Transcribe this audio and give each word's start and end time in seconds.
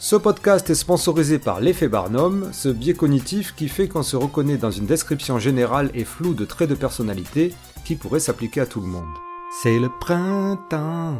Ce 0.00 0.14
podcast 0.14 0.70
est 0.70 0.76
sponsorisé 0.76 1.40
par 1.40 1.60
l'effet 1.60 1.88
Barnum, 1.88 2.50
ce 2.52 2.68
biais 2.68 2.94
cognitif 2.94 3.56
qui 3.56 3.68
fait 3.68 3.88
qu'on 3.88 4.04
se 4.04 4.14
reconnaît 4.14 4.56
dans 4.56 4.70
une 4.70 4.86
description 4.86 5.40
générale 5.40 5.90
et 5.92 6.04
floue 6.04 6.34
de 6.34 6.44
traits 6.44 6.70
de 6.70 6.76
personnalité 6.76 7.52
qui 7.84 7.96
pourrait 7.96 8.20
s'appliquer 8.20 8.60
à 8.60 8.66
tout 8.66 8.80
le 8.80 8.86
monde. 8.86 9.12
C'est 9.60 9.76
le 9.80 9.88
printemps. 9.98 11.18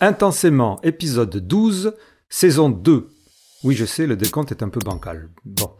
Intensément, 0.00 0.80
épisode 0.82 1.36
12, 1.36 1.92
saison 2.30 2.70
2. 2.70 3.10
Oui, 3.62 3.74
je 3.74 3.84
sais, 3.84 4.06
le 4.06 4.16
décompte 4.16 4.52
est 4.52 4.62
un 4.62 4.70
peu 4.70 4.80
bancal. 4.80 5.28
Bon. 5.44 5.70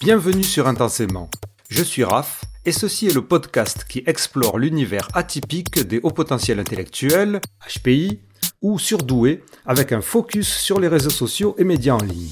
Bienvenue 0.00 0.44
sur 0.44 0.66
Intensément. 0.66 1.28
Je 1.68 1.82
suis 1.82 2.04
Raph, 2.04 2.46
et 2.64 2.72
ceci 2.72 3.08
est 3.08 3.14
le 3.14 3.26
podcast 3.26 3.84
qui 3.86 4.02
explore 4.06 4.58
l'univers 4.58 5.08
atypique 5.12 5.86
des 5.86 6.00
hauts 6.02 6.10
potentiels 6.10 6.58
intellectuels, 6.58 7.42
HPI, 7.68 8.20
ou 8.64 8.78
surdoués, 8.78 9.42
avec 9.66 9.92
un 9.92 10.00
focus 10.00 10.48
sur 10.48 10.80
les 10.80 10.88
réseaux 10.88 11.10
sociaux 11.10 11.54
et 11.58 11.64
médias 11.64 11.94
en 11.94 12.02
ligne. 12.02 12.30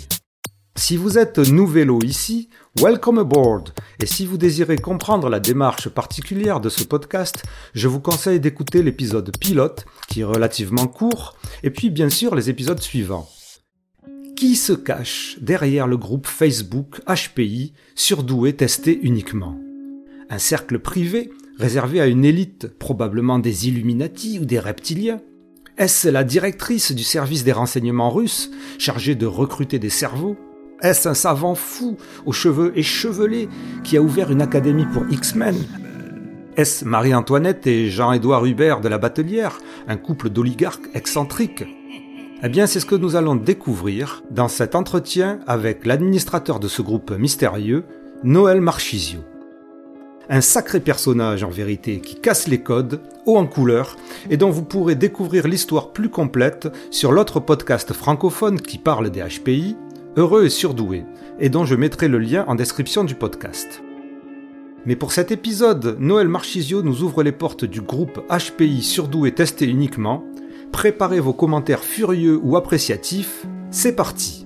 Si 0.74 0.96
vous 0.96 1.18
êtes 1.18 1.38
nouvello 1.38 1.98
ici, 2.02 2.48
welcome 2.80 3.18
aboard. 3.18 3.74
Et 4.00 4.06
si 4.06 4.24
vous 4.24 4.38
désirez 4.38 4.78
comprendre 4.78 5.28
la 5.28 5.40
démarche 5.40 5.90
particulière 5.90 6.60
de 6.60 6.70
ce 6.70 6.84
podcast, 6.84 7.44
je 7.74 7.86
vous 7.86 8.00
conseille 8.00 8.40
d'écouter 8.40 8.82
l'épisode 8.82 9.30
pilote, 9.38 9.84
qui 10.08 10.22
est 10.22 10.24
relativement 10.24 10.86
court, 10.86 11.36
et 11.62 11.70
puis 11.70 11.90
bien 11.90 12.08
sûr 12.08 12.34
les 12.34 12.48
épisodes 12.48 12.80
suivants. 12.80 13.28
Qui 14.34 14.56
se 14.56 14.72
cache 14.72 15.36
derrière 15.38 15.86
le 15.86 15.98
groupe 15.98 16.26
Facebook 16.26 17.02
HPI 17.06 17.74
surdoué 17.94 18.54
testé 18.54 18.98
uniquement? 19.02 19.60
Un 20.30 20.38
cercle 20.38 20.78
privé 20.78 21.30
réservé 21.58 22.00
à 22.00 22.06
une 22.06 22.24
élite, 22.24 22.68
probablement 22.78 23.38
des 23.38 23.68
Illuminati 23.68 24.38
ou 24.38 24.46
des 24.46 24.58
reptiliens 24.58 25.20
est-ce 25.78 26.08
la 26.08 26.22
directrice 26.22 26.92
du 26.92 27.02
service 27.02 27.44
des 27.44 27.52
renseignements 27.52 28.10
russes, 28.10 28.50
chargée 28.78 29.14
de 29.14 29.26
recruter 29.26 29.78
des 29.78 29.90
cerveaux? 29.90 30.36
Est-ce 30.82 31.08
un 31.08 31.14
savant 31.14 31.54
fou 31.54 31.96
aux 32.26 32.32
cheveux 32.32 32.76
échevelés 32.76 33.48
qui 33.82 33.96
a 33.96 34.02
ouvert 34.02 34.30
une 34.30 34.42
académie 34.42 34.86
pour 34.92 35.04
X-Men? 35.10 35.56
Est-ce 36.56 36.84
Marie-Antoinette 36.84 37.66
et 37.66 37.88
Jean-Édouard 37.88 38.44
Hubert 38.44 38.82
de 38.82 38.88
la 38.88 38.98
Batelière, 38.98 39.60
un 39.88 39.96
couple 39.96 40.28
d'oligarques 40.28 40.90
excentriques? 40.92 41.64
Eh 42.42 42.48
bien, 42.50 42.66
c'est 42.66 42.80
ce 42.80 42.86
que 42.86 42.96
nous 42.96 43.16
allons 43.16 43.36
découvrir 43.36 44.22
dans 44.30 44.48
cet 44.48 44.74
entretien 44.74 45.38
avec 45.46 45.86
l'administrateur 45.86 46.60
de 46.60 46.68
ce 46.68 46.82
groupe 46.82 47.12
mystérieux, 47.12 47.84
Noël 48.24 48.60
Marchisio. 48.60 49.20
Un 50.30 50.40
sacré 50.40 50.80
personnage 50.80 51.42
en 51.42 51.50
vérité 51.50 52.00
qui 52.00 52.14
casse 52.14 52.46
les 52.46 52.62
codes, 52.62 53.00
haut 53.26 53.36
en 53.36 53.46
couleur, 53.46 53.96
et 54.30 54.36
dont 54.36 54.50
vous 54.50 54.62
pourrez 54.62 54.94
découvrir 54.94 55.48
l'histoire 55.48 55.92
plus 55.92 56.08
complète 56.08 56.68
sur 56.90 57.12
l'autre 57.12 57.40
podcast 57.40 57.92
francophone 57.92 58.60
qui 58.60 58.78
parle 58.78 59.10
des 59.10 59.22
HPI, 59.22 59.76
Heureux 60.16 60.44
et 60.44 60.50
surdoué, 60.50 61.04
et 61.40 61.48
dont 61.48 61.64
je 61.64 61.74
mettrai 61.74 62.06
le 62.06 62.18
lien 62.18 62.44
en 62.46 62.54
description 62.54 63.02
du 63.02 63.14
podcast. 63.14 63.82
Mais 64.84 64.94
pour 64.94 65.10
cet 65.10 65.30
épisode, 65.30 65.96
Noël 65.98 66.28
Marchisio 66.28 66.82
nous 66.82 67.02
ouvre 67.02 67.22
les 67.22 67.32
portes 67.32 67.64
du 67.64 67.80
groupe 67.80 68.20
HPI 68.28 68.82
surdoué 68.82 69.32
testé 69.32 69.66
uniquement. 69.66 70.24
Préparez 70.70 71.20
vos 71.20 71.32
commentaires 71.32 71.84
furieux 71.84 72.38
ou 72.42 72.56
appréciatifs, 72.56 73.46
c'est 73.70 73.96
parti 73.96 74.41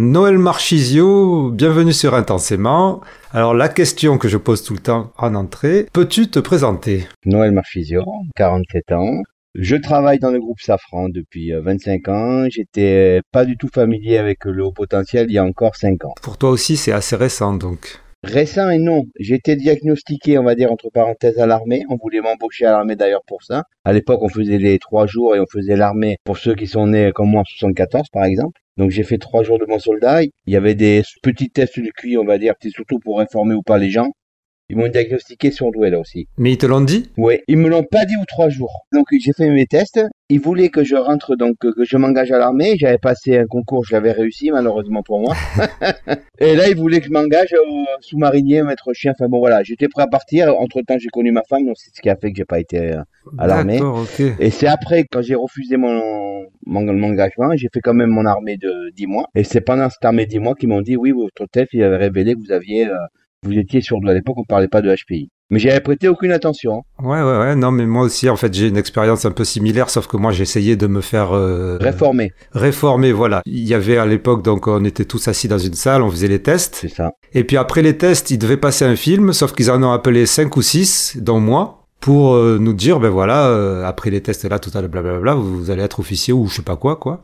Noël 0.00 0.38
Marchisio, 0.38 1.50
bienvenue 1.50 1.92
sur 1.92 2.14
Intensément. 2.14 3.00
Alors 3.32 3.52
la 3.52 3.68
question 3.68 4.16
que 4.16 4.28
je 4.28 4.36
pose 4.36 4.62
tout 4.62 4.74
le 4.74 4.78
temps 4.78 5.10
en 5.18 5.34
entrée, 5.34 5.88
peux-tu 5.92 6.30
te 6.30 6.38
présenter? 6.38 7.08
Noël 7.26 7.50
Marchisio, 7.50 8.04
47 8.36 8.92
ans. 8.92 9.22
Je 9.56 9.74
travaille 9.74 10.20
dans 10.20 10.30
le 10.30 10.38
groupe 10.38 10.60
Safran 10.60 11.08
depuis 11.08 11.50
25 11.50 12.06
euh, 12.06 12.12
ans. 12.12 12.48
J'étais 12.48 13.22
pas 13.32 13.44
du 13.44 13.56
tout 13.56 13.66
familier 13.74 14.18
avec 14.18 14.44
le 14.44 14.66
haut 14.66 14.70
potentiel 14.70 15.26
il 15.30 15.34
y 15.34 15.38
a 15.38 15.44
encore 15.44 15.74
5 15.74 16.04
ans. 16.04 16.14
Pour 16.22 16.38
toi 16.38 16.50
aussi, 16.50 16.76
c'est 16.76 16.92
assez 16.92 17.16
récent 17.16 17.54
donc. 17.54 17.98
Récent 18.22 18.70
et 18.70 18.78
non. 18.78 19.02
J'ai 19.18 19.34
été 19.34 19.56
diagnostiqué, 19.56 20.38
on 20.38 20.44
va 20.44 20.54
dire, 20.54 20.70
entre 20.70 20.90
parenthèses, 20.90 21.40
à 21.40 21.46
l'armée. 21.46 21.84
On 21.88 21.96
voulait 22.00 22.20
m'embaucher 22.20 22.66
à 22.66 22.70
l'armée 22.70 22.94
d'ailleurs 22.94 23.22
pour 23.26 23.42
ça. 23.42 23.64
À 23.84 23.92
l'époque, 23.92 24.22
on 24.22 24.28
faisait 24.28 24.58
les 24.58 24.78
trois 24.78 25.06
jours 25.06 25.34
et 25.34 25.40
on 25.40 25.46
faisait 25.50 25.76
l'armée 25.76 26.18
pour 26.22 26.36
ceux 26.36 26.54
qui 26.54 26.68
sont 26.68 26.86
nés 26.86 27.10
comme 27.12 27.30
moi 27.30 27.40
en 27.40 27.44
74, 27.44 28.08
par 28.12 28.24
exemple. 28.24 28.60
Donc 28.78 28.92
j'ai 28.92 29.02
fait 29.02 29.18
trois 29.18 29.42
jours 29.42 29.58
de 29.58 29.66
mon 29.66 29.80
soldat. 29.80 30.22
Il 30.22 30.30
y 30.46 30.56
avait 30.56 30.76
des 30.76 31.02
petits 31.22 31.50
tests 31.50 31.80
du 31.80 31.92
QI, 31.92 32.16
on 32.16 32.24
va 32.24 32.38
dire, 32.38 32.54
c'est 32.62 32.70
surtout 32.70 33.00
pour 33.00 33.20
informer 33.20 33.54
ou 33.54 33.62
pas 33.62 33.76
les 33.76 33.90
gens. 33.90 34.12
Ils 34.70 34.76
m'ont 34.76 34.88
diagnostiqué 34.88 35.50
surdoué 35.50 35.90
là 35.90 35.98
aussi. 35.98 36.28
Mais 36.36 36.52
ils 36.52 36.58
te 36.58 36.66
l'ont 36.66 36.80
dit? 36.80 37.10
Oui, 37.16 37.40
ils 37.48 37.56
me 37.56 37.68
l'ont 37.68 37.82
pas 37.82 38.04
dit 38.04 38.16
ou 38.16 38.24
trois 38.26 38.50
jours. 38.50 38.86
Donc 38.92 39.06
j'ai 39.10 39.32
fait 39.32 39.50
mes 39.50 39.66
tests. 39.66 40.00
Ils 40.30 40.40
voulaient 40.40 40.68
que 40.68 40.84
je 40.84 40.94
rentre, 40.94 41.36
donc 41.36 41.56
que 41.58 41.84
je 41.84 41.96
m'engage 41.96 42.30
à 42.32 42.38
l'armée. 42.38 42.76
J'avais 42.76 42.98
passé 42.98 43.38
un 43.38 43.46
concours, 43.46 43.84
j'avais 43.84 44.12
réussi 44.12 44.50
malheureusement 44.50 45.02
pour 45.02 45.20
moi. 45.20 45.34
et 46.38 46.54
là 46.54 46.68
ils 46.68 46.76
voulaient 46.76 47.00
que 47.00 47.06
je 47.06 47.12
m'engage 47.12 47.54
au 47.54 47.84
sous-marinier, 48.02 48.62
maître 48.62 48.92
chien. 48.92 49.12
Enfin 49.12 49.28
bon 49.28 49.38
voilà, 49.38 49.62
j'étais 49.62 49.88
prêt 49.88 50.02
à 50.02 50.06
partir. 50.06 50.54
Entre 50.58 50.82
temps 50.82 50.98
j'ai 50.98 51.08
connu 51.08 51.32
ma 51.32 51.42
femme, 51.48 51.64
donc 51.64 51.76
c'est 51.78 51.90
ce 51.94 52.02
qui 52.02 52.10
a 52.10 52.16
fait 52.16 52.30
que 52.30 52.36
j'ai 52.36 52.44
pas 52.44 52.60
été 52.60 52.78
euh, 52.78 53.02
à 53.38 53.46
l'armée. 53.46 53.80
Et 54.38 54.50
c'est 54.50 54.66
après 54.66 55.04
quand 55.10 55.22
j'ai 55.22 55.34
refusé 55.34 55.78
mon, 55.78 56.44
mon, 56.66 57.02
engagement, 57.02 57.56
j'ai 57.56 57.68
fait 57.72 57.80
quand 57.80 57.94
même 57.94 58.10
mon 58.10 58.26
armée 58.26 58.58
de 58.58 58.90
10 58.96 59.06
mois. 59.06 59.28
Et 59.34 59.44
c'est 59.44 59.62
pendant 59.62 59.88
cette 59.88 60.04
armée 60.04 60.26
de 60.26 60.30
10 60.30 60.40
mois 60.40 60.54
qu'ils 60.54 60.68
m'ont 60.68 60.82
dit 60.82 60.96
oui 60.96 61.12
votre 61.12 61.46
test 61.50 61.70
il 61.72 61.82
avait 61.82 61.96
révélé 61.96 62.34
que 62.34 62.40
vous 62.40 62.52
aviez 62.52 62.86
euh, 62.86 62.96
vous 63.42 63.56
étiez 63.56 63.80
sur 63.80 63.98
à 64.06 64.14
l'époque, 64.14 64.38
on 64.38 64.44
parlait 64.44 64.68
pas 64.68 64.82
de 64.82 64.94
HPI. 64.94 65.30
Mais 65.50 65.58
j'y 65.58 65.70
avais 65.70 65.80
prêté 65.80 66.08
aucune 66.08 66.30
attention. 66.32 66.82
Hein. 67.00 67.04
Ouais, 67.04 67.22
ouais, 67.22 67.38
ouais. 67.38 67.56
Non, 67.56 67.70
mais 67.70 67.86
moi 67.86 68.02
aussi, 68.04 68.28
en 68.28 68.36
fait, 68.36 68.52
j'ai 68.52 68.68
une 68.68 68.76
expérience 68.76 69.24
un 69.24 69.30
peu 69.30 69.44
similaire, 69.44 69.88
sauf 69.88 70.06
que 70.06 70.18
moi, 70.18 70.30
j'essayais 70.30 70.76
de 70.76 70.86
me 70.86 71.00
faire 71.00 71.32
euh, 71.32 71.78
réformer. 71.80 72.32
Réformer, 72.52 73.12
voilà. 73.12 73.40
Il 73.46 73.66
y 73.66 73.72
avait 73.72 73.96
à 73.96 74.04
l'époque, 74.04 74.42
donc, 74.42 74.66
on 74.66 74.84
était 74.84 75.06
tous 75.06 75.26
assis 75.26 75.48
dans 75.48 75.58
une 75.58 75.74
salle, 75.74 76.02
on 76.02 76.10
faisait 76.10 76.28
les 76.28 76.42
tests. 76.42 76.78
C'est 76.82 76.88
ça. 76.94 77.12
Et 77.32 77.44
puis 77.44 77.56
après 77.56 77.82
les 77.82 77.96
tests, 77.96 78.30
ils 78.30 78.38
devaient 78.38 78.56
passer 78.58 78.84
un 78.84 78.96
film, 78.96 79.32
sauf 79.32 79.52
qu'ils 79.52 79.70
en 79.70 79.82
ont 79.82 79.92
appelé 79.92 80.26
cinq 80.26 80.56
ou 80.56 80.62
six, 80.62 81.16
dont 81.18 81.40
moi 81.40 81.77
pour 82.00 82.34
euh, 82.34 82.58
nous 82.60 82.72
dire 82.72 83.00
ben 83.00 83.08
voilà 83.08 83.48
euh, 83.48 83.84
après 83.84 84.10
les 84.10 84.20
tests 84.20 84.44
là 84.44 84.58
tout 84.58 84.70
à 84.74 84.80
l'heure 84.80 84.90
blablabla 84.90 85.34
vous 85.34 85.70
allez 85.70 85.82
être 85.82 85.98
officier 85.98 86.32
ou 86.32 86.46
je 86.46 86.56
sais 86.56 86.62
pas 86.62 86.76
quoi 86.76 86.96
quoi. 86.96 87.22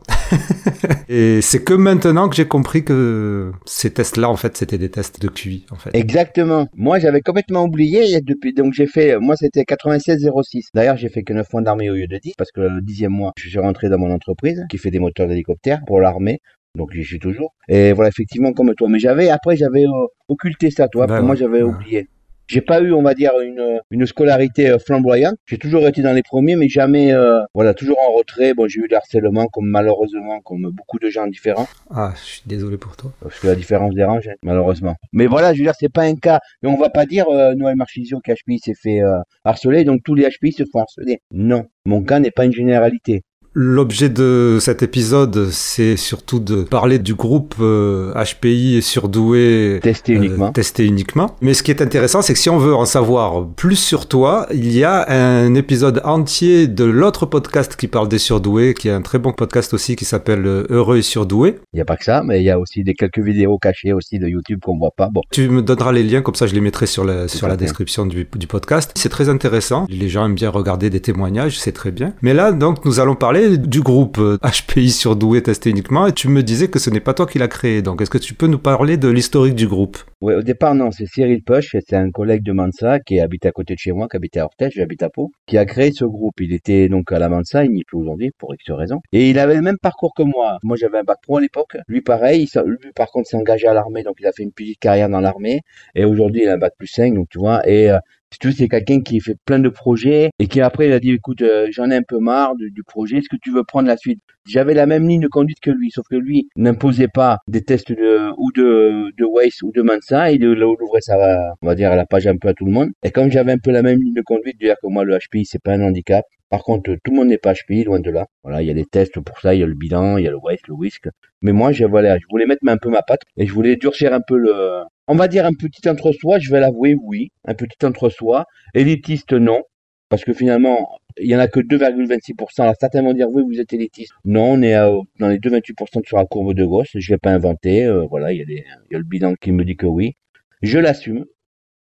Et 1.09 1.41
c'est 1.41 1.63
que 1.63 1.73
maintenant 1.73 2.27
que 2.27 2.35
j'ai 2.35 2.47
compris 2.47 2.83
que 2.83 3.51
ces 3.65 3.91
tests 3.93 4.17
là 4.17 4.29
en 4.29 4.35
fait 4.35 4.57
c'était 4.57 4.77
des 4.77 4.89
tests 4.89 5.21
de 5.21 5.29
QI 5.29 5.65
en 5.71 5.75
fait. 5.75 5.91
Exactement. 5.93 6.67
Moi 6.75 6.99
j'avais 6.99 7.21
complètement 7.21 7.63
oublié 7.63 8.19
depuis 8.21 8.53
donc 8.53 8.73
j'ai 8.73 8.87
fait 8.87 9.17
moi 9.17 9.35
c'était 9.37 9.63
96 9.63 10.29
06 10.43 10.69
d'ailleurs 10.73 10.97
j'ai 10.97 11.09
fait 11.09 11.23
que 11.23 11.33
9 11.33 11.47
mois 11.53 11.61
d'armée 11.61 11.89
au 11.89 11.95
lieu 11.95 12.07
de 12.07 12.17
10 12.17 12.33
parce 12.37 12.51
que 12.51 12.61
le 12.61 12.81
dixième 12.81 13.13
mois 13.13 13.31
je 13.37 13.47
suis 13.47 13.59
rentré 13.59 13.89
dans 13.89 13.97
mon 13.97 14.11
entreprise 14.11 14.65
qui 14.69 14.77
fait 14.77 14.91
des 14.91 14.99
moteurs 14.99 15.27
d'hélicoptère 15.27 15.79
pour 15.87 16.01
l'armée. 16.01 16.39
Donc 16.75 16.89
j'y 16.93 17.05
suis 17.05 17.19
toujours. 17.19 17.55
Et 17.69 17.93
voilà 17.93 18.09
effectivement 18.09 18.51
comme 18.51 18.73
toi. 18.75 18.89
Mais 18.89 18.99
j'avais 18.99 19.29
après 19.29 19.55
j'avais 19.55 19.85
euh, 19.85 20.07
occulté 20.27 20.69
ça 20.69 20.89
toi. 20.89 21.07
Ben 21.07 21.21
moi 21.21 21.35
j'avais 21.35 21.61
oublié 21.61 22.09
j'ai 22.47 22.61
pas 22.61 22.81
eu, 22.81 22.93
on 22.93 23.01
va 23.01 23.13
dire, 23.13 23.31
une, 23.41 23.79
une 23.91 24.05
scolarité 24.05 24.69
euh, 24.69 24.79
flamboyante. 24.79 25.35
J'ai 25.45 25.57
toujours 25.57 25.87
été 25.87 26.01
dans 26.01 26.13
les 26.13 26.23
premiers, 26.23 26.55
mais 26.55 26.69
jamais, 26.69 27.11
euh, 27.11 27.41
voilà, 27.53 27.73
toujours 27.73 27.97
en 27.99 28.13
retrait. 28.13 28.53
Bon, 28.53 28.67
j'ai 28.67 28.81
eu 28.81 28.87
du 28.87 28.95
harcèlement, 28.95 29.47
comme 29.47 29.67
malheureusement, 29.67 30.39
comme 30.41 30.69
beaucoup 30.71 30.99
de 30.99 31.09
gens 31.09 31.27
différents. 31.27 31.67
Ah, 31.89 32.13
je 32.15 32.21
suis 32.21 32.41
désolé 32.45 32.77
pour 32.77 32.95
toi. 32.95 33.11
Parce 33.21 33.39
que 33.39 33.47
la 33.47 33.55
différence 33.55 33.93
dérange, 33.93 34.27
hein, 34.27 34.35
malheureusement. 34.43 34.95
Mais 35.13 35.27
voilà, 35.27 35.53
je 35.53 35.59
veux 35.59 35.65
dire, 35.65 35.73
c'est 35.79 35.91
pas 35.91 36.03
un 36.03 36.15
cas. 36.15 36.39
Et 36.63 36.67
on 36.67 36.77
va 36.77 36.89
pas 36.89 37.05
dire 37.05 37.25
euh, 37.29 37.55
Noël 37.55 37.75
Marchisio 37.75 38.19
qu'HPI 38.19 38.59
s'est 38.59 38.75
fait 38.75 39.01
euh, 39.01 39.19
harceler, 39.43 39.83
donc 39.83 40.01
tous 40.03 40.15
les 40.15 40.27
HPI 40.29 40.51
se 40.51 40.63
font 40.71 40.79
harceler. 40.79 41.19
Non, 41.31 41.65
mon 41.85 42.03
cas 42.03 42.19
n'est 42.19 42.31
pas 42.31 42.45
une 42.45 42.53
généralité. 42.53 43.23
L'objet 43.57 44.09
de 44.09 44.57
cet 44.59 44.83
épisode, 44.83 45.47
c'est 45.49 45.95
surtout 45.95 46.41
de 46.41 46.63
parler 46.63 46.99
du 46.99 47.15
groupe 47.15 47.55
HPI 47.55 47.61
euh, 47.63 48.77
et 48.77 48.81
surdoué 48.81 49.79
testé 49.81 50.11
euh, 50.11 50.17
uniquement. 50.17 50.51
testé 50.51 50.85
uniquement. 50.85 51.37
Mais 51.39 51.53
ce 51.53 51.63
qui 51.63 51.71
est 51.71 51.81
intéressant, 51.81 52.21
c'est 52.21 52.33
que 52.33 52.39
si 52.39 52.49
on 52.49 52.57
veut 52.57 52.75
en 52.75 52.83
savoir 52.83 53.47
plus 53.47 53.77
sur 53.77 54.09
toi, 54.09 54.45
il 54.51 54.75
y 54.75 54.83
a 54.83 55.09
un 55.09 55.55
épisode 55.55 56.01
entier 56.03 56.67
de 56.67 56.83
l'autre 56.83 57.25
podcast 57.25 57.77
qui 57.77 57.87
parle 57.87 58.09
des 58.09 58.17
surdoués, 58.17 58.73
qui 58.73 58.89
est 58.89 58.91
un 58.91 59.01
très 59.01 59.19
bon 59.19 59.31
podcast 59.31 59.73
aussi 59.73 59.95
qui 59.95 60.03
s'appelle 60.03 60.45
euh, 60.45 60.67
Heureux 60.69 60.97
et 60.97 61.01
surdoué. 61.01 61.55
Il 61.71 61.77
n'y 61.77 61.81
a 61.81 61.85
pas 61.85 61.95
que 61.95 62.03
ça, 62.03 62.23
mais 62.25 62.41
il 62.41 62.43
y 62.43 62.51
a 62.51 62.59
aussi 62.59 62.83
des 62.83 62.93
quelques 62.93 63.19
vidéos 63.19 63.57
cachées 63.57 63.93
aussi 63.93 64.19
de 64.19 64.27
YouTube 64.27 64.59
qu'on 64.61 64.77
voit 64.77 64.91
pas. 64.97 65.07
Bon. 65.09 65.21
Tu 65.31 65.47
me 65.47 65.61
donneras 65.61 65.93
les 65.93 66.03
liens, 66.03 66.21
comme 66.21 66.35
ça 66.35 66.45
je 66.45 66.53
les 66.53 66.61
mettrai 66.61 66.87
sur 66.87 67.05
la, 67.05 67.29
sur 67.29 67.47
la 67.47 67.55
description 67.55 68.05
du, 68.05 68.27
du 68.35 68.47
podcast. 68.47 68.91
C'est 68.95 69.07
très 69.07 69.29
intéressant. 69.29 69.85
Les 69.87 70.09
gens 70.09 70.25
aiment 70.25 70.35
bien 70.35 70.49
regarder 70.49 70.89
des 70.89 70.99
témoignages, 70.99 71.57
c'est 71.57 71.71
très 71.71 71.91
bien. 71.91 72.13
Mais 72.21 72.33
là, 72.33 72.51
donc, 72.51 72.83
nous 72.83 72.99
allons 72.99 73.15
parler 73.15 73.44
du 73.49 73.81
groupe 73.81 74.19
HPI 74.41 74.91
surdoué 74.91 75.41
testé 75.41 75.69
uniquement 75.69 76.07
et 76.07 76.13
tu 76.13 76.27
me 76.27 76.43
disais 76.43 76.67
que 76.67 76.79
ce 76.79 76.89
n'est 76.89 76.99
pas 76.99 77.13
toi 77.13 77.25
qui 77.25 77.39
l'as 77.39 77.47
créé. 77.47 77.81
Donc, 77.81 78.01
est-ce 78.01 78.09
que 78.09 78.17
tu 78.17 78.33
peux 78.33 78.47
nous 78.47 78.59
parler 78.59 78.97
de 78.97 79.07
l'historique 79.07 79.55
du 79.55 79.67
groupe? 79.67 79.97
Oui, 80.21 80.33
au 80.33 80.41
départ, 80.41 80.75
non, 80.75 80.91
c'est 80.91 81.05
Cyril 81.05 81.43
Poche, 81.43 81.75
c'est 81.87 81.95
un 81.95 82.09
collègue 82.09 82.43
de 82.43 82.51
Mansa 82.51 82.99
qui 82.99 83.19
habite 83.19 83.45
à 83.45 83.51
côté 83.51 83.75
de 83.75 83.79
chez 83.79 83.91
moi, 83.91 84.07
qui 84.09 84.17
habite 84.17 84.37
à 84.37 84.45
Orthez, 84.45 84.69
j'habite 84.73 85.03
à 85.03 85.09
Pau, 85.09 85.31
qui 85.45 85.57
a 85.57 85.65
créé 85.65 85.91
ce 85.91 86.05
groupe. 86.05 86.39
Il 86.39 86.53
était 86.53 86.89
donc 86.89 87.11
à 87.11 87.19
la 87.19 87.29
Mansa, 87.29 87.65
il 87.65 87.71
n'y 87.71 87.81
est 87.81 87.85
plus 87.85 87.97
aujourd'hui 87.97 88.31
pour 88.37 88.53
X 88.53 88.71
raisons. 88.71 88.99
Et 89.11 89.29
il 89.29 89.39
avait 89.39 89.55
le 89.55 89.61
même 89.61 89.77
parcours 89.81 90.13
que 90.15 90.23
moi. 90.23 90.57
Moi, 90.63 90.77
j'avais 90.77 90.97
un 90.99 91.03
bac 91.03 91.19
pro 91.21 91.37
à 91.37 91.41
l'époque. 91.41 91.77
Lui, 91.87 92.01
pareil, 92.01 92.47
lui, 92.65 92.91
par 92.95 93.07
contre, 93.07 93.29
s'est 93.29 93.37
engagé 93.37 93.67
à 93.67 93.73
l'armée, 93.73 94.03
donc 94.03 94.15
il 94.19 94.25
a 94.25 94.31
fait 94.31 94.43
une 94.43 94.51
petite 94.51 94.79
carrière 94.79 95.09
dans 95.09 95.21
l'armée. 95.21 95.61
Et 95.93 96.05
aujourd'hui, 96.05 96.43
il 96.43 96.49
a 96.49 96.53
un 96.53 96.57
bac 96.57 96.73
plus 96.77 96.87
5, 96.87 97.13
donc 97.13 97.27
tu 97.29 97.39
vois. 97.39 97.67
Et 97.67 97.91
euh, 97.91 97.99
tu 98.39 98.51
c'est 98.51 98.67
quelqu'un 98.67 99.01
qui 99.01 99.19
fait 99.19 99.35
plein 99.45 99.59
de 99.59 99.69
projets 99.69 100.29
et 100.39 100.47
qui 100.47 100.61
après, 100.61 100.87
il 100.87 100.93
a 100.93 100.99
dit, 100.99 101.11
écoute, 101.11 101.41
euh, 101.41 101.67
j'en 101.71 101.89
ai 101.89 101.95
un 101.95 102.03
peu 102.03 102.19
marre 102.19 102.55
du, 102.55 102.83
projet, 102.83 103.17
est-ce 103.17 103.29
que 103.29 103.37
tu 103.41 103.51
veux 103.51 103.63
prendre 103.63 103.87
la 103.87 103.97
suite? 103.97 104.19
J'avais 104.47 104.73
la 104.73 104.85
même 104.85 105.07
ligne 105.07 105.21
de 105.21 105.27
conduite 105.27 105.59
que 105.59 105.71
lui, 105.71 105.89
sauf 105.91 106.05
que 106.09 106.15
lui 106.15 106.47
n'imposait 106.55 107.07
pas 107.07 107.39
des 107.47 107.61
tests 107.61 107.91
de 107.91 108.29
ou 108.37 108.51
de, 108.51 109.11
de 109.17 109.25
Waze 109.25 109.63
ou 109.63 109.71
de 109.71 109.81
Mansa, 109.81 110.31
il 110.31 110.45
ouvrait 110.45 111.01
sa, 111.01 111.53
on 111.61 111.67
va 111.67 111.75
dire, 111.75 111.95
la 111.95 112.05
page 112.05 112.27
un 112.27 112.37
peu 112.37 112.49
à 112.49 112.53
tout 112.53 112.65
le 112.65 112.71
monde. 112.71 112.89
Et 113.03 113.11
comme 113.11 113.31
j'avais 113.31 113.53
un 113.53 113.57
peu 113.57 113.71
la 113.71 113.81
même 113.81 113.99
ligne 114.01 114.13
de 114.13 114.21
conduite, 114.21 114.59
dire 114.59 114.75
que 114.81 114.87
moi, 114.87 115.03
le 115.03 115.17
HPI, 115.17 115.45
c'est 115.45 115.61
pas 115.61 115.73
un 115.73 115.81
handicap, 115.81 116.25
par 116.49 116.63
contre, 116.63 116.93
tout 117.03 117.11
le 117.11 117.15
monde 117.15 117.27
n'est 117.29 117.37
pas 117.37 117.53
HPI, 117.53 117.85
loin 117.85 117.99
de 117.99 118.11
là. 118.11 118.27
Voilà, 118.43 118.61
il 118.61 118.67
y 118.67 118.71
a 118.71 118.73
des 118.73 118.85
tests 118.85 119.19
pour 119.19 119.39
ça, 119.39 119.55
il 119.55 119.61
y 119.61 119.63
a 119.63 119.65
le 119.65 119.73
bilan, 119.73 120.17
il 120.17 120.25
y 120.25 120.27
a 120.27 120.31
le 120.31 120.37
Waze, 120.37 120.59
le 120.67 120.73
whisk. 120.73 121.07
Mais 121.41 121.51
moi, 121.51 121.71
je, 121.71 121.85
voilà, 121.85 122.17
je 122.17 122.25
voulais 122.29 122.45
mettre 122.45 122.61
un 122.67 122.77
peu 122.77 122.89
ma 122.89 123.01
patte 123.01 123.21
et 123.37 123.47
je 123.47 123.53
voulais 123.53 123.75
durcir 123.75 124.13
un 124.13 124.21
peu 124.21 124.37
le, 124.37 124.83
on 125.07 125.15
va 125.15 125.27
dire 125.27 125.45
un 125.45 125.53
petit 125.53 125.87
entre-soi, 125.87 126.39
je 126.39 126.51
vais 126.51 126.59
l'avouer, 126.59 126.95
oui, 127.01 127.29
un 127.45 127.53
petit 127.53 127.85
entre-soi. 127.85 128.45
Élitiste, 128.73 129.33
non, 129.33 129.61
parce 130.09 130.23
que 130.23 130.33
finalement, 130.33 130.99
il 131.17 131.29
y 131.29 131.35
en 131.35 131.39
a 131.39 131.47
que 131.47 131.59
2,26%. 131.59 132.61
Alors 132.61 132.75
certains 132.79 133.01
vont 133.01 133.13
dire, 133.13 133.29
oui, 133.29 133.43
vous 133.45 133.59
êtes 133.59 133.73
élitiste. 133.73 134.11
Non, 134.25 134.53
on 134.53 134.61
est 134.61 134.75
dans 135.19 135.27
les 135.29 135.39
2,28% 135.39 136.05
sur 136.05 136.17
la 136.17 136.25
courbe 136.25 136.53
de 136.53 136.65
Gauss. 136.65 136.89
Je 136.93 137.13
l'ai 137.13 137.17
pas 137.17 137.31
inventé. 137.31 137.85
Euh, 137.85 138.05
voilà, 138.09 138.33
il 138.33 138.39
y, 138.39 138.41
a 138.41 138.45
il 138.47 138.63
y 138.91 138.95
a 138.95 138.97
le 138.97 139.03
bilan 139.03 139.33
qui 139.35 139.51
me 139.51 139.63
dit 139.63 139.75
que 139.75 139.85
oui. 139.85 140.13
Je 140.61 140.79
l'assume. 140.79 141.25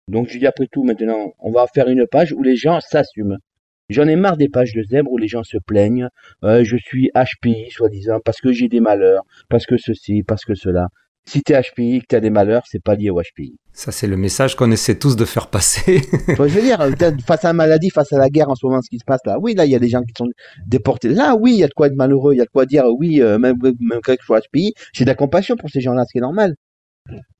Donc 0.07 0.27
je 0.29 0.37
dis 0.37 0.47
après 0.47 0.67
tout, 0.71 0.83
maintenant, 0.83 1.33
on 1.39 1.51
va 1.51 1.67
faire 1.67 1.87
une 1.87 2.05
page 2.07 2.33
où 2.33 2.43
les 2.43 2.55
gens 2.55 2.79
s'assument. 2.81 3.37
J'en 3.89 4.07
ai 4.07 4.15
marre 4.15 4.37
des 4.37 4.49
pages 4.49 4.73
de 4.73 4.83
zèbre 4.83 5.11
où 5.11 5.17
les 5.17 5.27
gens 5.27 5.43
se 5.43 5.57
plaignent. 5.57 6.07
Euh, 6.43 6.63
je 6.63 6.77
suis 6.77 7.11
HPI, 7.13 7.69
soi-disant, 7.71 8.19
parce 8.23 8.39
que 8.39 8.51
j'ai 8.51 8.69
des 8.69 8.79
malheurs, 8.79 9.23
parce 9.49 9.65
que 9.65 9.77
ceci, 9.77 10.23
parce 10.23 10.45
que 10.45 10.55
cela. 10.55 10.87
Si 11.25 11.43
t'es 11.43 11.59
HPI, 11.59 12.01
que 12.01 12.05
t'as 12.09 12.19
des 12.19 12.29
malheurs, 12.29 12.63
c'est 12.67 12.81
pas 12.83 12.95
lié 12.95 13.09
au 13.09 13.21
HPI. 13.21 13.55
Ça, 13.73 13.91
c'est 13.91 14.07
le 14.07 14.17
message 14.17 14.55
qu'on 14.55 14.71
essaie 14.71 14.97
tous 14.97 15.15
de 15.15 15.23
faire 15.23 15.47
passer. 15.47 16.01
je 16.27 16.43
veux 16.43 16.61
dire, 16.61 16.79
face 17.25 17.45
à 17.45 17.49
la 17.49 17.53
maladie, 17.53 17.89
face 17.89 18.11
à 18.11 18.17
la 18.17 18.29
guerre 18.29 18.49
en 18.49 18.55
ce 18.55 18.65
moment, 18.65 18.81
ce 18.81 18.89
qui 18.89 18.97
se 18.97 19.05
passe 19.05 19.21
là, 19.25 19.37
oui, 19.39 19.53
là, 19.53 19.65
il 19.65 19.71
y 19.71 19.75
a 19.75 19.79
des 19.79 19.87
gens 19.87 20.01
qui 20.01 20.13
sont 20.17 20.27
déportés. 20.65 21.09
Là, 21.09 21.35
oui, 21.35 21.53
il 21.53 21.59
y 21.59 21.63
a 21.63 21.67
de 21.67 21.73
quoi 21.73 21.87
être 21.87 21.95
malheureux, 21.95 22.33
il 22.33 22.37
y 22.37 22.41
a 22.41 22.45
de 22.45 22.49
quoi 22.49 22.65
dire, 22.65 22.85
oui, 22.97 23.21
euh, 23.21 23.37
même, 23.37 23.55
même 23.61 24.01
que 24.01 24.13
je 24.19 24.25
sois 24.25 24.41
HPI, 24.41 24.73
j'ai 24.93 25.05
de 25.05 25.09
la 25.09 25.15
compassion 25.15 25.55
pour 25.55 25.69
ces 25.69 25.79
gens-là, 25.79 26.05
ce 26.05 26.11
qui 26.11 26.17
est 26.17 26.21
normal. 26.21 26.55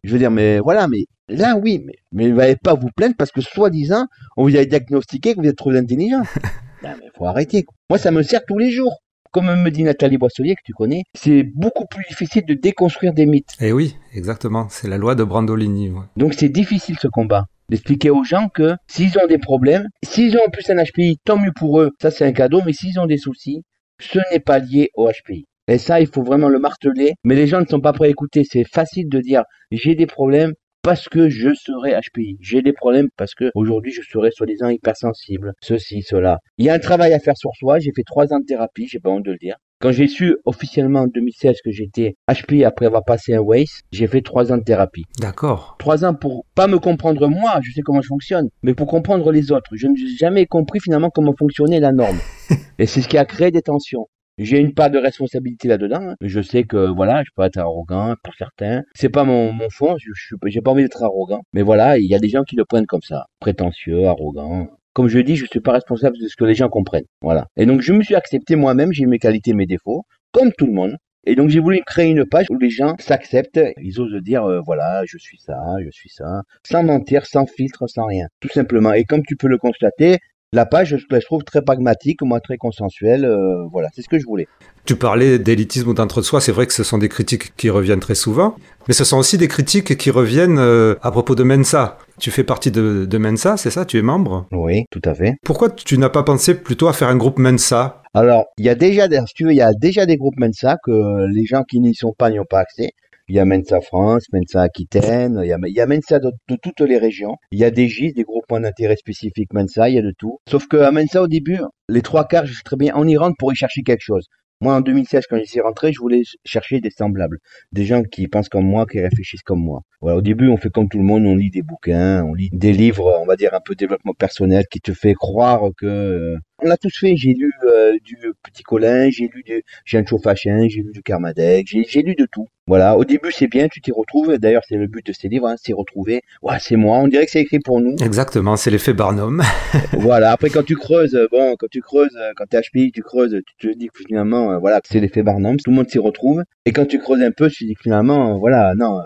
Je 0.04 0.12
veux 0.12 0.19
dire, 0.19 0.31
mais 0.31 0.60
voilà, 0.60 0.88
mais 0.88 1.06
là, 1.27 1.57
oui, 1.57 1.84
mais, 1.86 1.94
mais 2.12 2.30
ne 2.30 2.39
allez 2.39 2.56
pas 2.56 2.75
vous 2.75 2.89
plaindre 2.95 3.16
parce 3.18 3.31
que 3.31 3.42
soi-disant, 3.42 4.06
on 4.38 4.44
vous 4.48 4.56
a 4.56 4.66
diagnostiqué 4.66 5.34
que 5.34 5.42
vous 5.42 5.48
êtes 5.48 5.57
trop 5.57 5.72
intelligent. 5.72 6.24
non, 6.84 6.92
mais 7.00 7.10
faut 7.16 7.25
arrêter. 7.25 7.66
Moi, 7.89 8.00
ça 8.00 8.12
me 8.12 8.24
sert 8.24 8.42
tous 8.45 8.57
les 8.57 8.72
jours 8.72 9.01
comme 9.31 9.54
me 9.62 9.69
dit 9.69 9.83
Nathalie 9.83 10.18
Boisselier, 10.18 10.56
que 10.56 10.62
tu 10.63 10.74
connais, 10.74 11.04
c'est 11.13 11.44
beaucoup 11.44 11.86
plus 11.86 12.04
difficile 12.07 12.44
de 12.45 12.54
déconstruire 12.54 13.13
des 13.13 13.25
mythes. 13.25 13.54
Eh 13.60 13.72
oui, 13.72 13.95
exactement. 14.13 14.68
C'est 14.69 14.88
la 14.88 14.98
loi 14.98 15.16
de 15.16 15.24
Brandolini. 15.24 15.92
Donc 16.18 16.33
c'est 16.33 16.50
difficile 16.50 16.98
ce 17.00 17.07
combat. 17.07 17.45
D'expliquer 17.69 18.10
aux 18.10 18.24
gens 18.24 18.50
que 18.50 18.75
s'ils 18.88 19.18
ont 19.18 19.28
des 19.28 19.38
problèmes, 19.38 19.88
s'ils 20.04 20.36
ont 20.36 20.42
en 20.45 20.50
plus 20.50 20.69
un 20.69 20.83
HPI, 20.83 21.19
tant 21.24 21.38
mieux 21.38 21.54
pour 21.56 21.80
eux, 21.80 21.92
ça 22.01 22.12
c'est 22.12 22.25
un 22.25 22.33
cadeau, 22.33 22.62
mais 22.66 22.74
s'ils 22.74 23.00
ont 23.00 23.06
des 23.06 23.18
soucis, 23.18 23.63
ce 24.00 24.19
n'est 24.31 24.42
pas 24.42 24.60
lié 24.60 24.89
au 24.95 25.10
HPI. 25.10 25.45
Et 25.68 25.77
ça, 25.77 26.01
il 26.01 26.07
faut 26.07 26.24
vraiment 26.24 26.50
le 26.50 26.60
marteler. 26.60 27.13
Mais 27.24 27.36
les 27.36 27.48
gens 27.48 27.62
ne 27.62 27.66
sont 27.66 27.80
pas 27.80 27.94
prêts 27.94 28.07
à 28.07 28.10
écouter. 28.10 28.44
C'est 28.44 28.66
facile 28.66 29.07
de 29.07 29.19
dire 29.19 29.44
j'ai 29.72 29.95
des 29.95 30.07
problèmes, 30.07 30.54
parce 30.83 31.10
que 31.10 31.30
je 31.30 31.50
serai 31.54 31.94
HPI. 32.00 32.38
J'ai 32.42 32.62
des 32.62 32.74
problèmes 32.74 33.10
parce 33.18 33.36
que 33.36 33.51
aujourd'hui 33.56 33.92
je 33.92 34.01
serai 34.01 34.31
soi-disant 34.31 34.69
hypersensible. 34.69 35.54
Ceci, 35.62 36.01
cela. 36.01 36.39
Il 36.57 36.66
y 36.66 36.69
a 36.69 36.74
un 36.74 36.80
travail 36.80 37.13
à 37.13 37.19
faire 37.19 37.38
sur 37.38 37.51
soi. 37.57 37.80
J'ai 37.80 37.92
fait 37.95 38.04
trois 38.04 38.33
ans 38.33 38.39
de 38.39 38.45
thérapie, 38.45 38.88
j'ai 38.88 39.00
pas 39.00 39.10
honte 39.10 39.25
de 39.25 39.31
le 39.31 39.38
dire. 39.38 39.57
Quand 39.80 39.92
j'ai 39.92 40.07
su 40.07 40.38
officiellement 40.45 41.01
en 41.01 41.07
2016 41.07 41.57
que 41.66 41.72
j'étais 41.72 42.13
HPI 42.31 42.66
après 42.66 42.86
avoir 42.86 43.04
passé 43.04 43.33
un 43.33 43.39
WACE, 43.39 43.81
j'ai 43.92 44.06
fait 44.06 44.22
trois 44.22 44.51
ans 44.51 44.57
de 44.57 44.63
thérapie. 44.63 45.06
D'accord. 45.19 45.75
Trois 45.80 46.06
ans 46.06 46.13
pour 46.13 46.45
pas 46.54 46.68
me 46.68 46.78
comprendre 46.78 47.27
moi, 47.27 47.60
je 47.63 47.72
sais 47.72 47.81
comment 47.81 48.01
je 48.01 48.07
fonctionne, 48.07 48.50
mais 48.62 48.75
pour 48.75 48.86
comprendre 48.86 49.31
les 49.31 49.51
autres. 49.51 49.72
Je 49.75 49.88
n'ai 49.88 50.16
jamais 50.19 50.45
compris 50.45 50.80
finalement 50.80 51.10
comment 51.10 51.34
fonctionnait 51.38 51.80
la 51.80 51.94
norme. 51.94 52.19
Et 52.77 52.86
c'est 52.86 53.01
ce 53.01 53.07
qui 53.07 53.18
a 53.18 53.25
créé 53.25 53.50
des 53.50 53.63
tensions. 53.63 54.07
J'ai 54.43 54.59
une 54.59 54.73
part 54.73 54.89
de 54.89 54.97
responsabilité 54.97 55.67
là-dedans. 55.67 56.01
Hein. 56.01 56.15
Je 56.19 56.41
sais 56.41 56.63
que 56.63 56.89
voilà, 56.89 57.21
je 57.23 57.29
peux 57.35 57.43
être 57.43 57.59
arrogant 57.59 58.15
pour 58.23 58.33
certains. 58.33 58.81
C'est 58.95 59.09
pas 59.09 59.23
mon, 59.23 59.51
fond. 59.69 59.95
Je, 59.99 60.09
je 60.15 60.35
j'ai 60.47 60.61
pas 60.61 60.71
envie 60.71 60.81
d'être 60.81 61.03
arrogant. 61.03 61.41
Mais 61.53 61.61
voilà, 61.61 61.99
il 61.99 62.07
y 62.07 62.15
a 62.15 62.19
des 62.19 62.29
gens 62.29 62.43
qui 62.43 62.55
le 62.55 62.65
prennent 62.65 62.88
comme 62.88 63.03
ça, 63.03 63.27
prétentieux, 63.39 64.07
arrogant. 64.07 64.67
Comme 64.93 65.09
je 65.09 65.19
dis, 65.19 65.35
je 65.35 65.45
suis 65.45 65.59
pas 65.59 65.73
responsable 65.73 66.17
de 66.17 66.27
ce 66.27 66.35
que 66.35 66.43
les 66.43 66.55
gens 66.55 66.69
comprennent. 66.69 67.05
Voilà. 67.21 67.45
Et 67.55 67.67
donc 67.67 67.81
je 67.81 67.93
me 67.93 68.01
suis 68.01 68.15
accepté 68.15 68.55
moi-même. 68.55 68.91
J'ai 68.91 69.05
mes 69.05 69.19
qualités, 69.19 69.53
mes 69.53 69.67
défauts, 69.67 70.05
comme 70.31 70.51
tout 70.53 70.65
le 70.65 70.73
monde. 70.73 70.97
Et 71.23 71.35
donc 71.35 71.49
j'ai 71.49 71.59
voulu 71.59 71.81
créer 71.85 72.09
une 72.09 72.25
page 72.25 72.47
où 72.49 72.57
les 72.57 72.71
gens 72.71 72.95
s'acceptent, 72.97 73.61
ils 73.79 74.01
osent 74.01 74.23
dire 74.23 74.43
euh, 74.43 74.59
voilà, 74.65 75.03
je 75.05 75.19
suis 75.19 75.38
ça, 75.38 75.55
je 75.85 75.91
suis 75.91 76.09
ça, 76.09 76.41
sans 76.65 76.81
mentir, 76.81 77.27
sans 77.27 77.45
filtre, 77.45 77.85
sans 77.85 78.07
rien, 78.07 78.25
tout 78.39 78.49
simplement. 78.49 78.91
Et 78.93 79.03
comme 79.03 79.21
tu 79.21 79.35
peux 79.35 79.47
le 79.47 79.59
constater, 79.59 80.17
la 80.53 80.65
page, 80.65 80.98
je 80.98 81.06
la 81.09 81.21
trouve 81.21 81.44
très 81.44 81.62
pragmatique, 81.62 82.21
moi 82.24 82.42
très 82.42 82.57
consensuelle. 82.57 83.24
Euh, 83.24 83.65
voilà, 83.71 83.88
c'est 83.95 84.01
ce 84.01 84.09
que 84.09 84.19
je 84.19 84.25
voulais. 84.25 84.50
Tu 84.83 84.98
parlais 84.98 85.39
d'élitisme 85.39 85.89
ou 85.89 85.94
d'entre-soi, 85.94 86.42
c'est 86.42 86.51
vrai 86.51 86.68
que 86.68 86.74
ce 86.74 86.83
sont 86.83 86.98
des 86.98 87.07
critiques 87.07 87.56
qui 87.56 87.69
reviennent 87.69 88.01
très 88.01 88.15
souvent, 88.15 88.56
mais 88.88 88.94
ce 88.94 89.06
sont 89.06 89.18
aussi 89.18 89.38
des 89.38 89.48
critiques 89.48 89.95
qui 89.95 90.12
reviennent 90.12 90.59
euh, 90.59 90.95
à 91.01 91.12
propos 91.12 91.36
de 91.36 91.44
Mensa. 91.44 91.98
Tu 92.19 92.31
fais 92.31 92.44
partie 92.44 92.69
de, 92.69 93.06
de 93.06 93.18
Mensa, 93.18 93.56
c'est 93.56 93.69
ça 93.69 93.86
Tu 93.86 93.98
es 93.98 94.01
membre? 94.01 94.48
Oui, 94.51 94.83
tout 94.92 95.01
à 95.06 95.13
fait. 95.13 95.36
Pourquoi 95.45 95.69
tu 95.69 95.98
n'as 95.98 96.09
pas 96.09 96.24
pensé 96.24 96.56
plutôt 96.56 96.89
à 96.89 96.94
faire 96.94 97.07
un 97.07 97.15
groupe 97.15 97.39
Mensa? 97.39 98.01
Alors, 98.13 98.48
il 98.57 98.65
y 98.65 98.69
a 98.69 98.75
déjà, 98.75 99.07
si 99.25 99.33
tu 99.33 99.45
veux, 99.45 99.51
il 99.51 99.57
y 99.57 99.62
a 99.62 99.71
déjà 99.71 100.06
des 100.06 100.18
groupes 100.18 100.38
Mensa 100.38 100.75
que 100.83 101.27
les 101.33 101.45
gens 101.45 101.63
qui 101.63 101.80
n'y 101.80 101.95
sont 101.95 102.13
pas 102.18 102.30
n'y 102.30 102.42
ont 102.42 102.45
pas 102.45 102.59
accès. 102.59 102.92
Il 103.31 103.36
y 103.36 103.39
a 103.39 103.45
Mensa 103.45 103.80
France, 103.80 104.25
Mensa 104.33 104.62
Aquitaine, 104.62 105.39
il 105.42 105.48
y 105.48 105.80
a, 105.80 105.86
Mensa 105.88 106.19
de, 106.19 106.31
toutes 106.62 106.81
les 106.81 106.98
régions. 106.98 107.38
Il 107.54 107.60
y 107.60 107.63
a 107.63 107.72
des 107.72 107.88
GIS, 107.88 108.12
des 108.12 108.24
groupes 108.24 108.44
d'intérêt 108.50 108.98
spécifiques 108.98 109.54
Mensa, 109.54 109.88
il 109.88 109.95
y 109.95 110.00
a 110.00 110.01
de 110.01 110.12
tout. 110.18 110.39
Sauf 110.50 110.68
qu'à 110.68 110.92
Mensa, 110.92 111.22
au 111.22 111.30
début, 111.30 111.62
les 111.88 112.01
trois 112.01 112.28
quarts, 112.28 112.45
je 112.45 112.54
sais 112.54 112.63
très 112.66 112.75
bien, 112.75 112.92
on 112.98 113.07
y 113.07 113.16
rentre 113.16 113.38
pour 113.39 113.54
y 113.54 113.56
chercher 113.56 113.83
quelque 113.83 114.01
chose. 114.01 114.25
Moi, 114.60 114.75
en 114.75 114.81
2016, 114.81 115.28
quand 115.30 115.38
j'y 115.38 115.48
suis 115.48 115.62
rentré, 115.62 115.94
je 115.94 116.00
voulais 116.00 116.24
chercher 116.45 116.81
des 116.81 116.92
semblables. 116.92 117.39
Des 117.72 117.86
gens 117.86 118.04
qui 118.04 118.28
pensent 118.28 118.50
comme 118.50 118.66
moi, 118.68 118.86
qui 118.86 119.00
réfléchissent 119.00 119.44
comme 119.44 119.63
moi. 119.63 119.81
Voilà, 120.01 120.18
au 120.18 120.22
début, 120.22 120.50
on 120.50 120.57
fait 120.57 120.69
comme 120.69 120.89
tout 120.89 121.00
le 121.00 121.04
monde, 121.06 121.25
on 121.25 121.36
lit 121.36 121.50
des 121.50 121.63
bouquins, 121.63 122.24
on 122.25 122.34
lit 122.34 122.50
des 122.51 122.74
livres, 122.74 123.18
on 123.22 123.25
va 123.25 123.38
dire, 123.38 123.54
un 123.54 123.62
peu 123.63 123.75
développement 123.75 124.13
personnel 124.13 124.66
qui 124.69 124.81
te 124.81 124.94
fait 124.94 125.13
croire 125.13 125.62
que 125.77 125.86
euh, 125.86 126.38
on 126.60 126.68
l'a 126.68 126.77
tous 126.77 126.95
fait. 126.95 127.16
J'ai 127.16 127.34
lu 127.34 127.51
euh, 127.66 127.94
du 128.04 128.18
Petit 128.44 128.62
Colin, 128.62 129.10
j'ai 129.10 129.30
lu 129.34 129.42
du 129.44 129.63
Jean 129.86 130.06
Chauffachin, 130.06 130.68
j'ai 130.68 130.81
lu 130.81 130.92
du 130.94 131.01
Carmadec, 131.01 131.66
j'ai 131.68 132.01
lu 132.04 132.13
de 132.13 132.27
tout. 132.31 132.48
Voilà, 132.68 132.96
au 132.96 133.04
début 133.06 133.31
c'est 133.31 133.48
bien, 133.48 133.68
tu 133.68 133.82
t'y 133.82 133.91
retrouves. 133.91 134.38
D'ailleurs, 134.38 134.62
c'est 134.68 134.75
le 134.75 134.88
but 134.88 135.06
de 135.06 135.13
ces 135.13 135.27
livres, 135.27 135.48
hein, 135.48 135.56
c'est 135.62 135.74
retrouver. 135.74 136.22
Ouais, 136.41 136.58
c'est 136.60 136.75
moi. 136.75 136.98
On 136.98 137.08
dirait 137.08 137.25
que 137.25 137.32
c'est 137.32 137.41
écrit 137.41 137.60
pour 137.60 137.82
nous. 137.82 137.96
Exactement, 138.03 138.56
c'est 138.56 138.70
l'effet 138.70 138.94
Barnum. 138.94 139.41
voilà. 139.94 140.32
Après, 140.32 140.50
quand 140.50 140.63
tu 140.63 140.75
creuses, 140.75 141.18
bon, 141.32 141.56
quand 141.58 141.68
tu 141.70 141.82
creuses, 141.82 142.18
quand 142.36 142.46
t'es 142.46 142.62
HPI, 142.62 142.91
tu 142.91 143.01
creuses, 143.01 143.39
tu 143.58 143.68
te 143.68 143.77
dis 143.77 143.88
que 143.88 143.98
finalement, 144.06 144.51
euh, 144.51 144.58
voilà, 144.60 144.80
c'est 144.84 145.00
l'effet 145.00 145.24
Barnum. 145.24 145.58
Tout 145.58 145.72
le 145.72 145.75
monde 145.75 145.89
s'y 145.89 146.00
retrouve. 146.00 146.44
Et 146.65 146.72
quand 146.72 146.86
tu 146.86 147.00
creuses 147.00 147.22
un 147.24 147.32
peu, 147.32 147.50
tu 147.50 147.63
te 147.63 147.68
dis 147.70 147.74
que 147.74 147.82
finalement, 147.82 148.38
voilà, 148.38 148.75
non, 148.75 149.00
euh, 149.00 149.03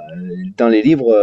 dans 0.57 0.67
les 0.67 0.81
livres, 0.81 1.15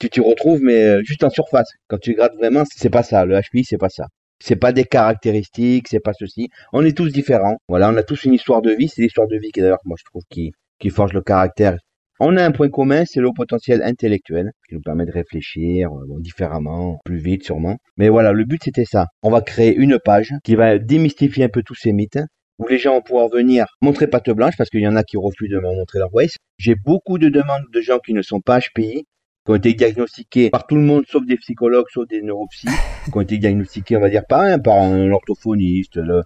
tu 0.00 0.10
t'y 0.10 0.20
retrouves, 0.20 0.60
mais 0.62 1.04
juste 1.04 1.22
en 1.22 1.30
surface. 1.30 1.68
Quand 1.88 1.98
tu 1.98 2.14
grattes 2.14 2.34
vraiment, 2.36 2.64
c'est 2.74 2.90
pas 2.90 3.04
ça. 3.04 3.24
Le 3.24 3.40
HPI, 3.40 3.64
c'est 3.64 3.78
pas 3.78 3.88
ça. 3.88 4.08
C'est 4.38 4.56
pas 4.56 4.72
des 4.72 4.84
caractéristiques, 4.84 5.88
c'est 5.88 6.00
pas 6.00 6.12
ceci. 6.12 6.50
On 6.72 6.84
est 6.84 6.96
tous 6.96 7.10
différents. 7.10 7.58
Voilà, 7.68 7.90
on 7.90 7.96
a 7.96 8.02
tous 8.02 8.24
une 8.24 8.34
histoire 8.34 8.60
de 8.60 8.72
vie. 8.72 8.88
C'est 8.88 9.02
l'histoire 9.02 9.28
de 9.28 9.36
vie 9.38 9.50
qui 9.50 9.60
d'ailleurs, 9.60 9.80
moi, 9.84 9.96
je 9.98 10.04
trouve, 10.04 10.22
qui, 10.28 10.52
qui 10.78 10.90
forge 10.90 11.12
le 11.12 11.22
caractère. 11.22 11.76
On 12.18 12.38
a 12.38 12.44
un 12.44 12.50
point 12.50 12.70
commun, 12.70 13.04
c'est 13.04 13.20
le 13.20 13.30
potentiel 13.34 13.82
intellectuel, 13.82 14.52
qui 14.68 14.74
nous 14.74 14.80
permet 14.80 15.04
de 15.04 15.12
réfléchir 15.12 15.90
euh, 15.90 16.20
différemment, 16.20 16.98
plus 17.04 17.18
vite 17.18 17.44
sûrement. 17.44 17.76
Mais 17.98 18.08
voilà, 18.08 18.32
le 18.32 18.44
but 18.44 18.62
c'était 18.64 18.86
ça. 18.86 19.08
On 19.22 19.30
va 19.30 19.42
créer 19.42 19.74
une 19.74 19.98
page 19.98 20.32
qui 20.42 20.54
va 20.54 20.78
démystifier 20.78 21.44
un 21.44 21.48
peu 21.50 21.62
tous 21.62 21.74
ces 21.74 21.92
mythes, 21.92 22.18
où 22.58 22.66
les 22.68 22.78
gens 22.78 22.94
vont 22.94 23.02
pouvoir 23.02 23.28
venir 23.28 23.66
montrer 23.82 24.06
patte 24.06 24.30
blanche, 24.30 24.54
parce 24.56 24.70
qu'il 24.70 24.80
y 24.80 24.88
en 24.88 24.96
a 24.96 25.02
qui 25.02 25.18
refusent 25.18 25.50
de 25.50 25.58
me 25.58 25.74
montrer 25.74 25.98
leur 25.98 26.14
waist. 26.14 26.38
J'ai 26.58 26.74
beaucoup 26.74 27.18
de 27.18 27.28
demandes 27.28 27.64
de 27.70 27.80
gens 27.82 27.98
qui 27.98 28.14
ne 28.14 28.22
sont 28.22 28.40
pas 28.40 28.60
HPI, 28.60 29.04
qui 29.44 29.52
ont 29.52 29.56
été 29.56 29.74
diagnostiqués 29.74 30.48
par 30.48 30.66
tout 30.66 30.76
le 30.76 30.82
monde, 30.82 31.04
sauf 31.06 31.22
des 31.26 31.36
psychologues, 31.36 31.86
sauf 31.92 32.08
des 32.08 32.22
neuropsies, 32.22 32.66
qui 33.04 33.12
ont 33.14 33.20
été 33.20 33.36
diagnostiqués, 33.36 33.98
on 33.98 34.00
va 34.00 34.08
dire, 34.08 34.24
par 34.26 34.40
un, 34.40 34.58
par 34.58 34.76
un 34.76 35.10
orthophoniste, 35.10 35.96
le, 35.96 36.22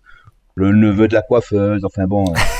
le 0.54 0.70
neveu 0.70 1.08
de 1.08 1.14
la 1.14 1.22
coiffeuse, 1.22 1.84
enfin 1.84 2.06
bon, 2.06 2.24
euh, 2.28 2.59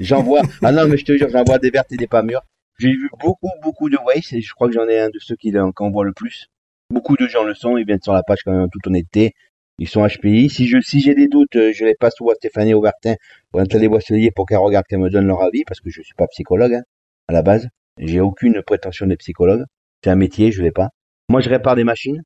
j'en 0.00 0.22
vois, 0.22 0.42
ah 0.62 0.72
non, 0.72 0.86
mais 0.88 0.96
je 0.96 1.04
te 1.04 1.16
jure, 1.16 1.28
j'en 1.30 1.44
vois 1.44 1.58
des 1.58 1.70
vertes 1.70 1.92
et 1.92 1.96
des 1.96 2.06
pas 2.06 2.22
mûres. 2.22 2.42
J'ai 2.78 2.90
vu 2.90 3.10
beaucoup, 3.20 3.50
beaucoup 3.62 3.90
de 3.90 3.96
waves, 3.96 4.32
et 4.32 4.40
je 4.40 4.54
crois 4.54 4.68
que 4.68 4.74
j'en 4.74 4.88
ai 4.88 4.98
un 4.98 5.10
de 5.10 5.18
ceux 5.18 5.36
qui, 5.36 5.52
en 5.58 5.90
voit 5.90 6.04
le 6.04 6.12
plus. 6.12 6.48
Beaucoup 6.90 7.16
de 7.16 7.26
gens 7.26 7.44
le 7.44 7.54
sont, 7.54 7.76
ils 7.76 7.84
viennent 7.84 8.02
sur 8.02 8.12
la 8.12 8.22
page 8.22 8.38
quand 8.44 8.52
même 8.52 8.62
en 8.62 8.68
toute 8.68 8.86
honnêteté. 8.86 9.34
Ils 9.78 9.88
sont 9.88 10.06
HPI. 10.06 10.48
Si 10.48 10.66
je 10.66 10.80
si 10.80 11.00
j'ai 11.00 11.14
des 11.14 11.28
doutes, 11.28 11.54
euh, 11.56 11.72
je 11.72 11.84
les 11.84 11.94
passe 11.94 12.18
ou 12.20 12.30
à 12.30 12.34
Stéphanie 12.34 12.74
Aubertin 12.74 13.14
ou 13.52 13.58
à 13.58 13.62
Nathalie 13.62 14.30
pour 14.30 14.46
qu'elles 14.46 14.58
regardent, 14.58 14.86
qu'elles 14.86 14.98
me 14.98 15.10
donnent 15.10 15.26
leur 15.26 15.42
avis, 15.42 15.64
parce 15.64 15.80
que 15.80 15.90
je 15.90 16.02
suis 16.02 16.14
pas 16.14 16.26
psychologue 16.28 16.74
hein, 16.74 16.82
à 17.28 17.32
la 17.32 17.42
base. 17.42 17.68
J'ai 17.98 18.20
aucune 18.20 18.62
prétention 18.62 19.06
d'être 19.06 19.20
psychologue. 19.20 19.64
C'est 20.02 20.10
un 20.10 20.16
métier, 20.16 20.52
je 20.52 20.62
l'ai 20.62 20.70
pas. 20.70 20.90
Moi, 21.28 21.40
je 21.40 21.48
répare 21.48 21.76
des 21.76 21.84
machines. 21.84 22.22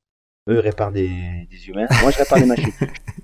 Eux 0.49 0.59
réparent 0.59 0.91
des, 0.91 1.09
des 1.49 1.67
humains. 1.67 1.87
Moi, 2.01 2.11
je 2.11 2.17
répare 2.17 2.39
des 2.39 2.45
machines. 2.45 2.71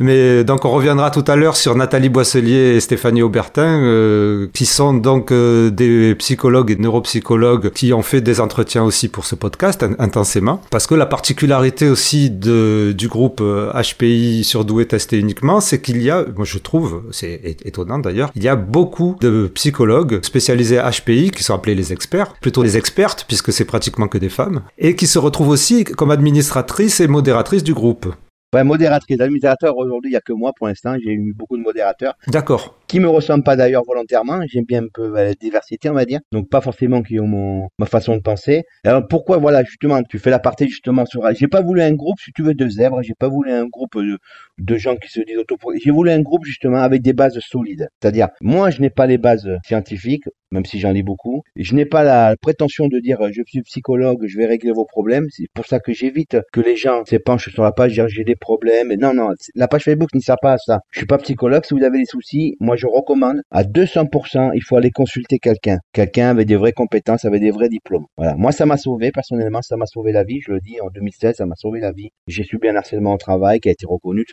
Mais 0.00 0.42
donc 0.42 0.64
on 0.64 0.72
reviendra 0.72 1.12
tout 1.12 1.22
à 1.28 1.36
l'heure 1.36 1.56
sur 1.56 1.76
Nathalie 1.76 2.08
Boisselier 2.08 2.74
et 2.74 2.80
Stéphanie 2.80 3.22
Aubertin, 3.22 3.80
euh, 3.80 4.48
qui 4.52 4.66
sont 4.66 4.92
donc 4.92 5.30
euh, 5.30 5.70
des 5.70 6.16
psychologues 6.16 6.72
et 6.72 6.76
neuropsychologues 6.76 7.70
qui 7.70 7.92
ont 7.92 8.02
fait 8.02 8.20
des 8.20 8.40
entretiens 8.40 8.82
aussi 8.82 9.06
pour 9.06 9.24
ce 9.24 9.36
podcast 9.36 9.86
intensément. 10.00 10.60
Parce 10.70 10.88
que 10.88 10.96
la 10.96 11.06
particularité 11.06 11.88
aussi 11.88 12.28
de, 12.28 12.90
du 12.90 13.06
groupe 13.06 13.40
HPI 13.40 14.40
euh, 14.40 14.42
surdoué 14.42 14.86
testé 14.86 15.16
uniquement, 15.16 15.60
c'est 15.60 15.80
qu'il 15.80 16.02
y 16.02 16.10
a, 16.10 16.24
moi 16.34 16.44
je 16.44 16.58
trouve, 16.58 17.04
c'est 17.12 17.56
étonnant 17.64 18.00
d'ailleurs, 18.00 18.32
il 18.34 18.42
y 18.42 18.48
a 18.48 18.56
beaucoup 18.56 19.16
de 19.20 19.48
psychologues 19.54 20.18
spécialisés 20.24 20.80
HPI 20.80 21.30
qui 21.30 21.44
sont 21.44 21.54
appelés 21.54 21.76
les 21.76 21.92
experts, 21.92 22.34
plutôt 22.40 22.64
les 22.64 22.76
expertes 22.76 23.26
puisque 23.28 23.52
c'est 23.52 23.64
pratiquement 23.64 24.08
que 24.08 24.18
des 24.18 24.28
femmes, 24.28 24.62
et 24.76 24.96
qui 24.96 25.06
se 25.06 25.20
retrouvent 25.20 25.50
aussi 25.50 25.84
comme 25.84 26.10
administratrices 26.10 26.98
et 26.98 27.06
modératrices 27.06 27.62
du 27.62 27.74
groupe. 27.74 28.12
Ouais, 28.54 28.62
modératrice, 28.62 29.20
administrateur, 29.20 29.76
aujourd'hui, 29.76 30.10
il 30.10 30.12
n'y 30.12 30.16
a 30.16 30.20
que 30.20 30.32
moi 30.32 30.52
pour 30.56 30.68
l'instant. 30.68 30.94
J'ai 31.04 31.10
eu 31.10 31.34
beaucoup 31.36 31.56
de 31.56 31.62
modérateurs. 31.62 32.14
D'accord. 32.28 32.76
Qui 32.86 33.00
me 33.00 33.08
ressemblent 33.08 33.44
pas 33.44 33.56
d'ailleurs 33.56 33.82
volontairement. 33.86 34.40
J'aime 34.46 34.64
bien 34.64 34.82
un 34.84 34.88
peu 34.92 35.12
la 35.12 35.34
diversité, 35.34 35.88
on 35.90 35.94
va 35.94 36.04
dire. 36.04 36.20
Donc, 36.32 36.48
pas 36.48 36.60
forcément 36.60 37.02
qui 37.02 37.18
ont 37.18 37.26
mon, 37.26 37.68
ma 37.78 37.86
façon 37.86 38.16
de 38.16 38.20
penser. 38.22 38.62
Alors, 38.84 39.06
pourquoi, 39.08 39.38
voilà, 39.38 39.64
justement, 39.64 40.02
tu 40.02 40.18
fais 40.18 40.30
la 40.30 40.38
partie 40.38 40.68
justement 40.68 41.06
sur. 41.06 41.22
J'ai 41.34 41.48
pas 41.48 41.62
voulu 41.62 41.82
un 41.82 41.92
groupe, 41.92 42.18
si 42.20 42.32
tu 42.32 42.42
veux, 42.42 42.54
de 42.54 42.68
zèbres. 42.68 43.02
J'ai 43.02 43.14
pas 43.18 43.28
voulu 43.28 43.50
un 43.50 43.66
groupe 43.66 43.96
de, 43.96 44.18
de 44.58 44.76
gens 44.76 44.96
qui 44.96 45.08
se 45.10 45.20
disent 45.20 45.38
auto 45.38 45.56
J'ai 45.82 45.90
voulu 45.90 46.10
un 46.10 46.20
groupe 46.20 46.44
justement 46.44 46.78
avec 46.78 47.02
des 47.02 47.12
bases 47.12 47.38
solides. 47.40 47.88
C'est-à-dire, 48.00 48.28
moi, 48.40 48.70
je 48.70 48.80
n'ai 48.80 48.90
pas 48.90 49.06
les 49.06 49.18
bases 49.18 49.48
scientifiques, 49.64 50.28
même 50.50 50.64
si 50.64 50.78
j'en 50.78 50.92
lis 50.92 51.02
beaucoup. 51.02 51.42
Je 51.56 51.74
n'ai 51.74 51.86
pas 51.86 52.04
la 52.04 52.36
prétention 52.40 52.86
de 52.86 52.98
dire 53.00 53.18
je 53.32 53.42
suis 53.46 53.62
psychologue, 53.62 54.24
je 54.26 54.36
vais 54.38 54.46
régler 54.46 54.72
vos 54.72 54.84
problèmes. 54.84 55.26
C'est 55.30 55.46
pour 55.54 55.66
ça 55.66 55.80
que 55.80 55.92
j'évite 55.92 56.38
que 56.52 56.60
les 56.60 56.76
gens 56.76 57.04
s'épanchent 57.04 57.52
sur 57.52 57.64
la 57.64 57.72
page, 57.72 57.92
dire 57.92 58.08
j'ai 58.08 58.24
des 58.24 58.36
problèmes. 58.36 58.94
Non, 58.94 59.14
non, 59.14 59.30
la 59.54 59.68
page 59.68 59.84
Facebook 59.84 60.14
ne 60.14 60.20
sert 60.20 60.38
pas 60.40 60.52
à 60.52 60.58
ça. 60.58 60.80
Je 60.90 61.00
suis 61.00 61.06
pas 61.06 61.18
psychologue. 61.18 61.64
Si 61.64 61.74
vous 61.74 61.82
avez 61.82 61.98
des 61.98 62.06
soucis, 62.06 62.56
moi 62.60 62.76
recommande 62.86 63.40
à 63.50 63.64
200%, 63.64 64.50
il 64.54 64.62
faut 64.62 64.76
aller 64.76 64.90
consulter 64.90 65.38
quelqu'un. 65.38 65.78
Quelqu'un 65.92 66.30
avec 66.30 66.46
des 66.46 66.56
vraies 66.56 66.72
compétences, 66.72 67.24
avec 67.24 67.40
des 67.40 67.50
vrais 67.50 67.68
diplômes. 67.68 68.06
Voilà. 68.16 68.34
Moi, 68.36 68.52
ça 68.52 68.66
m'a 68.66 68.76
sauvé 68.76 69.10
personnellement, 69.12 69.62
ça 69.62 69.76
m'a 69.76 69.86
sauvé 69.86 70.12
la 70.12 70.24
vie. 70.24 70.40
Je 70.40 70.52
le 70.52 70.60
dis 70.60 70.80
en 70.80 70.88
2016, 70.88 71.36
ça 71.36 71.46
m'a 71.46 71.56
sauvé 71.56 71.80
la 71.80 71.92
vie. 71.92 72.10
J'ai 72.26 72.44
subi 72.44 72.68
un 72.68 72.76
harcèlement 72.76 73.14
au 73.14 73.18
travail 73.18 73.60
qui 73.60 73.68
a 73.68 73.72
été 73.72 73.86
reconnu. 73.86 74.24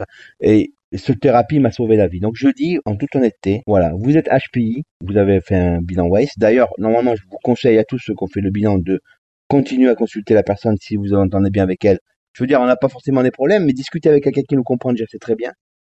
Et 0.41 0.73
cette 0.93 1.19
thérapie 1.19 1.59
m'a 1.59 1.71
sauvé 1.71 1.95
la 1.95 2.07
vie. 2.07 2.19
Donc 2.19 2.33
je 2.35 2.49
dis 2.49 2.79
en 2.85 2.95
toute 2.95 3.15
honnêteté, 3.15 3.61
voilà, 3.65 3.91
vous 3.97 4.17
êtes 4.17 4.27
HPI, 4.27 4.83
vous 5.05 5.17
avez 5.17 5.39
fait 5.41 5.55
un 5.55 5.81
bilan 5.81 6.07
WACE. 6.07 6.37
D'ailleurs, 6.37 6.69
normalement, 6.77 7.15
je 7.15 7.23
vous 7.29 7.37
conseille 7.43 7.77
à 7.77 7.83
tous 7.83 7.99
ceux 7.99 8.13
qui 8.13 8.23
ont 8.23 8.27
fait 8.27 8.41
le 8.41 8.51
bilan 8.51 8.77
de 8.77 8.99
continuer 9.47 9.89
à 9.89 9.95
consulter 9.95 10.33
la 10.33 10.43
personne 10.43 10.75
si 10.81 10.95
vous 10.95 11.13
entendez 11.13 11.49
bien 11.49 11.63
avec 11.63 11.83
elle. 11.85 11.99
Je 12.33 12.43
veux 12.43 12.47
dire, 12.47 12.61
on 12.61 12.65
n'a 12.65 12.77
pas 12.77 12.89
forcément 12.89 13.23
des 13.23 13.31
problèmes, 13.31 13.65
mais 13.65 13.73
discuter 13.73 14.09
avec 14.09 14.23
quelqu'un 14.23 14.43
qui 14.47 14.55
nous 14.55 14.63
comprend 14.63 14.91
déjà, 14.91 15.05
c'est 15.09 15.19
très 15.19 15.35
bien. 15.35 15.51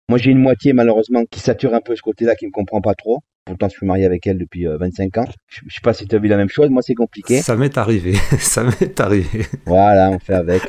Moi, 0.09 0.19
j'ai 0.19 0.31
une 0.31 0.41
moitié, 0.41 0.73
malheureusement, 0.73 1.25
qui 1.31 1.41
sature 1.41 1.75
un 1.75 1.83
peu 1.83 1.95
ce 1.95 2.01
côté-là, 2.01 2.35
qui 2.35 2.47
me 2.47 2.51
comprend 2.51 2.81
pas 2.81 2.95
trop. 2.95 3.21
Pourtant, 3.45 3.69
je 3.69 3.75
suis 3.75 3.87
marié 3.87 4.07
avec 4.07 4.27
elle 4.27 4.39
depuis 4.39 4.65
25 4.65 5.17
euh, 5.17 5.21
ans. 5.21 5.27
Je, 5.49 5.61
je 5.67 5.75
sais 5.75 5.81
pas 5.83 5.93
si 5.93 6.07
tu 6.07 6.17
as 6.17 6.19
vu 6.19 6.29
la 6.29 6.39
même 6.39 6.49
chose. 6.49 6.71
Moi, 6.71 6.81
c'est 6.81 6.95
compliqué. 6.95 7.43
Ça 7.43 7.57
m'est 7.57 7.77
arrivé. 7.77 8.15
Ça 8.39 8.65
m'est 8.65 8.99
arrivé. 9.01 9.47
Voilà, 9.67 10.11
on 10.11 10.19
fait 10.19 10.35
avec. 10.35 10.63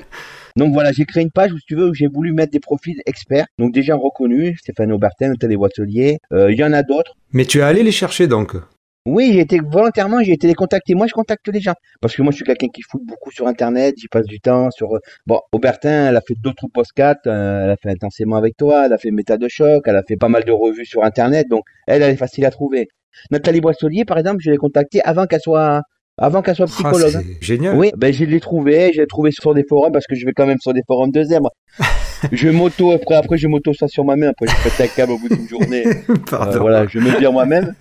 Donc 0.57 0.73
voilà, 0.73 0.91
j'ai 0.91 1.05
créé 1.05 1.23
une 1.23 1.31
page 1.31 1.53
où, 1.53 1.57
si 1.57 1.65
tu 1.65 1.75
veux, 1.75 1.87
où 1.87 1.93
j'ai 1.93 2.07
voulu 2.07 2.33
mettre 2.33 2.51
des 2.51 2.59
profils 2.59 3.01
experts, 3.05 3.45
donc 3.57 3.73
déjà 3.73 3.95
reconnus, 3.95 4.59
Stéphane 4.59 4.91
Aubertin, 4.91 5.29
Nathalie 5.29 5.55
Boisselier, 5.55 6.17
euh, 6.33 6.51
il 6.51 6.57
y 6.57 6.63
en 6.65 6.73
a 6.73 6.83
d'autres. 6.83 7.15
Mais 7.31 7.45
tu 7.45 7.59
es 7.59 7.61
allé 7.61 7.81
les 7.81 7.93
chercher 7.93 8.27
donc? 8.27 8.57
Oui, 9.05 9.31
j'ai 9.33 9.39
été 9.39 9.59
volontairement, 9.59 10.21
j'ai 10.21 10.33
été 10.33 10.47
les 10.47 10.53
contacter. 10.53 10.93
Moi, 10.93 11.07
je 11.07 11.13
contacte 11.13 11.47
les 11.47 11.61
gens 11.61 11.73
parce 12.01 12.15
que 12.15 12.21
moi, 12.21 12.31
je 12.31 12.37
suis 12.37 12.45
quelqu'un 12.45 12.67
qui 12.67 12.81
fout 12.81 13.01
beaucoup 13.05 13.31
sur 13.31 13.47
Internet. 13.47 13.95
J'y 13.97 14.07
passe 14.07 14.25
du 14.25 14.39
temps 14.39 14.69
sur. 14.71 14.89
Bon, 15.25 15.39
Aubertin, 15.51 16.09
elle 16.09 16.17
a 16.17 16.21
fait 16.21 16.35
d'autres 16.39 16.67
postcards. 16.73 17.15
Euh, 17.25 17.63
elle 17.63 17.71
a 17.71 17.77
fait 17.77 17.89
intensément 17.89 18.35
avec 18.35 18.57
toi. 18.57 18.85
Elle 18.85 18.93
a 18.93 18.97
fait 18.97 19.11
méta 19.11 19.37
de 19.37 19.47
choc. 19.47 19.83
Elle 19.85 19.95
a 19.95 20.03
fait 20.07 20.17
pas 20.17 20.29
mal 20.29 20.43
de 20.43 20.51
revues 20.51 20.85
sur 20.85 21.03
Internet. 21.03 21.47
Donc, 21.49 21.63
elle, 21.87 22.01
elle 22.01 22.11
est 22.11 22.17
facile 22.17 22.45
à 22.45 22.51
trouver. 22.51 22.87
Nathalie 23.31 23.61
Boisselier, 23.61 24.05
par 24.05 24.17
exemple, 24.17 24.37
je 24.41 24.51
l'ai 24.51 24.57
contactée 24.57 25.01
avant 25.01 25.25
qu'elle 25.25 25.41
soit 25.41 25.81
avant 26.21 26.41
qu'elle 26.41 26.55
soit 26.55 26.65
ah, 26.67 26.73
psychologue. 26.73 27.13
Ah, 27.15 27.37
génial. 27.41 27.77
Oui, 27.77 27.91
ben 27.95 28.13
je 28.13 28.25
l'ai 28.25 28.39
trouvé, 28.41 28.91
je 28.93 29.01
l'ai 29.01 29.07
trouvé 29.07 29.31
sur 29.31 29.53
des 29.53 29.63
forums 29.67 29.91
parce 29.91 30.05
que 30.05 30.15
je 30.15 30.25
vais 30.25 30.33
quand 30.33 30.45
même 30.45 30.59
sur 30.59 30.73
des 30.73 30.83
forums 30.85 31.11
de 31.11 31.23
zèbres. 31.23 31.51
je 32.31 32.49
moto 32.49 32.91
après, 32.91 33.15
après 33.15 33.37
je 33.37 33.47
moto 33.47 33.73
ça 33.73 33.87
sur 33.87 34.03
ma 34.03 34.17
main, 34.17 34.29
après 34.29 34.47
je 34.47 34.69
fais 34.69 34.83
un 34.83 34.87
câble 34.87 35.13
au 35.13 35.17
bout 35.17 35.29
d'une 35.29 35.47
journée. 35.47 35.85
Pardon. 36.29 36.57
Euh, 36.57 36.59
voilà, 36.59 36.87
je 36.87 36.99
me 36.99 37.17
dire 37.17 37.31
moi-même. 37.31 37.73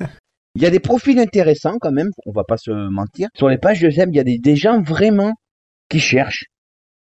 Il 0.54 0.62
y 0.62 0.66
a 0.66 0.70
des 0.70 0.80
profils 0.80 1.18
intéressants 1.18 1.78
quand 1.80 1.92
même, 1.92 2.10
on 2.26 2.32
va 2.32 2.44
pas 2.44 2.56
se 2.56 2.70
mentir. 2.70 3.28
Sur 3.34 3.48
les 3.48 3.58
pages 3.58 3.80
de 3.80 3.90
zèbres, 3.90 4.12
il 4.12 4.16
y 4.16 4.20
a 4.20 4.24
des, 4.24 4.38
des 4.38 4.56
gens 4.56 4.80
vraiment 4.82 5.32
qui 5.88 6.00
cherchent. 6.00 6.46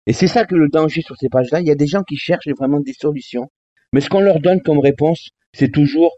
Et 0.07 0.13
c'est 0.13 0.29
ça 0.29 0.45
que 0.45 0.55
le 0.55 0.69
danger 0.69 1.03
sur 1.03 1.17
ces 1.17 1.29
pages-là, 1.29 1.61
il 1.61 1.67
y 1.67 1.71
a 1.71 1.75
des 1.75 1.87
gens 1.87 2.03
qui 2.03 2.17
cherchent 2.17 2.49
vraiment 2.59 2.81
des 2.81 2.95
solutions. 2.95 3.51
Mais 3.93 4.01
ce 4.01 4.09
qu'on 4.09 4.21
leur 4.21 4.41
donne 4.41 4.63
comme 4.63 4.79
réponse, 4.79 5.31
c'est 5.53 5.71
toujours 5.71 6.17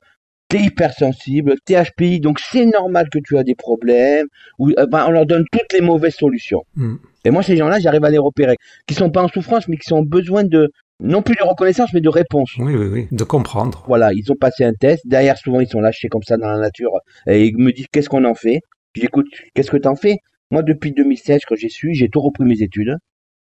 t'es 0.52 0.64
hypersensible, 0.64 1.54
t'es 1.64 1.82
HPI, 1.82 2.20
donc 2.20 2.38
c'est 2.38 2.66
normal 2.66 3.08
que 3.10 3.18
tu 3.18 3.38
as 3.38 3.42
des 3.42 3.54
problèmes, 3.54 4.26
ou 4.58 4.70
euh, 4.78 4.86
ben, 4.86 5.06
on 5.08 5.10
leur 5.10 5.24
donne 5.24 5.44
toutes 5.50 5.72
les 5.72 5.80
mauvaises 5.80 6.14
solutions. 6.14 6.62
Hmm. 6.76 6.96
Et 7.24 7.30
moi, 7.30 7.42
ces 7.42 7.56
gens-là, 7.56 7.80
j'arrive 7.80 8.04
à 8.04 8.10
les 8.10 8.18
repérer, 8.18 8.56
qui 8.86 8.92
sont 8.92 9.10
pas 9.10 9.22
en 9.22 9.28
souffrance, 9.28 9.66
mais 9.68 9.78
qui 9.78 9.90
ont 9.94 10.02
besoin 10.02 10.44
de, 10.44 10.70
non 11.02 11.20
plus 11.20 11.34
de 11.34 11.42
reconnaissance, 11.42 11.92
mais 11.92 12.00
de 12.00 12.08
réponse. 12.08 12.52
Oui, 12.58 12.74
oui, 12.74 12.86
oui, 12.86 13.08
de 13.10 13.24
comprendre. 13.24 13.84
Voilà, 13.86 14.12
ils 14.12 14.30
ont 14.30 14.36
passé 14.36 14.64
un 14.64 14.72
test, 14.72 15.06
derrière, 15.06 15.36
souvent, 15.36 15.60
ils 15.60 15.68
sont 15.68 15.80
lâchés 15.80 16.08
comme 16.08 16.22
ça 16.22 16.36
dans 16.36 16.48
la 16.48 16.58
nature, 16.58 16.92
et 17.26 17.46
ils 17.46 17.56
me 17.56 17.72
disent, 17.72 17.88
qu'est-ce 17.92 18.08
qu'on 18.08 18.24
en 18.24 18.34
fait? 18.34 18.60
J'écoute, 18.94 19.26
qu'est-ce 19.54 19.70
que 19.70 19.76
t'en 19.76 19.96
fais? 19.96 20.18
Moi, 20.50 20.62
depuis 20.62 20.92
2016, 20.92 21.42
quand 21.46 21.56
j'ai 21.56 21.68
su, 21.68 21.94
j'ai 21.94 22.08
tout 22.08 22.20
repris 22.20 22.44
mes 22.44 22.62
études. 22.62 22.96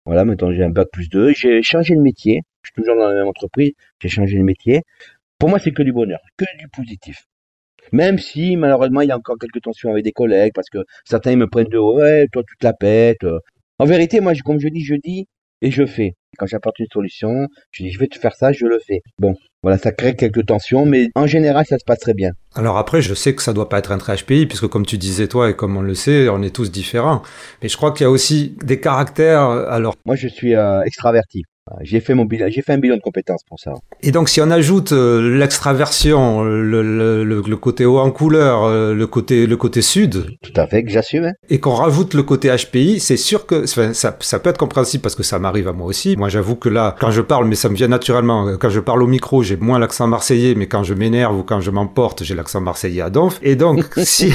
Voilà, 0.04 0.24
maintenant 0.24 0.52
j'ai 0.52 0.62
un 0.62 0.70
bac 0.70 0.88
plus 0.92 1.08
2, 1.08 1.32
j'ai 1.32 1.62
changé 1.62 1.96
de 1.96 2.00
métier, 2.00 2.42
je 2.62 2.68
suis 2.68 2.82
toujours 2.82 2.96
dans 2.96 3.08
la 3.08 3.14
même 3.14 3.26
entreprise, 3.26 3.72
j'ai 4.00 4.08
changé 4.08 4.38
de 4.38 4.42
métier. 4.42 4.82
Pour 5.38 5.48
moi, 5.48 5.58
c'est 5.58 5.72
que 5.72 5.82
du 5.82 5.92
bonheur, 5.92 6.20
que 6.36 6.44
du 6.58 6.68
positif. 6.68 7.24
Même 7.92 8.18
si, 8.18 8.56
malheureusement, 8.56 9.00
il 9.00 9.08
y 9.08 9.12
a 9.12 9.16
encore 9.16 9.36
quelques 9.38 9.62
tensions 9.62 9.90
avec 9.90 10.04
des 10.04 10.12
collègues, 10.12 10.52
parce 10.54 10.68
que 10.68 10.78
certains 11.04 11.36
me 11.36 11.46
prennent 11.46 11.68
de 11.68 11.78
ouais, 11.78 12.26
toi, 12.32 12.42
tu 12.48 12.56
te 12.56 12.64
la 12.64 12.72
pètes. 12.72 13.26
En 13.78 13.84
vérité, 13.84 14.20
moi, 14.20 14.32
comme 14.44 14.60
je 14.60 14.68
dis, 14.68 14.84
je 14.84 14.94
dis 14.94 15.26
et 15.62 15.70
je 15.70 15.86
fais. 15.86 16.14
Quand 16.36 16.46
j'apporte 16.46 16.78
une 16.78 16.86
solution, 16.92 17.48
je 17.70 17.84
dis, 17.84 17.90
je 17.90 17.98
vais 17.98 18.06
te 18.06 18.18
faire 18.18 18.34
ça, 18.34 18.52
je 18.52 18.66
le 18.66 18.78
fais. 18.78 19.00
Bon, 19.18 19.34
voilà, 19.62 19.78
ça 19.78 19.92
crée 19.92 20.14
quelques 20.14 20.46
tensions, 20.46 20.86
mais 20.86 21.08
en 21.14 21.26
général, 21.26 21.66
ça 21.66 21.78
se 21.78 21.84
passe 21.84 21.98
très 21.98 22.14
bien. 22.14 22.30
Alors 22.54 22.78
après, 22.78 23.02
je 23.02 23.14
sais 23.14 23.34
que 23.34 23.42
ça 23.42 23.52
doit 23.52 23.68
pas 23.68 23.78
être 23.78 23.92
un 23.92 23.98
trait 23.98 24.16
HPI, 24.16 24.46
puisque 24.46 24.66
comme 24.66 24.86
tu 24.86 24.98
disais 24.98 25.28
toi, 25.28 25.50
et 25.50 25.56
comme 25.56 25.76
on 25.76 25.82
le 25.82 25.94
sait, 25.94 26.28
on 26.28 26.42
est 26.42 26.54
tous 26.54 26.70
différents. 26.70 27.22
Mais 27.62 27.68
je 27.68 27.76
crois 27.76 27.92
qu'il 27.92 28.04
y 28.04 28.06
a 28.06 28.10
aussi 28.10 28.56
des 28.62 28.80
caractères, 28.80 29.42
alors... 29.42 29.94
Moi, 30.04 30.16
je 30.16 30.28
suis 30.28 30.54
euh, 30.54 30.82
extraverti. 30.82 31.44
J'ai 31.80 32.00
fait 32.00 32.14
mon 32.14 32.24
bilan, 32.24 32.46
j'ai 32.48 32.62
fait 32.62 32.72
un 32.72 32.78
bilan 32.78 32.96
de 32.96 33.00
compétences 33.00 33.42
pour 33.48 33.58
ça. 33.58 33.74
Et 34.00 34.12
donc, 34.12 34.28
si 34.28 34.40
on 34.40 34.50
ajoute 34.50 34.92
euh, 34.92 35.36
l'extraversion, 35.36 36.44
le, 36.44 36.82
le, 36.82 37.24
le, 37.24 37.56
côté 37.56 37.84
haut 37.84 37.98
en 37.98 38.12
couleur, 38.12 38.64
euh, 38.64 38.94
le 38.94 39.06
côté 39.08 39.46
le 39.46 39.56
côté 39.56 39.82
sud, 39.82 40.26
tout 40.42 40.52
à 40.54 40.68
fait, 40.68 40.84
que 40.84 40.90
j'assume. 40.90 41.24
Hein. 41.24 41.32
Et 41.50 41.58
qu'on 41.58 41.74
rajoute 41.74 42.14
le 42.14 42.22
côté 42.22 42.54
HPI, 42.54 43.00
c'est 43.00 43.16
sûr 43.16 43.46
que 43.46 43.66
ça, 43.66 43.92
ça 43.92 44.38
peut 44.38 44.50
être 44.50 44.58
compréhensible 44.58 45.02
parce 45.02 45.16
que 45.16 45.24
ça 45.24 45.40
m'arrive 45.40 45.66
à 45.66 45.72
moi 45.72 45.86
aussi. 45.86 46.16
Moi, 46.16 46.28
j'avoue 46.28 46.54
que 46.54 46.68
là, 46.68 46.94
quand 47.00 47.10
je 47.10 47.20
parle, 47.20 47.46
mais 47.48 47.56
ça 47.56 47.68
me 47.68 47.74
vient 47.74 47.88
naturellement. 47.88 48.56
Quand 48.58 48.70
je 48.70 48.80
parle 48.80 49.02
au 49.02 49.08
micro, 49.08 49.42
j'ai 49.42 49.56
moins 49.56 49.80
l'accent 49.80 50.06
marseillais, 50.06 50.54
mais 50.54 50.68
quand 50.68 50.84
je 50.84 50.94
m'énerve 50.94 51.36
ou 51.36 51.42
quand 51.42 51.60
je 51.60 51.72
m'emporte, 51.72 52.22
j'ai 52.22 52.36
l'accent 52.36 52.60
marseillais 52.60 53.02
à 53.02 53.10
donf. 53.10 53.40
Et 53.42 53.56
donc, 53.56 53.84
si 54.04 54.32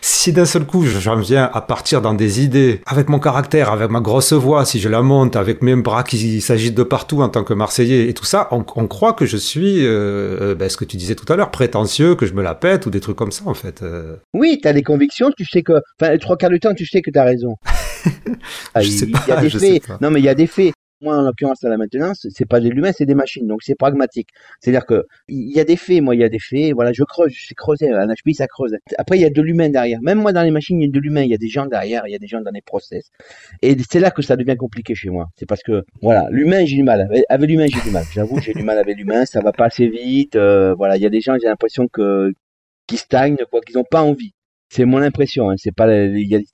si 0.00 0.32
d'un 0.32 0.44
seul 0.44 0.64
coup, 0.64 0.84
j'en 0.84 1.16
viens 1.16 1.50
à 1.52 1.60
partir 1.60 2.02
dans 2.02 2.14
des 2.14 2.40
idées 2.40 2.80
avec 2.86 3.08
mon 3.08 3.18
caractère, 3.18 3.72
avec 3.72 3.90
ma 3.90 4.00
grosse 4.00 4.32
voix, 4.32 4.64
si 4.64 4.78
je 4.78 4.88
la 4.88 5.02
monte, 5.02 5.34
avec 5.34 5.60
mes 5.62 5.74
bras 5.74 6.04
qui 6.04 6.40
de 6.74 6.82
partout 6.82 7.22
en 7.22 7.28
tant 7.28 7.44
que 7.44 7.54
Marseillais 7.54 8.08
et 8.08 8.14
tout 8.14 8.24
ça, 8.24 8.48
on, 8.50 8.62
croit 8.62 9.12
que 9.12 9.26
je 9.26 9.36
suis, 9.36 9.86
euh, 9.86 10.54
ben, 10.54 10.68
ce 10.68 10.76
que 10.76 10.84
tu 10.84 10.96
disais 10.96 11.14
tout 11.14 11.30
à 11.32 11.36
l'heure, 11.36 11.50
prétentieux, 11.50 12.14
que 12.14 12.26
je 12.26 12.34
me 12.34 12.42
la 12.42 12.54
pète 12.54 12.86
ou 12.86 12.90
des 12.90 13.00
trucs 13.00 13.16
comme 13.16 13.32
ça 13.32 13.44
en 13.46 13.54
fait. 13.54 13.82
Euh. 13.82 14.16
Oui, 14.34 14.58
tu 14.62 14.68
as 14.68 14.72
des 14.72 14.82
convictions, 14.82 15.30
tu 15.36 15.44
sais 15.44 15.62
que, 15.62 15.74
enfin, 16.00 16.16
trois 16.18 16.36
quarts 16.36 16.50
du 16.50 16.60
temps, 16.60 16.74
tu 16.74 16.86
sais 16.86 17.02
que 17.02 17.10
tu 17.10 17.18
as 17.18 17.24
raison. 17.24 17.56
Ah, 18.74 18.80
je 18.80 18.90
sais 18.90 19.06
pas, 19.06 19.24
y 19.26 19.32
a 19.32 19.40
des 19.40 19.50
faits. 19.50 19.82
Non, 20.00 20.10
mais 20.10 20.20
il 20.20 20.24
y 20.24 20.28
a 20.28 20.34
des 20.34 20.46
faits. 20.46 20.72
Moi, 21.00 21.16
en 21.16 21.22
l'occurrence, 21.22 21.62
à 21.62 21.68
la 21.68 21.76
maintenance, 21.76 22.26
c'est 22.28 22.44
pas 22.44 22.58
de 22.58 22.68
l'humain, 22.68 22.90
c'est 22.92 23.06
des 23.06 23.14
machines, 23.14 23.46
donc 23.46 23.62
c'est 23.62 23.76
pragmatique. 23.76 24.30
C'est-à-dire 24.60 24.84
que 24.84 25.04
il 25.28 25.54
y 25.54 25.60
a 25.60 25.64
des 25.64 25.76
faits, 25.76 26.02
moi, 26.02 26.16
il 26.16 26.20
y 26.20 26.24
a 26.24 26.28
des 26.28 26.40
faits. 26.40 26.72
Voilà, 26.74 26.92
je 26.92 27.04
creuse, 27.04 27.32
je 27.32 27.46
sais 27.46 27.54
creuser. 27.54 27.90
Un 27.90 28.08
HPI, 28.08 28.34
ça 28.34 28.48
creuse. 28.48 28.76
Après, 28.98 29.16
il 29.16 29.22
y 29.22 29.24
a 29.24 29.30
de 29.30 29.40
l'humain 29.40 29.68
derrière. 29.68 30.00
Même 30.02 30.18
moi, 30.20 30.32
dans 30.32 30.42
les 30.42 30.50
machines, 30.50 30.80
il 30.80 30.86
y 30.86 30.88
a 30.88 30.92
de 30.92 30.98
l'humain. 30.98 31.22
Il 31.22 31.30
y 31.30 31.34
a 31.34 31.38
des 31.38 31.48
gens 31.48 31.66
derrière, 31.66 32.02
il 32.08 32.10
y 32.10 32.16
a 32.16 32.18
des 32.18 32.26
gens 32.26 32.40
dans 32.40 32.50
les 32.50 32.62
process. 32.62 33.10
Et 33.62 33.76
c'est 33.88 34.00
là 34.00 34.10
que 34.10 34.22
ça 34.22 34.34
devient 34.36 34.56
compliqué 34.56 34.96
chez 34.96 35.10
moi. 35.10 35.28
C'est 35.36 35.46
parce 35.46 35.62
que, 35.62 35.84
voilà, 36.02 36.26
l'humain, 36.30 36.64
j'ai 36.64 36.76
du 36.76 36.82
mal. 36.82 37.08
Avec, 37.28 37.48
l'humain, 37.48 37.66
j'ai 37.72 37.80
du 37.80 37.90
mal. 37.92 38.04
J'avoue, 38.12 38.40
j'ai 38.40 38.52
du 38.52 38.64
mal 38.64 38.78
avec 38.78 38.96
l'humain. 38.96 39.24
Ça 39.24 39.40
va 39.40 39.52
pas 39.52 39.66
assez 39.66 39.86
vite. 39.86 40.34
Euh, 40.34 40.74
voilà, 40.74 40.96
il 40.96 41.02
y 41.02 41.06
a 41.06 41.10
des 41.10 41.20
gens, 41.20 41.36
j'ai 41.40 41.46
l'impression 41.46 41.86
que 41.86 42.32
qui 42.88 42.96
stagnent, 42.96 43.36
quoi, 43.50 43.60
qu'ils 43.60 43.76
n'ont 43.76 43.84
pas 43.88 44.02
envie. 44.02 44.32
C'est 44.70 44.84
mon 44.84 44.98
impression. 44.98 45.50
Hein. 45.50 45.54
C'est 45.58 45.74
pas. 45.74 45.86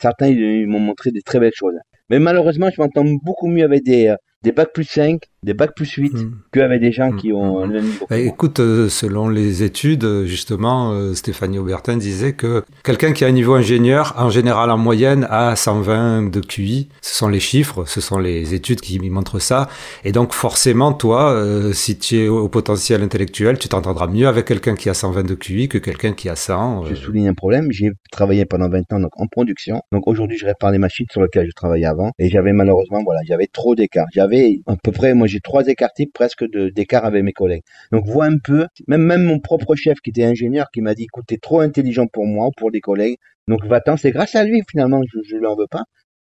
Certains, 0.00 0.28
ils 0.28 0.66
m'ont 0.66 0.80
montré 0.80 1.10
des 1.12 1.22
très 1.22 1.40
belles 1.40 1.54
choses. 1.54 1.74
Mais 2.10 2.18
malheureusement, 2.18 2.68
je 2.70 2.80
m'entends 2.80 3.04
beaucoup 3.22 3.48
mieux 3.48 3.64
avec 3.64 3.82
des 3.84 4.08
euh, 4.08 4.16
des 4.44 4.52
bacs 4.52 4.72
plus 4.72 4.84
5, 4.84 5.22
des 5.44 5.54
bacs 5.54 5.74
plus 5.74 5.90
8 5.90 6.14
hmm. 6.14 6.32
qu'avec 6.52 6.80
des 6.80 6.92
gens 6.92 7.12
qui 7.12 7.32
ont 7.32 7.66
le 7.66 7.80
niveau. 7.80 8.06
Bah, 8.08 8.18
écoute, 8.18 8.60
euh, 8.60 8.88
selon 8.88 9.28
les 9.28 9.62
études, 9.62 10.24
justement, 10.24 10.92
euh, 10.92 11.14
Stéphanie 11.14 11.58
Aubertin 11.58 11.96
disait 11.96 12.32
que 12.32 12.64
quelqu'un 12.82 13.12
qui 13.12 13.24
a 13.24 13.28
un 13.28 13.32
niveau 13.32 13.54
ingénieur, 13.54 14.14
en 14.16 14.30
général 14.30 14.70
en 14.70 14.78
moyenne, 14.78 15.26
a 15.30 15.54
120 15.54 16.30
de 16.30 16.40
QI. 16.40 16.88
Ce 17.02 17.14
sont 17.14 17.28
les 17.28 17.40
chiffres, 17.40 17.84
ce 17.86 18.00
sont 18.00 18.18
les 18.18 18.54
études 18.54 18.80
qui 18.80 18.98
montrent 19.10 19.38
ça. 19.38 19.68
Et 20.04 20.12
donc 20.12 20.32
forcément, 20.32 20.92
toi, 20.92 21.32
euh, 21.32 21.72
si 21.72 21.98
tu 21.98 22.16
es 22.16 22.28
au 22.28 22.48
potentiel 22.48 23.02
intellectuel, 23.02 23.58
tu 23.58 23.68
t'entendras 23.68 24.06
mieux 24.06 24.26
avec 24.26 24.46
quelqu'un 24.46 24.74
qui 24.74 24.88
a 24.88 24.94
120 24.94 25.24
de 25.24 25.34
QI 25.34 25.68
que 25.68 25.78
quelqu'un 25.78 26.12
qui 26.12 26.28
a 26.28 26.36
100. 26.36 26.84
Je 26.86 26.94
souligne 26.94 27.28
un 27.28 27.34
problème. 27.34 27.70
J'ai 27.70 27.92
travaillé 28.10 28.44
pendant 28.46 28.68
20 28.68 28.92
ans 28.92 29.00
donc, 29.00 29.12
en 29.16 29.26
production. 29.26 29.82
Donc 29.92 30.06
aujourd'hui, 30.06 30.38
je 30.38 30.46
répare 30.46 30.70
les 30.70 30.78
machines 30.78 31.06
sur 31.10 31.22
lesquelles 31.22 31.46
je 31.46 31.54
travaillais 31.54 31.86
avant. 31.86 32.12
Et 32.18 32.28
j'avais 32.28 32.52
malheureusement, 32.52 33.02
voilà, 33.04 33.20
j'avais 33.26 33.46
trop 33.46 33.74
d'écart. 33.74 34.06
J'avais 34.12 34.60
à 34.66 34.76
peu 34.76 34.92
près, 34.92 35.14
moi 35.14 35.26
j'ai 35.34 35.40
trois 35.40 35.66
écarts 35.66 35.92
types 35.92 36.12
presque 36.12 36.44
d'écart 36.72 37.04
avec 37.04 37.22
mes 37.22 37.32
collègues. 37.32 37.62
Donc 37.92 38.06
vois 38.06 38.26
un 38.26 38.38
peu, 38.38 38.66
même, 38.88 39.02
même 39.02 39.24
mon 39.24 39.40
propre 39.40 39.74
chef 39.74 40.00
qui 40.00 40.10
était 40.10 40.24
ingénieur 40.24 40.66
qui 40.72 40.80
m'a 40.80 40.94
dit, 40.94 41.04
écoute, 41.04 41.24
t'es 41.26 41.38
trop 41.38 41.60
intelligent 41.60 42.06
pour 42.06 42.26
moi 42.26 42.46
ou 42.46 42.50
pour 42.56 42.70
des 42.70 42.80
collègues. 42.80 43.16
Donc 43.48 43.64
va-t'en, 43.66 43.96
c'est 43.96 44.12
grâce 44.12 44.34
à 44.34 44.44
lui 44.44 44.62
finalement, 44.70 45.02
je, 45.12 45.18
je 45.28 45.36
lui 45.36 45.46
en 45.46 45.56
veux 45.56 45.66
pas. 45.70 45.84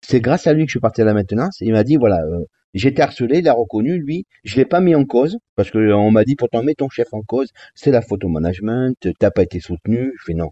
C'est 0.03 0.21
grâce 0.21 0.47
à 0.47 0.53
lui 0.53 0.65
que 0.65 0.69
je 0.71 0.73
suis 0.73 0.81
parti 0.81 1.01
à 1.03 1.05
la 1.05 1.15
maintenance. 1.15 1.59
Il 1.61 1.73
m'a 1.73 1.85
dit, 1.85 1.97
voilà, 1.97 2.23
euh, 2.25 2.45
J'étais 2.75 3.01
harcelé, 3.01 3.39
il 3.39 3.49
a 3.49 3.55
reconnu, 3.55 3.99
lui. 3.99 4.27
Je 4.45 4.57
l'ai 4.57 4.67
pas 4.67 4.81
mis 4.81 4.95
en 4.95 5.05
cause, 5.05 5.39
parce 5.57 5.71
que 5.71 5.93
on 5.93 6.11
m'a 6.11 6.25
dit, 6.25 6.37
pourtant, 6.37 6.63
mets 6.63 6.75
ton 6.75 6.89
chef 6.91 7.09
en 7.13 7.23
cause. 7.23 7.51
C'est 7.75 7.91
la 7.91 8.03
photo 8.03 8.29
management, 8.29 8.95
t'as 9.19 9.31
pas 9.31 9.43
été 9.43 9.59
soutenu. 9.59 10.13
Je 10.19 10.25
fais 10.27 10.35
non. 10.35 10.51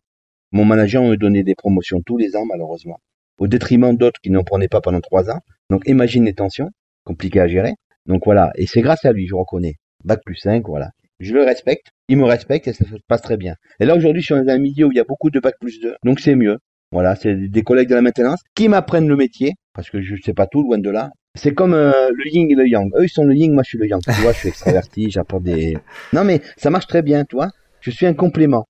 Mon 0.52 0.64
manager 0.64 1.02
me 1.02 1.16
donnait 1.16 1.42
des 1.42 1.54
promotions 1.54 2.00
tous 2.00 2.16
les 2.16 2.34
ans, 2.34 2.46
malheureusement. 2.46 2.98
Au 3.38 3.48
détriment 3.48 3.96
d'autres 3.96 4.20
qui 4.20 4.30
n'en 4.30 4.44
prenaient 4.44 4.68
pas 4.68 4.80
pendant 4.80 5.00
trois 5.00 5.30
ans. 5.30 5.40
Donc, 5.68 5.82
imagine 5.86 6.24
les 6.24 6.34
tensions. 6.34 6.70
Compliqué 7.04 7.40
à 7.40 7.48
gérer. 7.48 7.74
Donc 8.06 8.22
voilà. 8.24 8.52
Et 8.56 8.66
c'est 8.66 8.80
grâce 8.80 9.04
à 9.04 9.12
lui, 9.12 9.26
je 9.26 9.34
reconnais. 9.34 9.74
Bac 10.04 10.20
plus 10.24 10.36
5, 10.36 10.64
voilà. 10.66 10.90
Je 11.18 11.32
le 11.32 11.42
respecte. 11.42 11.88
Il 12.08 12.18
me 12.18 12.24
respecte 12.24 12.68
et 12.68 12.72
ça 12.72 12.84
se 12.84 12.94
passe 13.08 13.22
très 13.22 13.36
bien. 13.36 13.54
Et 13.80 13.86
là, 13.86 13.96
aujourd'hui, 13.96 14.22
je 14.22 14.26
suis 14.26 14.34
dans 14.34 14.48
un 14.48 14.58
milieu 14.58 14.86
où 14.86 14.92
il 14.92 14.96
y 14.96 15.00
a 15.00 15.04
beaucoup 15.04 15.30
de 15.30 15.40
bac 15.40 15.54
plus 15.60 15.80
2. 15.80 15.96
Donc 16.04 16.20
c'est 16.20 16.34
mieux. 16.34 16.58
Voilà, 16.92 17.16
c'est 17.16 17.34
des 17.34 17.62
collègues 17.62 17.88
de 17.88 17.94
la 17.94 18.02
maintenance 18.02 18.40
qui 18.54 18.68
m'apprennent 18.68 19.08
le 19.08 19.16
métier, 19.16 19.54
parce 19.74 19.90
que 19.90 20.00
je 20.00 20.14
ne 20.14 20.18
sais 20.18 20.34
pas 20.34 20.46
tout, 20.46 20.62
loin 20.62 20.78
de 20.78 20.90
là. 20.90 21.10
C'est 21.34 21.52
comme 21.52 21.74
euh, 21.74 22.10
le 22.14 22.28
yin 22.28 22.50
et 22.50 22.54
le 22.54 22.66
yang. 22.66 22.90
Eux, 22.96 23.04
ils 23.04 23.08
sont 23.08 23.24
le 23.24 23.34
yin, 23.34 23.52
moi, 23.52 23.62
je 23.64 23.70
suis 23.70 23.78
le 23.78 23.86
yang. 23.86 24.00
Tu 24.02 24.12
vois, 24.22 24.32
je 24.32 24.38
suis 24.38 24.48
extraverti, 24.48 25.10
j'apporte 25.10 25.42
des... 25.42 25.76
Non, 26.12 26.24
mais 26.24 26.40
ça 26.56 26.70
marche 26.70 26.86
très 26.86 27.02
bien, 27.02 27.24
toi. 27.24 27.50
Je 27.80 27.90
suis 27.90 28.06
un 28.06 28.14
complément. 28.14 28.66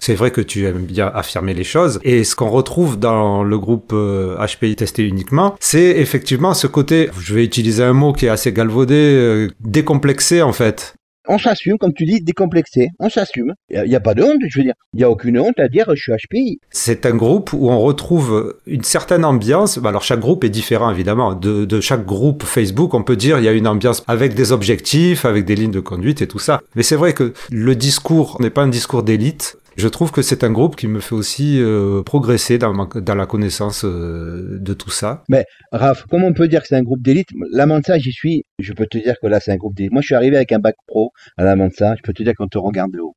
C'est 0.00 0.14
vrai 0.14 0.32
que 0.32 0.40
tu 0.40 0.66
aimes 0.66 0.84
bien 0.84 1.10
affirmer 1.14 1.54
les 1.54 1.64
choses. 1.64 2.00
Et 2.02 2.24
ce 2.24 2.34
qu'on 2.34 2.50
retrouve 2.50 2.98
dans 2.98 3.44
le 3.44 3.58
groupe 3.58 3.92
HPI 3.92 4.72
euh, 4.72 4.74
testé 4.74 5.06
uniquement, 5.06 5.54
c'est 5.60 5.90
effectivement 5.90 6.54
ce 6.54 6.66
côté, 6.66 7.08
je 7.20 7.34
vais 7.34 7.44
utiliser 7.44 7.84
un 7.84 7.92
mot 7.92 8.12
qui 8.12 8.26
est 8.26 8.30
assez 8.30 8.52
galvaudé, 8.52 8.94
euh, 8.94 9.48
décomplexé 9.60 10.42
en 10.42 10.52
fait 10.52 10.94
on 11.28 11.38
s'assume, 11.38 11.78
comme 11.78 11.92
tu 11.92 12.04
dis, 12.04 12.20
décomplexé. 12.20 12.88
On 12.98 13.08
s'assume. 13.08 13.54
Il 13.70 13.82
n'y 13.84 13.94
a, 13.94 14.00
pas 14.00 14.14
de 14.14 14.22
honte, 14.22 14.40
je 14.48 14.58
veux 14.58 14.64
dire. 14.64 14.74
Il 14.92 14.98
n'y 14.98 15.04
a 15.04 15.10
aucune 15.10 15.38
honte 15.38 15.58
à 15.58 15.68
dire 15.68 15.86
je 15.94 16.02
suis 16.02 16.12
HPI. 16.12 16.58
C'est 16.70 17.06
un 17.06 17.14
groupe 17.14 17.52
où 17.52 17.70
on 17.70 17.78
retrouve 17.80 18.58
une 18.66 18.82
certaine 18.82 19.24
ambiance. 19.24 19.78
Bah, 19.78 19.90
alors 19.90 20.02
chaque 20.02 20.20
groupe 20.20 20.44
est 20.44 20.50
différent 20.50 20.90
évidemment. 20.90 21.34
De, 21.34 21.64
de 21.64 21.80
chaque 21.80 22.04
groupe 22.04 22.42
Facebook, 22.42 22.94
on 22.94 23.04
peut 23.04 23.16
dire 23.16 23.38
il 23.38 23.44
y 23.44 23.48
a 23.48 23.52
une 23.52 23.68
ambiance 23.68 24.02
avec 24.08 24.34
des 24.34 24.52
objectifs, 24.52 25.24
avec 25.24 25.44
des 25.44 25.54
lignes 25.54 25.70
de 25.70 25.80
conduite 25.80 26.22
et 26.22 26.26
tout 26.26 26.40
ça. 26.40 26.60
Mais 26.74 26.82
c'est 26.82 26.96
vrai 26.96 27.12
que 27.12 27.32
le 27.50 27.76
discours 27.76 28.38
n'est 28.40 28.50
pas 28.50 28.62
un 28.62 28.68
discours 28.68 29.02
d'élite. 29.02 29.58
Je 29.76 29.88
trouve 29.88 30.12
que 30.12 30.22
c'est 30.22 30.44
un 30.44 30.50
groupe 30.50 30.76
qui 30.76 30.86
me 30.86 31.00
fait 31.00 31.14
aussi 31.14 31.58
euh, 31.60 32.02
progresser 32.02 32.58
dans, 32.58 32.72
la 32.72 33.26
connaissance 33.26 33.84
euh, 33.84 34.58
de 34.60 34.74
tout 34.74 34.90
ça. 34.90 35.24
Mais 35.28 35.46
Raph, 35.72 36.04
comment 36.10 36.26
on 36.26 36.34
peut 36.34 36.48
dire 36.48 36.62
que 36.62 36.68
c'est 36.68 36.76
un 36.76 36.82
groupe 36.82 37.02
d'élite 37.02 37.28
La 37.50 37.66
Mansa, 37.66 37.98
j'y 37.98 38.12
suis. 38.12 38.44
Je 38.58 38.72
peux 38.72 38.86
te 38.86 38.98
dire 38.98 39.14
que 39.20 39.26
là, 39.26 39.40
c'est 39.40 39.52
un 39.52 39.56
groupe 39.56 39.74
d'élite. 39.74 39.92
Moi, 39.92 40.02
je 40.02 40.06
suis 40.06 40.14
arrivé 40.14 40.36
avec 40.36 40.52
un 40.52 40.58
bac 40.58 40.76
pro 40.86 41.12
à 41.36 41.44
la 41.44 41.56
Mansa. 41.56 41.94
Je 41.96 42.02
peux 42.02 42.12
te 42.12 42.22
dire 42.22 42.34
qu'on 42.34 42.48
te 42.48 42.58
regarde 42.58 42.92
de 42.92 43.00
haut. 43.00 43.16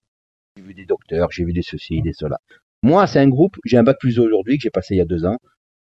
J'ai 0.57 0.63
vu 0.63 0.73
des 0.73 0.85
docteurs, 0.85 1.29
j'ai 1.31 1.43
vu 1.43 1.51
des 1.51 1.61
ceci, 1.61 2.01
des 2.01 2.13
cela. 2.13 2.37
Moi, 2.83 3.05
c'est 3.07 3.19
un 3.19 3.27
groupe. 3.27 3.57
J'ai 3.65 3.77
un 3.77 3.83
bac 3.83 3.97
plus 3.99 4.19
aujourd'hui 4.19 4.57
que 4.57 4.63
j'ai 4.63 4.69
passé 4.69 4.95
il 4.95 4.99
y 4.99 5.01
a 5.01 5.05
deux 5.05 5.25
ans. 5.25 5.37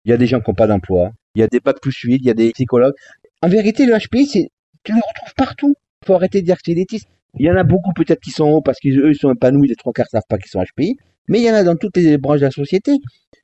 Il 0.04 0.10
y 0.10 0.14
a 0.14 0.16
des 0.16 0.26
gens 0.26 0.40
qui 0.40 0.50
n'ont 0.50 0.54
pas 0.54 0.66
d'emploi. 0.66 1.10
Il 1.34 1.40
y 1.40 1.42
a 1.42 1.48
des 1.48 1.60
bacs 1.60 1.80
plus 1.82 1.94
8, 1.94 2.16
il 2.16 2.26
y 2.26 2.30
a 2.30 2.34
des 2.34 2.52
psychologues. 2.52 2.94
En 3.42 3.48
vérité, 3.48 3.84
le 3.84 3.92
HPI, 3.92 4.48
tu 4.84 4.92
le 4.92 5.00
retrouves 5.06 5.34
partout. 5.36 5.74
Faut 6.06 6.14
arrêter 6.14 6.40
de 6.40 6.46
dire 6.46 6.56
que 6.56 6.62
c'est 6.64 6.72
élitiste. 6.72 7.08
Il 7.38 7.46
y 7.46 7.50
en 7.50 7.56
a 7.56 7.64
beaucoup 7.64 7.92
peut-être 7.92 8.20
qui 8.20 8.30
sont 8.30 8.44
hauts 8.44 8.62
parce 8.62 8.78
qu'eux 8.80 9.10
ils 9.10 9.16
sont 9.16 9.32
épanouis, 9.32 9.68
les 9.68 9.76
trois 9.76 9.92
quarts 9.92 10.08
savent 10.10 10.22
pas 10.28 10.38
qu'ils 10.38 10.50
sont 10.50 10.62
HPI, 10.62 10.96
mais 11.28 11.40
il 11.40 11.44
y 11.44 11.50
en 11.50 11.54
a 11.54 11.64
dans 11.64 11.76
toutes 11.76 11.96
les 11.96 12.18
branches 12.18 12.40
de 12.40 12.46
la 12.46 12.50
société. 12.50 12.92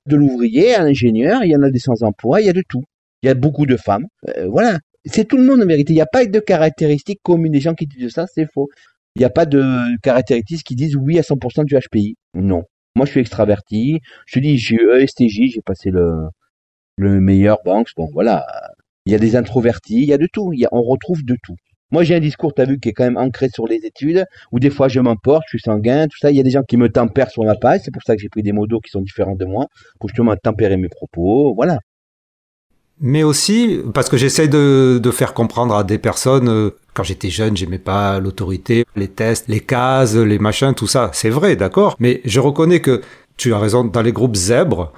De 0.07 0.17
l'ouvrier 0.17 0.75
à 0.75 0.83
l'ingénieur, 0.83 1.45
il 1.45 1.51
y 1.51 1.57
en 1.57 1.63
a 1.63 1.71
des 1.71 1.79
sans-emploi, 1.79 2.41
il 2.41 2.47
y 2.47 2.51
a 2.51 2.53
de 2.53 2.63
tout. 2.69 2.83
Il 3.23 3.27
y 3.27 3.31
a 3.31 3.35
beaucoup 3.35 3.67
de 3.67 3.77
femmes. 3.77 4.07
Euh, 4.37 4.49
voilà. 4.49 4.79
C'est 5.05 5.27
tout 5.27 5.37
le 5.37 5.45
monde 5.45 5.63
en 5.63 5.67
vérité. 5.67 5.93
Il 5.93 5.97
n'y 5.97 6.03
a 6.03 6.07
pas 6.07 6.25
de 6.25 6.41
caractéristiques 6.41 7.21
communes. 7.23 7.53
Les 7.53 7.61
gens 7.61 7.75
qui 7.75 7.87
disent 7.87 8.11
ça, 8.11 8.27
c'est 8.33 8.47
faux. 8.53 8.69
Il 9.15 9.21
n'y 9.21 9.25
a 9.25 9.31
pas 9.31 9.47
de 9.47 9.63
caractéristiques 10.03 10.65
qui 10.65 10.75
disent 10.75 10.97
oui 10.97 11.19
à 11.19 11.23
100% 11.23 11.65
du 11.65 11.77
HPI. 11.77 12.17
Non. 12.35 12.65
Moi, 12.97 13.07
je 13.07 13.13
suis 13.13 13.21
extraverti. 13.21 14.01
Je 14.27 14.41
dis, 14.41 14.59
j'ai 14.59 14.77
eu 14.77 14.91
ESTJ, 14.93 15.53
j'ai 15.55 15.63
passé 15.65 15.91
le, 15.91 16.29
le 16.97 17.21
meilleur 17.21 17.59
banque. 17.65 17.89
Bon, 17.97 18.09
voilà. 18.13 18.45
Il 19.07 19.13
y 19.13 19.15
a 19.15 19.19
des 19.19 19.37
introvertis, 19.37 20.03
il 20.03 20.07
y 20.07 20.13
a 20.13 20.19
de 20.19 20.29
tout. 20.33 20.53
Il 20.53 20.61
y 20.61 20.65
a, 20.65 20.69
on 20.73 20.83
retrouve 20.83 21.25
de 21.25 21.37
tout. 21.43 21.57
Moi, 21.93 22.05
j'ai 22.05 22.15
un 22.15 22.21
discours, 22.21 22.55
tu 22.55 22.63
as 22.63 22.65
vu, 22.65 22.81
qui 22.81 22.89
est 22.89 22.93
quand 22.93 23.05
même 23.05 23.19
ancré 23.19 23.49
sur 23.51 23.67
les 23.67 23.85
études, 23.85 24.25
où 24.51 24.59
des 24.59 24.71
fois 24.71 24.89
je 24.89 24.99
m'emporte, 24.99 25.45
je 25.47 25.59
suis 25.59 25.63
sanguin, 25.63 26.07
tout 26.09 26.17
ça. 26.19 26.31
Il 26.31 26.37
y 26.37 26.41
a 26.41 26.43
des 26.43 26.51
gens 26.51 26.63
qui 26.63 26.79
me 26.79 26.89
tempèrent 26.89 27.31
sur 27.31 27.45
ma 27.45 27.55
page. 27.55 27.83
C'est 27.85 27.93
pour 27.93 28.03
ça 28.03 28.17
que 28.17 28.23
j'ai 28.23 28.31
pris 28.31 28.43
des 28.43 28.53
d'eau 28.53 28.81
qui 28.81 28.91
sont 28.91 29.03
différents 29.03 29.37
de 29.37 29.45
moi, 29.45 29.67
pour 30.01 30.09
justement 30.09 30.35
tempérer 30.37 30.79
mes 30.79 30.89
propos. 30.89 31.55
Voilà. 31.55 31.79
Mais 33.01 33.23
aussi, 33.23 33.81
parce 33.93 34.09
que 34.09 34.17
j'essaie 34.17 34.49
de, 34.49 35.01
de, 35.03 35.11
faire 35.11 35.35
comprendre 35.35 35.75
à 35.75 35.85
des 35.85 35.99
personnes, 35.99 36.49
euh, 36.49 36.71
quand 36.95 37.03
j'étais 37.03 37.31
jeune, 37.31 37.57
j'aimais 37.57 37.79
pas 37.79 38.21
l'autorité, 38.21 38.85
les 38.97 39.09
tests, 39.09 39.49
les 39.49 39.61
cases, 39.61 40.15
les 40.15 40.39
machins, 40.39 40.73
tout 40.73 40.87
ça. 40.87 41.11
C'est 41.13 41.31
vrai, 41.31 41.57
d'accord. 41.57 41.97
Mais 41.99 42.21
je 42.25 42.41
reconnais 42.41 42.81
que 42.81 43.03
tu 43.37 43.53
as 43.53 43.59
raison, 43.59 43.85
dans 43.85 44.03
les 44.03 44.13
groupes 44.13 44.37
zèbres, 44.37 44.93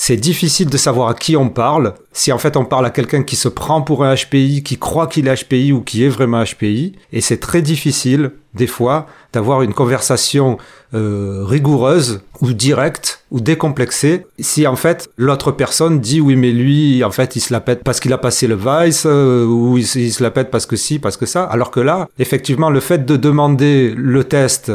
c'est 0.00 0.16
difficile 0.16 0.70
de 0.70 0.76
savoir 0.76 1.08
à 1.08 1.14
qui 1.14 1.36
on 1.36 1.48
parle. 1.48 1.92
Si 2.12 2.30
en 2.30 2.38
fait 2.38 2.56
on 2.56 2.64
parle 2.64 2.86
à 2.86 2.90
quelqu'un 2.90 3.24
qui 3.24 3.34
se 3.34 3.48
prend 3.48 3.82
pour 3.82 4.04
un 4.04 4.14
HPI, 4.14 4.62
qui 4.62 4.78
croit 4.78 5.08
qu'il 5.08 5.26
est 5.26 5.44
HPI 5.44 5.72
ou 5.72 5.80
qui 5.80 6.04
est 6.04 6.08
vraiment 6.08 6.42
HPI, 6.44 6.92
et 7.12 7.20
c'est 7.20 7.38
très 7.38 7.62
difficile 7.62 8.30
des 8.54 8.68
fois 8.68 9.08
d'avoir 9.32 9.62
une 9.62 9.74
conversation 9.74 10.56
euh, 10.94 11.42
rigoureuse 11.44 12.22
ou 12.40 12.52
directe 12.52 13.24
ou 13.32 13.40
décomplexée 13.40 14.24
si 14.38 14.66
en 14.66 14.76
fait 14.76 15.10
l'autre 15.18 15.50
personne 15.52 16.00
dit 16.00 16.20
oui 16.20 16.34
mais 16.34 16.50
lui 16.50 17.04
en 17.04 17.10
fait 17.10 17.36
il 17.36 17.40
se 17.40 17.52
la 17.52 17.60
pète 17.60 17.84
parce 17.84 18.00
qu'il 18.00 18.12
a 18.14 18.18
passé 18.18 18.46
le 18.46 18.54
vice 18.56 19.04
euh, 19.04 19.44
ou 19.44 19.76
il, 19.76 19.82
il 19.82 20.12
se 20.12 20.22
la 20.22 20.30
pète 20.30 20.50
parce 20.50 20.64
que 20.64 20.76
si 20.76 20.98
parce 20.98 21.18
que 21.18 21.26
ça 21.26 21.44
alors 21.44 21.70
que 21.70 21.80
là 21.80 22.08
effectivement 22.18 22.70
le 22.70 22.80
fait 22.80 23.04
de 23.04 23.16
demander 23.16 23.92
le 23.94 24.24
test 24.24 24.72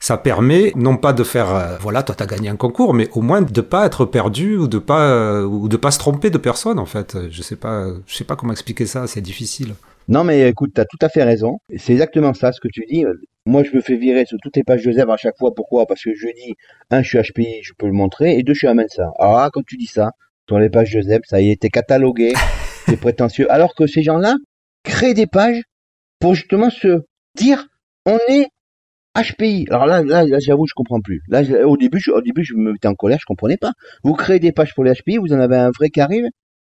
ça 0.00 0.18
permet 0.18 0.72
non 0.76 0.96
pas 0.96 1.12
de 1.12 1.24
faire 1.24 1.54
euh, 1.54 1.76
voilà 1.78 2.02
toi 2.02 2.14
t'as 2.14 2.26
gagné 2.26 2.48
un 2.48 2.56
concours 2.56 2.94
mais 2.94 3.08
au 3.12 3.22
moins 3.22 3.42
de 3.42 3.60
pas 3.60 3.86
être 3.86 4.04
perdu 4.04 4.56
ou 4.56 4.68
de 4.68 4.78
pas 4.78 5.08
euh, 5.10 5.44
ou 5.44 5.68
de 5.68 5.76
pas 5.76 5.90
se 5.90 5.98
tromper 5.98 6.30
de 6.30 6.38
personne 6.38 6.78
en 6.78 6.86
fait. 6.86 7.16
Je 7.30 7.42
sais 7.42 7.56
pas 7.56 7.88
je 8.06 8.14
sais 8.14 8.24
pas 8.24 8.36
comment 8.36 8.52
expliquer 8.52 8.86
ça 8.86 9.06
c'est 9.06 9.20
difficile. 9.20 9.74
Non 10.08 10.24
mais 10.24 10.48
écoute 10.48 10.70
t'as 10.74 10.84
tout 10.84 10.98
à 11.00 11.08
fait 11.08 11.22
raison. 11.24 11.58
C'est 11.76 11.92
exactement 11.92 12.34
ça 12.34 12.52
ce 12.52 12.60
que 12.60 12.68
tu 12.68 12.84
dis. 12.88 13.04
Moi 13.46 13.62
je 13.64 13.74
me 13.74 13.80
fais 13.80 13.96
virer 13.96 14.26
sur 14.26 14.38
toutes 14.42 14.56
les 14.56 14.64
pages 14.64 14.84
de 14.84 14.92
Zèbre 14.92 15.12
à 15.12 15.16
chaque 15.16 15.38
fois. 15.38 15.54
Pourquoi? 15.54 15.86
Parce 15.86 16.02
que 16.02 16.14
je 16.14 16.26
dis 16.26 16.54
un 16.90 17.02
je 17.02 17.08
suis 17.08 17.18
HPI 17.18 17.62
je 17.62 17.72
peux 17.78 17.86
le 17.86 17.92
montrer 17.92 18.38
et 18.38 18.42
deux 18.42 18.54
je 18.54 18.66
suis 18.66 18.74
Mensa 18.74 19.10
ah 19.18 19.48
quand 19.52 19.62
tu 19.66 19.76
dis 19.76 19.86
ça 19.86 20.10
sur 20.48 20.58
les 20.58 20.70
pages 20.70 20.92
de 20.92 21.00
Zèbre 21.02 21.24
ça 21.26 21.40
y 21.40 21.50
est 21.50 21.60
t'es 21.60 21.70
catalogué. 21.70 22.32
T'es 22.86 22.96
prétentieux. 22.96 23.50
Alors 23.50 23.74
que 23.74 23.88
ces 23.88 24.04
gens 24.04 24.16
là 24.16 24.36
créent 24.84 25.14
des 25.14 25.26
pages 25.26 25.60
pour 26.20 26.36
justement 26.36 26.70
se 26.70 27.02
dire 27.34 27.66
on 28.06 28.18
est 28.28 28.46
HPI. 29.16 29.66
Alors 29.70 29.86
là, 29.86 30.02
là, 30.02 30.24
j'avoue, 30.38 30.66
je 30.66 30.74
comprends 30.74 31.00
plus. 31.00 31.22
Là, 31.28 31.42
au 31.66 31.76
début, 31.76 31.98
je, 31.98 32.10
au 32.10 32.20
début, 32.20 32.44
je 32.44 32.54
me 32.54 32.72
mettais 32.72 32.88
en 32.88 32.94
colère, 32.94 33.18
je 33.20 33.26
comprenais 33.26 33.56
pas. 33.56 33.72
Vous 34.04 34.12
créez 34.14 34.38
des 34.38 34.52
pages 34.52 34.74
pour 34.74 34.84
les 34.84 34.92
HPI, 34.92 35.18
vous 35.18 35.32
en 35.32 35.40
avez 35.40 35.56
un 35.56 35.70
vrai 35.70 35.88
qui 35.88 36.00
arrive, 36.00 36.26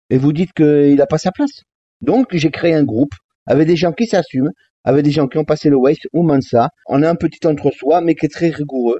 et 0.09 0.17
vous 0.17 0.33
dites 0.33 0.53
qu'il 0.53 0.95
n'a 0.95 1.05
pas 1.05 1.17
sa 1.17 1.31
place. 1.31 1.63
Donc, 2.01 2.27
j'ai 2.31 2.49
créé 2.51 2.73
un 2.73 2.83
groupe 2.83 3.13
avec 3.45 3.67
des 3.67 3.75
gens 3.75 3.91
qui 3.91 4.05
s'assument, 4.05 4.51
avec 4.83 5.03
des 5.03 5.11
gens 5.11 5.27
qui 5.27 5.37
ont 5.37 5.43
passé 5.43 5.69
le 5.69 5.75
Waste 5.75 6.07
ou 6.13 6.23
Mansa. 6.23 6.69
On 6.87 7.03
a 7.03 7.09
un 7.09 7.15
petit 7.15 7.45
entre-soi, 7.45 8.01
mais 8.01 8.15
qui 8.15 8.25
est 8.25 8.29
très 8.29 8.49
rigoureux 8.49 8.99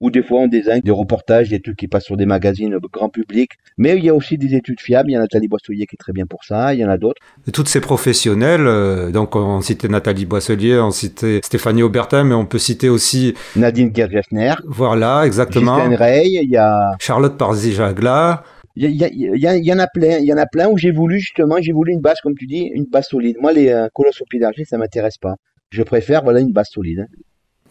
ou 0.00 0.10
des 0.10 0.22
fois 0.22 0.40
on 0.40 0.46
désigne 0.46 0.80
des 0.80 0.90
reportages, 0.90 1.48
des 1.48 1.60
trucs 1.60 1.76
qui 1.76 1.88
passent 1.88 2.04
sur 2.04 2.16
des 2.16 2.26
magazines 2.26 2.78
grand 2.92 3.08
public. 3.08 3.52
Mais 3.78 3.96
il 3.96 4.04
y 4.04 4.08
a 4.08 4.14
aussi 4.14 4.38
des 4.38 4.54
études 4.54 4.80
fiables. 4.80 5.10
Il 5.10 5.14
y 5.14 5.16
a 5.16 5.20
Nathalie 5.20 5.48
Boisselier 5.48 5.86
qui 5.86 5.96
est 5.96 5.98
très 5.98 6.12
bien 6.12 6.26
pour 6.26 6.44
ça. 6.44 6.74
Il 6.74 6.80
y 6.80 6.84
en 6.84 6.88
a 6.88 6.98
d'autres. 6.98 7.20
Toutes 7.52 7.68
ces 7.68 7.80
professionnels, 7.80 8.66
euh, 8.66 9.10
donc 9.10 9.36
on 9.36 9.60
citait 9.60 9.88
Nathalie 9.88 10.26
Boisselier, 10.26 10.78
on 10.78 10.90
citait 10.90 11.40
Stéphanie 11.42 11.82
Aubertin, 11.82 12.24
mais 12.24 12.34
on 12.34 12.46
peut 12.46 12.58
citer 12.58 12.88
aussi 12.88 13.34
Nadine 13.54 13.94
Gergesner. 13.94 14.54
Voilà, 14.66 15.24
exactement. 15.26 15.76
Rey, 15.96 16.24
il 16.26 16.50
y 16.50 16.56
a 16.56 16.96
Charlotte 16.98 17.36
Parzi-Jagla. 17.36 18.42
Il 18.78 18.90
y, 18.90 18.98
y, 18.98 19.72
en 19.72 19.78
a 19.78 19.86
plein, 19.86 20.18
il 20.18 20.26
y 20.26 20.32
en 20.34 20.36
a 20.36 20.44
plein 20.44 20.68
où 20.68 20.76
j'ai 20.76 20.90
voulu 20.90 21.18
justement, 21.18 21.56
j'ai 21.62 21.72
voulu 21.72 21.92
une 21.92 22.02
base, 22.02 22.20
comme 22.22 22.34
tu 22.34 22.46
dis, 22.46 22.70
une 22.74 22.84
base 22.84 23.06
solide. 23.06 23.36
Moi, 23.40 23.54
les 23.54 23.70
euh, 23.70 23.88
colosses 23.94 24.20
au 24.20 24.26
pied 24.28 24.38
d'argile, 24.38 24.66
ça 24.68 24.76
m'intéresse 24.76 25.16
pas. 25.16 25.36
Je 25.70 25.82
préfère, 25.82 26.22
voilà, 26.22 26.40
une 26.40 26.52
base 26.52 26.68
solide. 26.70 27.06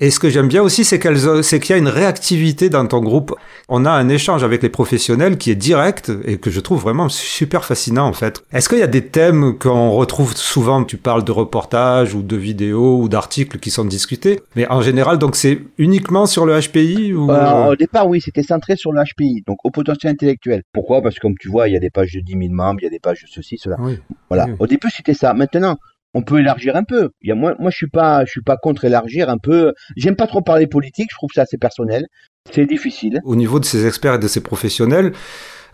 Et 0.02 0.12
ce 0.12 0.20
que 0.20 0.30
j'aime 0.30 0.48
bien 0.48 0.62
aussi, 0.62 0.84
c'est 0.84 1.00
qu'il 1.00 1.70
y 1.70 1.74
a 1.74 1.78
une 1.78 1.88
réactivité 1.88 2.70
dans 2.70 2.86
ton 2.86 3.00
groupe. 3.00 3.34
On 3.70 3.86
a 3.86 3.92
un 3.92 4.10
échange 4.10 4.44
avec 4.44 4.62
les 4.62 4.70
professionnels 4.70 5.38
qui 5.38 5.52
est 5.52 5.56
direct 5.56 6.12
et 6.26 6.38
que 6.38 6.50
je 6.50 6.60
trouve 6.60 6.82
vraiment 6.82 7.08
super 7.10 7.64
fascinant 7.64 8.06
en 8.06 8.14
fait. 8.14 8.44
Est-ce 8.52 8.68
qu'il 8.70 8.80
y 8.80 8.84
a 8.84 8.88
des 8.88 9.08
thèmes 9.08 9.58
qu'on 9.58 9.92
retrouve 9.92 10.36
souvent? 10.36 10.84
Tu 10.84 10.98
parles 10.98 11.24
de 11.24 11.32
reportages 11.32 12.14
ou 12.14 12.22
de 12.22 12.36
vidéos 12.36 13.00
ou 13.00 13.10
d'articles 13.10 13.60
qui 13.60 13.72
sont 13.72 13.86
discutés, 13.86 14.42
mais 14.56 14.68
en 14.68 14.82
général, 14.82 15.18
donc 15.18 15.36
c'est 15.36 15.60
uniquement 15.78 16.26
sur 16.26 16.46
le 16.46 16.60
HPI 16.60 17.14
ou... 17.14 17.32
Euh, 17.32 17.72
au 17.72 17.76
départ, 17.76 18.08
oui, 18.08 18.22
c'était 18.22 18.44
centré 18.44 18.76
sur 18.76 18.92
le 18.92 19.02
HPI, 19.02 19.44
donc 19.48 19.60
au 19.64 19.72
potentiel 19.72 20.12
intellectuel. 20.14 20.64
Pourquoi? 20.74 21.02
Parce 21.02 21.16
que 21.16 21.22
comme 21.22 21.38
tu 21.40 21.50
vois, 21.50 21.70
il 21.70 21.74
y 21.74 21.78
a 21.78 21.80
des 21.80 21.90
pages 21.90 22.14
de 22.14 22.20
10 22.20 22.34
000 22.34 22.44
membres, 22.52 22.80
il 22.82 22.84
y 22.84 22.88
a 22.88 22.92
des 22.92 23.00
pages 23.00 23.22
de 23.22 23.28
ceci, 23.28 23.58
cela. 23.58 23.78
Oui. 23.80 23.98
Voilà. 24.30 24.46
Oui. 24.46 24.54
Au 24.60 24.68
début, 24.68 24.90
c'était 24.90 25.14
ça. 25.14 25.34
Maintenant, 25.34 25.78
on 26.16 26.24
peut 26.24 26.40
élargir 26.40 26.76
un 26.78 26.84
peu. 26.84 27.10
Il 27.22 27.30
y 27.30 27.32
a, 27.32 27.36
moi, 27.36 27.56
moi, 27.60 27.70
je 27.70 27.76
suis 27.76 27.90
pas, 27.90 28.24
je 28.26 28.32
suis 28.32 28.42
pas 28.42 28.56
contre 28.56 28.86
élargir 28.86 29.30
un 29.30 29.38
peu. 29.38 29.74
J'aime 29.98 30.16
pas 30.16 30.28
trop 30.28 30.42
parler 30.42 30.66
politique. 30.66 31.10
Je 31.12 31.16
trouve 31.16 31.30
ça 31.36 31.42
assez 31.42 31.58
personnel. 31.58 32.08
C'est 32.52 32.66
difficile. 32.66 33.20
Au 33.26 33.36
niveau 33.36 33.60
de 33.60 33.66
ces 33.66 33.86
experts 33.86 34.16
et 34.16 34.20
de 34.20 34.28
ces 34.28 34.42
professionnels, 34.42 35.12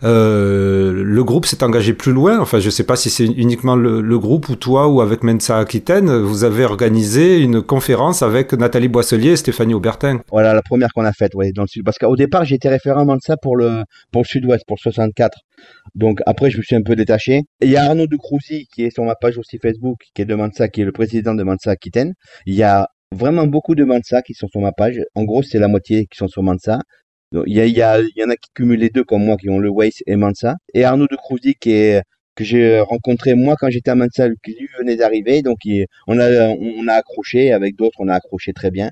euh, 0.04 0.92
le 0.92 1.24
groupe 1.24 1.46
s'est 1.46 1.62
engagé 1.62 1.94
plus 1.94 2.12
loin. 2.12 2.38
Enfin, 2.40 2.58
je 2.58 2.70
sais 2.70 2.84
pas 2.84 2.96
si 2.96 3.10
c'est 3.10 3.26
uniquement 3.26 3.76
le, 3.76 4.18
groupe 4.18 4.48
ou 4.48 4.56
toi 4.56 4.88
ou 4.88 5.00
avec 5.00 5.22
Mensa 5.22 5.58
Aquitaine. 5.58 6.10
Vous 6.18 6.44
avez 6.44 6.64
organisé 6.64 7.38
une 7.38 7.62
conférence 7.62 8.22
avec 8.22 8.52
Nathalie 8.52 8.88
Boisselier 8.88 9.30
et 9.30 9.36
Stéphanie 9.36 9.74
Aubertin. 9.74 10.20
Voilà, 10.30 10.54
la 10.54 10.62
première 10.62 10.90
qu'on 10.94 11.04
a 11.04 11.12
faite, 11.12 11.34
ouais, 11.34 11.52
dans 11.52 11.62
le 11.62 11.68
sud. 11.68 11.84
Parce 11.84 11.98
qu'au 11.98 12.16
départ, 12.16 12.44
j'étais 12.44 12.68
référent 12.68 13.04
Mensa 13.04 13.36
pour 13.36 13.56
le, 13.56 13.84
pour 14.12 14.22
le 14.22 14.26
sud-ouest, 14.26 14.64
pour 14.66 14.76
le 14.76 14.90
64. 14.90 15.38
Donc 15.94 16.20
après, 16.26 16.50
je 16.50 16.58
me 16.58 16.62
suis 16.62 16.76
un 16.76 16.82
peu 16.82 16.96
détaché. 16.96 17.42
Il 17.60 17.70
y 17.70 17.76
a 17.76 17.84
Arnaud 17.84 18.06
de 18.06 18.16
Crousy 18.16 18.66
qui 18.72 18.84
est 18.84 18.90
sur 18.90 19.04
ma 19.04 19.14
page 19.14 19.38
aussi 19.38 19.58
Facebook, 19.58 19.98
qui 20.14 20.22
est 20.22 20.26
de 20.26 20.34
Mensa, 20.34 20.68
qui 20.68 20.82
est 20.82 20.84
le 20.84 20.92
président 20.92 21.34
de 21.34 21.42
Mensa 21.42 21.70
Aquitaine. 21.70 22.12
Il 22.46 22.54
y 22.54 22.62
a 22.62 22.88
vraiment 23.12 23.46
beaucoup 23.46 23.74
de 23.74 23.84
Mensa 23.84 24.22
qui 24.22 24.34
sont 24.34 24.48
sur 24.48 24.60
ma 24.60 24.72
page. 24.72 25.00
En 25.14 25.24
gros, 25.24 25.42
c'est 25.42 25.58
la 25.58 25.68
moitié 25.68 26.06
qui 26.06 26.16
sont 26.16 26.28
sur 26.28 26.42
Mensa. 26.42 26.80
Donc, 27.32 27.44
il 27.46 27.54
y, 27.54 27.60
a, 27.60 27.66
y 27.66 28.12
y 28.16 28.24
en 28.24 28.30
a 28.30 28.36
qui 28.36 28.50
cumulent 28.54 28.80
les 28.80 28.90
deux 28.90 29.04
comme 29.04 29.24
moi, 29.24 29.36
qui 29.36 29.48
ont 29.50 29.58
le 29.58 29.70
Waze 29.70 30.02
et 30.06 30.16
Mansa. 30.16 30.56
Et 30.74 30.84
Arnaud 30.84 31.06
de 31.10 31.16
Crousy, 31.16 31.54
qui 31.54 31.72
est, 31.72 32.02
que 32.34 32.44
j'ai 32.44 32.80
rencontré 32.80 33.34
moi 33.34 33.56
quand 33.58 33.70
j'étais 33.70 33.90
à 33.90 33.94
Mansa, 33.94 34.28
qui 34.44 34.52
lui 34.52 34.68
venait 34.78 34.96
d'arriver. 34.96 35.42
Donc, 35.42 35.58
il, 35.64 35.86
on, 36.06 36.18
a, 36.18 36.48
on 36.48 36.88
a 36.88 36.94
accroché, 36.94 37.52
avec 37.52 37.76
d'autres, 37.76 37.96
on 38.00 38.08
a 38.08 38.14
accroché 38.14 38.52
très 38.52 38.70
bien. 38.70 38.90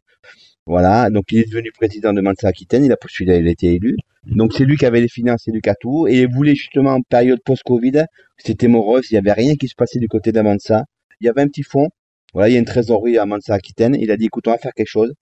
Voilà, 0.66 1.10
donc 1.10 1.24
il 1.32 1.38
est 1.40 1.48
devenu 1.48 1.72
président 1.72 2.12
de 2.12 2.20
Mansa 2.20 2.46
Aquitaine, 2.46 2.84
il 2.84 2.92
a 2.92 2.96
postulé, 2.96 3.38
il 3.38 3.48
a 3.48 3.50
été 3.50 3.74
élu. 3.74 3.96
Donc 4.26 4.52
c'est 4.52 4.64
lui 4.64 4.76
qui 4.76 4.86
avait 4.86 5.00
les 5.00 5.08
finances, 5.08 5.42
c'est 5.44 5.50
lui. 5.50 5.60
Et 6.08 6.20
il 6.20 6.28
voulait 6.28 6.54
justement 6.54 6.90
en 6.90 7.00
période 7.00 7.40
post-Covid, 7.44 8.04
c'était 8.36 8.68
morose, 8.68 9.10
il 9.10 9.14
n'y 9.14 9.18
avait 9.18 9.32
rien 9.32 9.56
qui 9.56 9.66
se 9.66 9.74
passait 9.74 9.98
du 9.98 10.06
côté 10.06 10.30
de 10.30 10.40
Mansa. 10.40 10.84
Il 11.20 11.26
y 11.26 11.28
avait 11.28 11.40
un 11.40 11.48
petit 11.48 11.64
fonds, 11.64 11.88
voilà, 12.32 12.48
il 12.48 12.52
y 12.52 12.56
a 12.56 12.58
une 12.60 12.64
trésorerie 12.64 13.18
à 13.18 13.26
Mansa 13.26 13.54
Aquitaine. 13.54 13.96
Il 13.98 14.10
a 14.10 14.16
dit, 14.16 14.26
écoute, 14.26 14.46
on 14.46 14.52
va 14.52 14.58
faire 14.58 14.72
quelque 14.74 14.86
chose. 14.86 15.12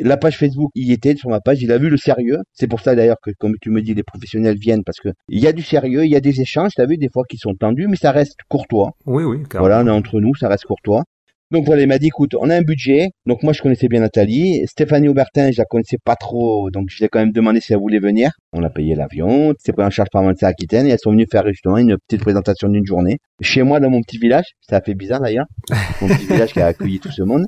La 0.00 0.16
page 0.16 0.38
Facebook 0.38 0.70
y 0.74 0.92
était 0.92 1.16
sur 1.16 1.30
ma 1.30 1.40
page, 1.40 1.62
il 1.62 1.72
a 1.72 1.78
vu 1.78 1.88
le 1.88 1.96
sérieux. 1.96 2.38
C'est 2.52 2.66
pour 2.66 2.80
ça 2.80 2.94
d'ailleurs 2.94 3.18
que, 3.22 3.30
comme 3.38 3.54
tu 3.60 3.70
me 3.70 3.82
dis, 3.82 3.94
les 3.94 4.02
professionnels 4.02 4.58
viennent 4.58 4.84
parce 4.84 4.98
que 4.98 5.10
il 5.28 5.40
y 5.40 5.46
a 5.46 5.52
du 5.52 5.62
sérieux, 5.62 6.04
il 6.04 6.10
y 6.10 6.16
a 6.16 6.20
des 6.20 6.40
échanges, 6.40 6.72
tu 6.74 6.80
as 6.80 6.86
vu, 6.86 6.96
des 6.98 7.08
fois 7.12 7.24
qui 7.28 7.36
sont 7.36 7.54
tendus, 7.54 7.86
mais 7.88 7.96
ça 7.96 8.12
reste 8.12 8.36
courtois. 8.48 8.92
Oui, 9.06 9.24
oui, 9.24 9.42
carrément. 9.48 9.68
Voilà, 9.68 9.82
on 9.82 9.86
est 9.86 9.96
entre 9.96 10.20
nous, 10.20 10.34
ça 10.34 10.48
reste 10.48 10.64
courtois. 10.64 11.04
Donc 11.50 11.64
voilà, 11.64 11.80
il 11.80 11.88
m'a 11.88 11.98
dit, 11.98 12.08
écoute, 12.08 12.34
on 12.38 12.50
a 12.50 12.56
un 12.56 12.60
budget. 12.60 13.08
Donc 13.24 13.42
moi, 13.42 13.54
je 13.54 13.62
connaissais 13.62 13.88
bien 13.88 14.00
Nathalie. 14.00 14.66
Stéphanie 14.66 15.08
Aubertin, 15.08 15.50
je 15.50 15.56
la 15.56 15.64
connaissais 15.64 15.96
pas 16.04 16.14
trop. 16.14 16.70
Donc 16.70 16.88
je 16.90 16.98
lui 16.98 17.06
ai 17.06 17.08
quand 17.08 17.20
même 17.20 17.32
demandé 17.32 17.60
si 17.60 17.72
elle 17.72 17.78
voulait 17.78 18.00
venir. 18.00 18.32
On 18.52 18.62
a 18.62 18.68
payé 18.68 18.94
l'avion. 18.94 19.54
C'est 19.58 19.72
pris 19.72 19.82
en 19.82 19.88
charge 19.88 20.10
par 20.12 20.22
Mansa 20.22 20.46
Aquitaine. 20.46 20.86
Et 20.86 20.90
elles 20.90 20.98
sont 20.98 21.10
venues 21.10 21.26
faire 21.30 21.46
justement 21.46 21.78
une 21.78 21.96
petite 22.06 22.20
présentation 22.20 22.68
d'une 22.68 22.84
journée. 22.84 23.16
Chez 23.40 23.62
moi, 23.62 23.80
dans 23.80 23.88
mon 23.88 24.02
petit 24.02 24.18
village. 24.18 24.44
Ça 24.68 24.76
a 24.76 24.80
fait 24.82 24.94
bizarre 24.94 25.20
d'ailleurs. 25.20 25.46
Mon 26.02 26.08
petit 26.08 26.26
village 26.26 26.52
qui 26.52 26.60
a 26.60 26.66
accueilli 26.66 27.00
tout 27.00 27.10
ce 27.10 27.22
monde. 27.22 27.46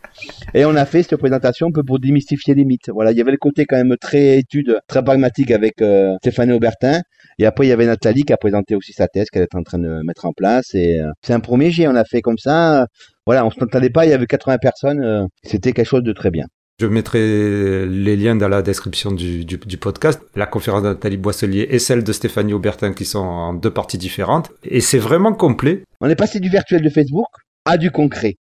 Et 0.55 0.65
on 0.65 0.75
a 0.75 0.87
fait 0.87 1.03
cette 1.03 1.17
présentation 1.17 1.69
un 1.69 1.73
peu 1.73 1.83
pour 1.85 2.01
démystifier 2.01 2.55
les 2.55 2.65
mythes. 2.65 2.91
Voilà, 2.93 3.13
il 3.13 3.19
y 3.19 3.21
avait 3.21 3.31
le 3.31 3.37
côté 3.37 3.67
quand 3.67 3.77
même 3.77 3.97
très 4.01 4.39
étude, 4.39 4.79
très 4.87 5.05
pragmatique 5.05 5.51
avec 5.51 5.83
euh, 5.83 6.17
Stéphanie 6.19 6.53
Aubertin. 6.53 7.01
Et 7.39 7.47
après, 7.47 7.67
il 7.67 7.69
y 7.69 7.73
avait 7.73 7.87
Nathalie 7.87 8.25
qui 8.25 8.33
a 8.33 8.37
présenté 8.37 8.75
aussi 8.75 8.93
sa 8.93 9.09
thèse 9.09 9.29
qu'elle 9.31 9.43
est 9.43 9.55
en 9.55 9.63
train 9.63 9.79
de 9.79 10.03
mettre 10.05 10.25
en 10.27 10.33
place. 10.33 10.75
Et 10.75 11.01
euh, 11.01 11.11
c'est 11.23 11.33
un 11.33 11.41
premier 11.41 11.71
jet. 11.71 11.89
On 11.89 11.95
a 11.95 12.05
fait 12.05 12.23
comme 12.23 12.39
ça 12.39 12.87
voilà, 13.31 13.47
on 13.47 13.51
s'entendait 13.53 13.91
pas, 13.91 14.07
il 14.07 14.11
y 14.11 14.13
avait 14.13 14.27
80 14.27 14.59
personnes, 14.59 15.05
euh, 15.05 15.25
c'était 15.45 15.73
quelque 15.73 15.87
chose 15.87 16.03
de 16.03 16.13
très 16.13 16.33
bien. 16.33 16.47
Je 16.81 16.87
mettrai 16.87 17.87
les 17.87 18.17
liens 18.17 18.35
dans 18.35 18.49
la 18.49 18.61
description 18.61 19.13
du, 19.13 19.45
du, 19.45 19.57
du, 19.57 19.77
podcast. 19.77 20.21
La 20.35 20.47
conférence 20.47 20.83
de 20.83 20.89
Nathalie 20.89 21.17
Boisselier 21.17 21.69
et 21.71 21.79
celle 21.79 22.03
de 22.03 22.13
Stéphanie 22.13 22.55
Aubertin 22.55 22.93
qui 22.93 23.05
sont 23.05 23.21
en 23.21 23.55
deux 23.55 23.71
parties 23.71 23.99
différentes. 23.99 24.51
Et 24.65 24.81
c'est 24.81 24.99
vraiment 24.99 25.33
complet. 25.33 25.85
On 26.01 26.09
est 26.09 26.17
passé 26.17 26.41
du 26.41 26.49
virtuel 26.49 26.83
de 26.83 26.91
Facebook 26.91 27.29
à 27.65 27.77
du 27.77 27.93
concret. 27.93 28.35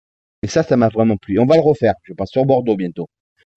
Et 0.43 0.47
ça, 0.47 0.63
ça 0.63 0.79
m'a 0.79 0.89
vraiment 0.89 1.19
plu. 1.19 1.39
On 1.39 1.45
va 1.45 1.57
le 1.57 1.61
refaire, 1.61 1.93
je 2.05 2.15
pense, 2.15 2.31
sur 2.31 2.47
Bordeaux 2.47 2.77
bientôt. 2.77 3.09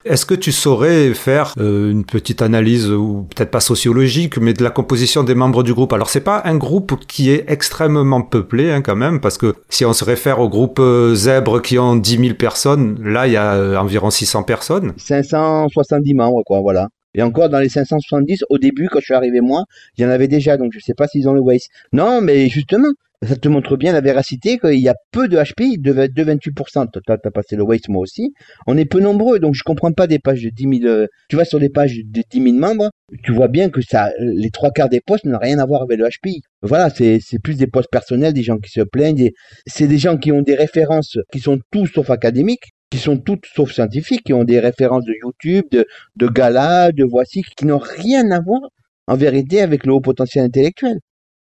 Est-ce 0.03 0.25
que 0.25 0.33
tu 0.33 0.51
saurais 0.51 1.13
faire 1.13 1.53
euh, 1.59 1.91
une 1.91 2.05
petite 2.05 2.41
analyse, 2.41 2.89
ou 2.89 3.27
peut-être 3.35 3.51
pas 3.51 3.59
sociologique, 3.59 4.37
mais 4.37 4.53
de 4.53 4.63
la 4.63 4.71
composition 4.71 5.23
des 5.23 5.35
membres 5.35 5.61
du 5.61 5.73
groupe? 5.75 5.93
Alors 5.93 6.09
c'est 6.09 6.21
pas 6.21 6.41
un 6.45 6.57
groupe 6.57 7.05
qui 7.07 7.29
est 7.29 7.45
extrêmement 7.47 8.21
peuplé 8.21 8.71
hein, 8.71 8.81
quand 8.81 8.95
même, 8.95 9.19
parce 9.19 9.37
que 9.37 9.53
si 9.69 9.85
on 9.85 9.93
se 9.93 10.03
réfère 10.03 10.39
au 10.39 10.49
groupe 10.49 10.79
euh, 10.79 11.13
Zèbre 11.13 11.61
qui 11.61 11.77
ont 11.77 11.95
10 11.95 12.17
000 12.17 12.33
personnes, 12.33 12.97
là 13.03 13.27
il 13.27 13.33
y 13.33 13.37
a 13.37 13.53
euh, 13.53 13.77
environ 13.77 14.09
600 14.09 14.41
personnes. 14.43 14.93
570 14.97 16.15
membres, 16.15 16.41
quoi, 16.45 16.61
voilà. 16.61 16.87
Et 17.13 17.21
encore 17.21 17.49
dans 17.49 17.59
les 17.59 17.69
570, 17.69 18.45
au 18.49 18.57
début, 18.57 18.87
quand 18.89 18.99
je 18.99 19.05
suis 19.05 19.13
arrivé 19.13 19.41
moi, 19.41 19.65
il 19.97 20.03
y 20.03 20.07
en 20.07 20.09
avait 20.09 20.29
déjà, 20.29 20.57
donc 20.57 20.71
je 20.73 20.79
sais 20.79 20.93
pas 20.93 21.07
s'ils 21.07 21.29
ont 21.29 21.33
le 21.33 21.41
Waze. 21.41 21.67
Non, 21.93 22.21
mais 22.21 22.47
justement, 22.47 22.87
ça 23.23 23.35
te 23.35 23.47
montre 23.47 23.77
bien 23.77 23.93
la 23.93 24.01
véracité 24.01 24.57
qu'il 24.57 24.79
y 24.79 24.89
a 24.89 24.95
peu 25.11 25.27
de 25.27 25.37
HPI, 25.37 25.77
de, 25.77 25.93
de 25.93 26.23
28%. 26.23 26.87
T'as 27.05 27.13
as 27.13 27.31
passé 27.31 27.55
le 27.55 27.63
Waze, 27.63 27.87
moi 27.87 28.01
aussi. 28.01 28.33
On 28.65 28.77
est 28.77 28.85
peu 28.85 28.99
nombreux, 28.99 29.39
donc 29.39 29.53
je 29.53 29.63
comprends 29.63 29.91
pas 29.91 30.07
des 30.07 30.17
pages 30.17 30.41
de 30.41 30.49
10 30.49 30.79
000, 30.81 30.91
euh, 30.91 31.07
tu 31.29 31.35
vas 31.35 31.45
sur 31.45 31.59
des 31.59 31.69
pages 31.69 31.95
de 32.03 32.23
10 32.29 32.43
000 32.43 32.55
membres, 32.55 32.89
tu 33.23 33.31
vois 33.31 33.47
bien 33.47 33.69
que 33.69 33.81
ça, 33.81 34.09
les 34.19 34.49
trois 34.49 34.71
quarts 34.71 34.89
des 34.89 35.01
postes 35.01 35.25
n'ont 35.25 35.37
rien 35.37 35.59
à 35.59 35.65
voir 35.65 35.83
avec 35.83 35.99
le 35.99 36.07
HPI. 36.07 36.41
Voilà, 36.63 36.89
c'est 36.89 37.19
plus 37.43 37.57
des 37.57 37.67
postes 37.67 37.89
personnels, 37.91 38.33
des 38.33 38.43
gens 38.43 38.57
qui 38.57 38.71
se 38.71 38.81
plaignent, 38.81 39.29
c'est 39.67 39.87
des 39.87 39.99
gens 39.99 40.17
qui 40.17 40.31
ont 40.31 40.41
des 40.41 40.55
références 40.55 41.17
qui 41.31 41.39
sont 41.39 41.59
tous 41.71 41.87
sauf 41.87 42.09
académiques, 42.09 42.71
qui 42.89 42.97
sont 42.97 43.17
toutes 43.17 43.45
sauf 43.45 43.71
scientifiques, 43.71 44.23
qui 44.25 44.33
ont 44.33 44.43
des 44.43 44.59
références 44.59 45.05
de 45.05 45.13
YouTube, 45.21 45.65
de, 45.71 45.85
de 46.15 46.27
Gala, 46.27 46.91
de 46.91 47.03
Voici, 47.03 47.43
qui 47.55 47.65
n'ont 47.65 47.77
rien 47.77 48.31
à 48.31 48.39
voir 48.39 48.61
en 49.07 49.15
vérité 49.15 49.61
avec 49.61 49.85
le 49.85 49.93
haut 49.93 50.01
potentiel 50.01 50.45
intellectuel. 50.45 50.99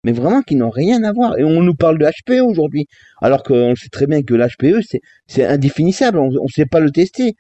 Mais 0.07 0.13
vraiment 0.13 0.41
qui 0.41 0.55
n'ont 0.55 0.69
rien 0.69 1.03
à 1.03 1.11
voir. 1.11 1.37
Et 1.37 1.43
on 1.43 1.61
nous 1.61 1.73
parle 1.73 1.97
de 1.97 2.05
HPE 2.05 2.39
aujourd'hui. 2.41 2.85
Alors 3.21 3.43
qu'on 3.43 3.75
sait 3.75 3.89
très 3.89 4.07
bien 4.07 4.23
que 4.23 4.33
l'HPE, 4.35 4.79
c'est 5.27 5.45
indéfinissable. 5.45 6.17
On 6.17 6.29
ne 6.29 6.47
sait 6.47 6.65
pas 6.65 6.79
le 6.79 6.91
tester. 6.91 7.35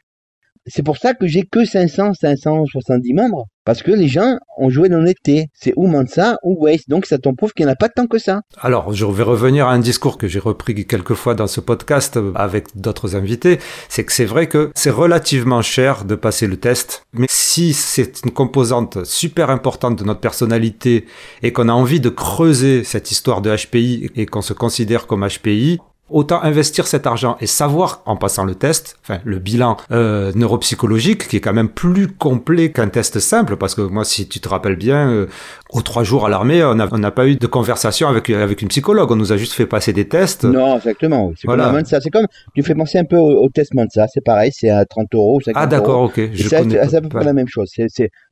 C'est 0.67 0.83
pour 0.83 0.97
ça 0.97 1.13
que 1.13 1.27
j'ai 1.27 1.43
que 1.43 1.65
500, 1.65 2.13
570 2.13 3.13
membres. 3.13 3.45
Parce 3.67 3.83
que 3.83 3.91
les 3.91 4.07
gens 4.07 4.37
ont 4.57 4.69
joué 4.69 4.87
l'honnêteté. 4.87 5.47
C'est 5.53 5.73
ou 5.75 5.87
Mansa 5.87 6.37
ou 6.41 6.55
Waste. 6.63 6.89
Donc 6.89 7.05
ça 7.05 7.17
t'en 7.17 7.33
prouve 7.33 7.51
qu'il 7.51 7.65
n'y 7.65 7.69
en 7.69 7.73
a 7.73 7.75
pas 7.75 7.89
tant 7.89 8.07
que 8.07 8.17
ça. 8.17 8.41
Alors, 8.61 8.93
je 8.93 9.05
vais 9.05 9.23
revenir 9.23 9.67
à 9.67 9.73
un 9.73 9.79
discours 9.79 10.17
que 10.17 10.27
j'ai 10.27 10.39
repris 10.39 10.85
quelques 10.85 11.15
fois 11.15 11.35
dans 11.35 11.47
ce 11.47 11.59
podcast 11.59 12.17
avec 12.35 12.67
d'autres 12.75 13.17
invités. 13.17 13.59
C'est 13.89 14.05
que 14.05 14.13
c'est 14.13 14.25
vrai 14.25 14.47
que 14.47 14.71
c'est 14.73 14.89
relativement 14.89 15.61
cher 15.61 16.05
de 16.05 16.15
passer 16.15 16.47
le 16.47 16.55
test. 16.55 17.03
Mais 17.11 17.27
si 17.29 17.73
c'est 17.73 18.23
une 18.23 18.31
composante 18.31 19.03
super 19.03 19.49
importante 19.49 19.99
de 19.99 20.05
notre 20.05 20.21
personnalité 20.21 21.05
et 21.43 21.51
qu'on 21.51 21.67
a 21.67 21.73
envie 21.73 21.99
de 21.99 22.09
creuser 22.09 22.85
cette 22.85 23.11
histoire 23.11 23.41
de 23.41 23.53
HPI 23.53 24.11
et 24.15 24.25
qu'on 24.25 24.41
se 24.41 24.53
considère 24.53 25.07
comme 25.07 25.27
HPI, 25.27 25.79
Autant 26.09 26.41
investir 26.41 26.87
cet 26.87 27.05
argent 27.05 27.35
et 27.41 27.47
savoir, 27.47 28.01
en 28.05 28.15
passant 28.15 28.45
le 28.45 28.55
test, 28.55 28.97
enfin 29.03 29.19
le 29.25 29.39
bilan 29.39 29.75
euh, 29.91 30.31
neuropsychologique, 30.35 31.27
qui 31.27 31.35
est 31.35 31.41
quand 31.41 31.53
même 31.53 31.67
plus 31.67 32.07
complet 32.07 32.71
qu'un 32.71 32.87
test 32.87 33.19
simple, 33.19 33.57
parce 33.57 33.75
que 33.75 33.81
moi, 33.81 34.05
si 34.05 34.27
tu 34.27 34.39
te 34.39 34.47
rappelles 34.47 34.77
bien, 34.77 35.09
euh, 35.09 35.27
aux 35.69 35.81
trois 35.81 36.03
jours 36.03 36.25
à 36.25 36.29
l'armée, 36.29 36.63
on 36.63 36.75
n'a 36.75 37.11
pas 37.11 37.27
eu 37.27 37.35
de 37.35 37.47
conversation 37.47 38.07
avec, 38.07 38.29
avec 38.29 38.61
une 38.61 38.67
psychologue, 38.69 39.11
on 39.11 39.15
nous 39.15 39.33
a 39.33 39.37
juste 39.37 39.53
fait 39.53 39.65
passer 39.65 39.93
des 39.93 40.07
tests. 40.07 40.45
Non, 40.45 40.77
exactement. 40.77 41.31
C'est 41.35 41.47
voilà. 41.47 41.69
comme 41.69 41.85
ça. 41.85 41.99
C'est 42.01 42.09
comme, 42.09 42.27
tu 42.55 42.63
fais 42.63 42.75
penser 42.75 42.97
un 42.97 43.05
peu 43.05 43.17
au, 43.17 43.43
au 43.43 43.49
test 43.49 43.73
Mansa, 43.73 44.07
c'est 44.07 44.23
pareil, 44.23 44.51
c'est 44.53 44.69
à 44.69 44.85
30 44.85 45.13
euros, 45.13 45.39
50 45.41 45.61
Ah 45.61 45.67
d'accord, 45.67 46.03
ok. 46.03 46.21
C'est 46.35 46.95
à 46.95 47.01
peu 47.01 47.09
près 47.09 47.25
la 47.25 47.33
même 47.33 47.47
chose. 47.47 47.71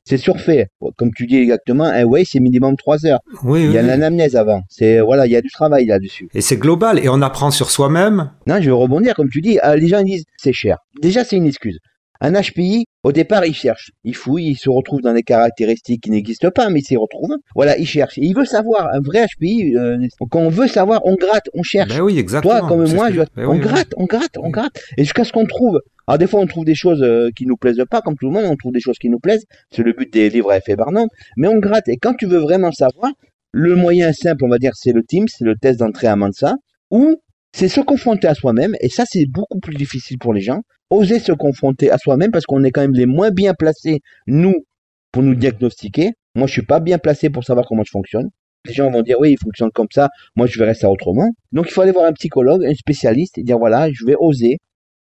C'est 0.04 0.16
surfait. 0.16 0.68
Comme 0.96 1.10
tu 1.14 1.26
dis 1.26 1.36
exactement, 1.36 1.84
un 1.84 2.04
way, 2.04 2.24
c'est 2.24 2.40
minimum 2.40 2.76
3 2.76 3.06
heures. 3.06 3.20
Oui, 3.42 3.64
il 3.64 3.72
y 3.72 3.78
a 3.78 3.82
oui. 3.82 3.86
l'anamnèse 3.86 4.36
avant. 4.36 4.62
C'est, 4.68 5.00
voilà, 5.00 5.26
il 5.26 5.32
y 5.32 5.36
a 5.36 5.40
du 5.40 5.50
travail 5.50 5.86
là-dessus. 5.86 6.28
Et 6.34 6.40
c'est 6.40 6.56
global, 6.56 6.98
et 6.98 7.08
on 7.08 7.22
apprend 7.22 7.50
sur 7.50 7.70
soi-même. 7.70 8.30
Non, 8.46 8.56
je 8.60 8.66
vais 8.66 8.70
rebondir, 8.70 9.14
comme 9.14 9.30
tu 9.30 9.40
dis, 9.40 9.58
les 9.76 9.88
gens 9.88 10.02
disent, 10.02 10.24
c'est 10.36 10.52
cher. 10.52 10.78
Déjà, 11.00 11.24
c'est 11.24 11.36
une 11.36 11.46
excuse. 11.46 11.78
Un 12.20 12.32
HPI, 12.32 12.86
au 13.02 13.12
départ, 13.12 13.44
il 13.44 13.54
cherche, 13.54 13.92
il 14.04 14.14
fouille, 14.14 14.46
il 14.48 14.56
se 14.56 14.68
retrouve 14.68 15.00
dans 15.00 15.12
des 15.12 15.22
caractéristiques 15.22 16.02
qui 16.02 16.10
n'existent 16.10 16.50
pas, 16.50 16.70
mais 16.70 16.80
il 16.80 16.84
s'y 16.84 16.96
retrouve. 16.96 17.36
Voilà, 17.54 17.78
il 17.78 17.86
cherche. 17.86 18.18
Et 18.18 18.24
il 18.24 18.34
veut 18.34 18.44
savoir. 18.44 18.88
Un 18.92 19.00
vrai 19.00 19.26
HPI, 19.26 19.76
euh, 19.76 19.98
quand 20.30 20.40
on 20.40 20.48
veut 20.48 20.68
savoir, 20.68 21.00
on 21.04 21.14
gratte, 21.14 21.48
on 21.54 21.62
cherche. 21.62 21.96
Ben 21.96 22.00
oui, 22.00 22.18
exactement. 22.18 22.58
Toi, 22.58 22.68
comme 22.68 22.92
moi, 22.94 23.10
je... 23.10 23.20
ben 23.36 23.46
on 23.46 23.52
oui, 23.52 23.58
gratte, 23.58 23.92
on 23.96 24.06
gratte, 24.06 24.38
on 24.38 24.50
gratte. 24.50 24.80
Et 24.96 25.04
jusqu'à 25.04 25.24
ce 25.24 25.32
qu'on 25.32 25.46
trouve. 25.46 25.80
Alors 26.08 26.18
des 26.18 26.26
fois, 26.26 26.40
on 26.40 26.46
trouve 26.46 26.64
des 26.64 26.76
choses 26.76 27.02
euh, 27.02 27.30
qui 27.34 27.46
nous 27.46 27.56
plaisent 27.56 27.82
pas, 27.90 28.00
comme 28.00 28.16
tout 28.16 28.26
le 28.26 28.32
monde, 28.32 28.44
on 28.46 28.56
trouve 28.56 28.72
des 28.72 28.80
choses 28.80 28.98
qui 28.98 29.08
nous 29.08 29.18
plaisent. 29.18 29.44
C'est 29.70 29.82
le 29.82 29.92
but 29.92 30.12
des 30.12 30.30
livres 30.30 30.50
à 30.50 30.58
effet 30.58 30.76
Barnum. 30.76 31.08
Mais 31.36 31.48
on 31.48 31.58
gratte. 31.58 31.88
Et 31.88 31.96
quand 31.96 32.14
tu 32.14 32.26
veux 32.26 32.38
vraiment 32.38 32.70
savoir, 32.70 33.12
le 33.52 33.74
moyen 33.74 34.12
simple, 34.12 34.44
on 34.44 34.48
va 34.48 34.58
dire, 34.58 34.72
c'est 34.74 34.92
le 34.92 35.02
Teams, 35.02 35.26
c'est 35.28 35.44
le 35.44 35.56
test 35.56 35.80
d'entrée 35.80 36.06
à 36.06 36.16
Mansa, 36.16 36.54
ou 36.90 37.16
c'est 37.56 37.68
se 37.68 37.80
confronter 37.80 38.28
à 38.28 38.34
soi-même, 38.34 38.76
et 38.82 38.90
ça 38.90 39.04
c'est 39.08 39.24
beaucoup 39.24 39.60
plus 39.60 39.74
difficile 39.74 40.18
pour 40.18 40.34
les 40.34 40.42
gens, 40.42 40.60
oser 40.90 41.18
se 41.18 41.32
confronter 41.32 41.90
à 41.90 41.96
soi-même 41.96 42.30
parce 42.30 42.44
qu'on 42.44 42.62
est 42.64 42.70
quand 42.70 42.82
même 42.82 42.92
les 42.92 43.06
moins 43.06 43.30
bien 43.30 43.54
placés, 43.54 44.00
nous, 44.26 44.66
pour 45.10 45.22
nous 45.22 45.34
diagnostiquer. 45.34 46.10
Moi, 46.34 46.48
je 46.48 46.52
suis 46.52 46.66
pas 46.66 46.80
bien 46.80 46.98
placé 46.98 47.30
pour 47.30 47.44
savoir 47.44 47.64
comment 47.66 47.82
je 47.82 47.90
fonctionne. 47.90 48.28
Les 48.66 48.74
gens 48.74 48.90
vont 48.90 49.00
dire 49.00 49.16
oui, 49.20 49.32
il 49.32 49.38
fonctionne 49.42 49.70
comme 49.70 49.86
ça, 49.90 50.10
moi 50.34 50.46
je 50.46 50.58
verrais 50.58 50.74
ça 50.74 50.90
autrement. 50.90 51.30
Donc 51.52 51.68
il 51.68 51.72
faut 51.72 51.80
aller 51.80 51.92
voir 51.92 52.04
un 52.04 52.12
psychologue, 52.12 52.62
un 52.62 52.74
spécialiste 52.74 53.38
et 53.38 53.42
dire 53.42 53.58
voilà, 53.58 53.88
je 53.90 54.04
vais 54.04 54.16
oser, 54.20 54.58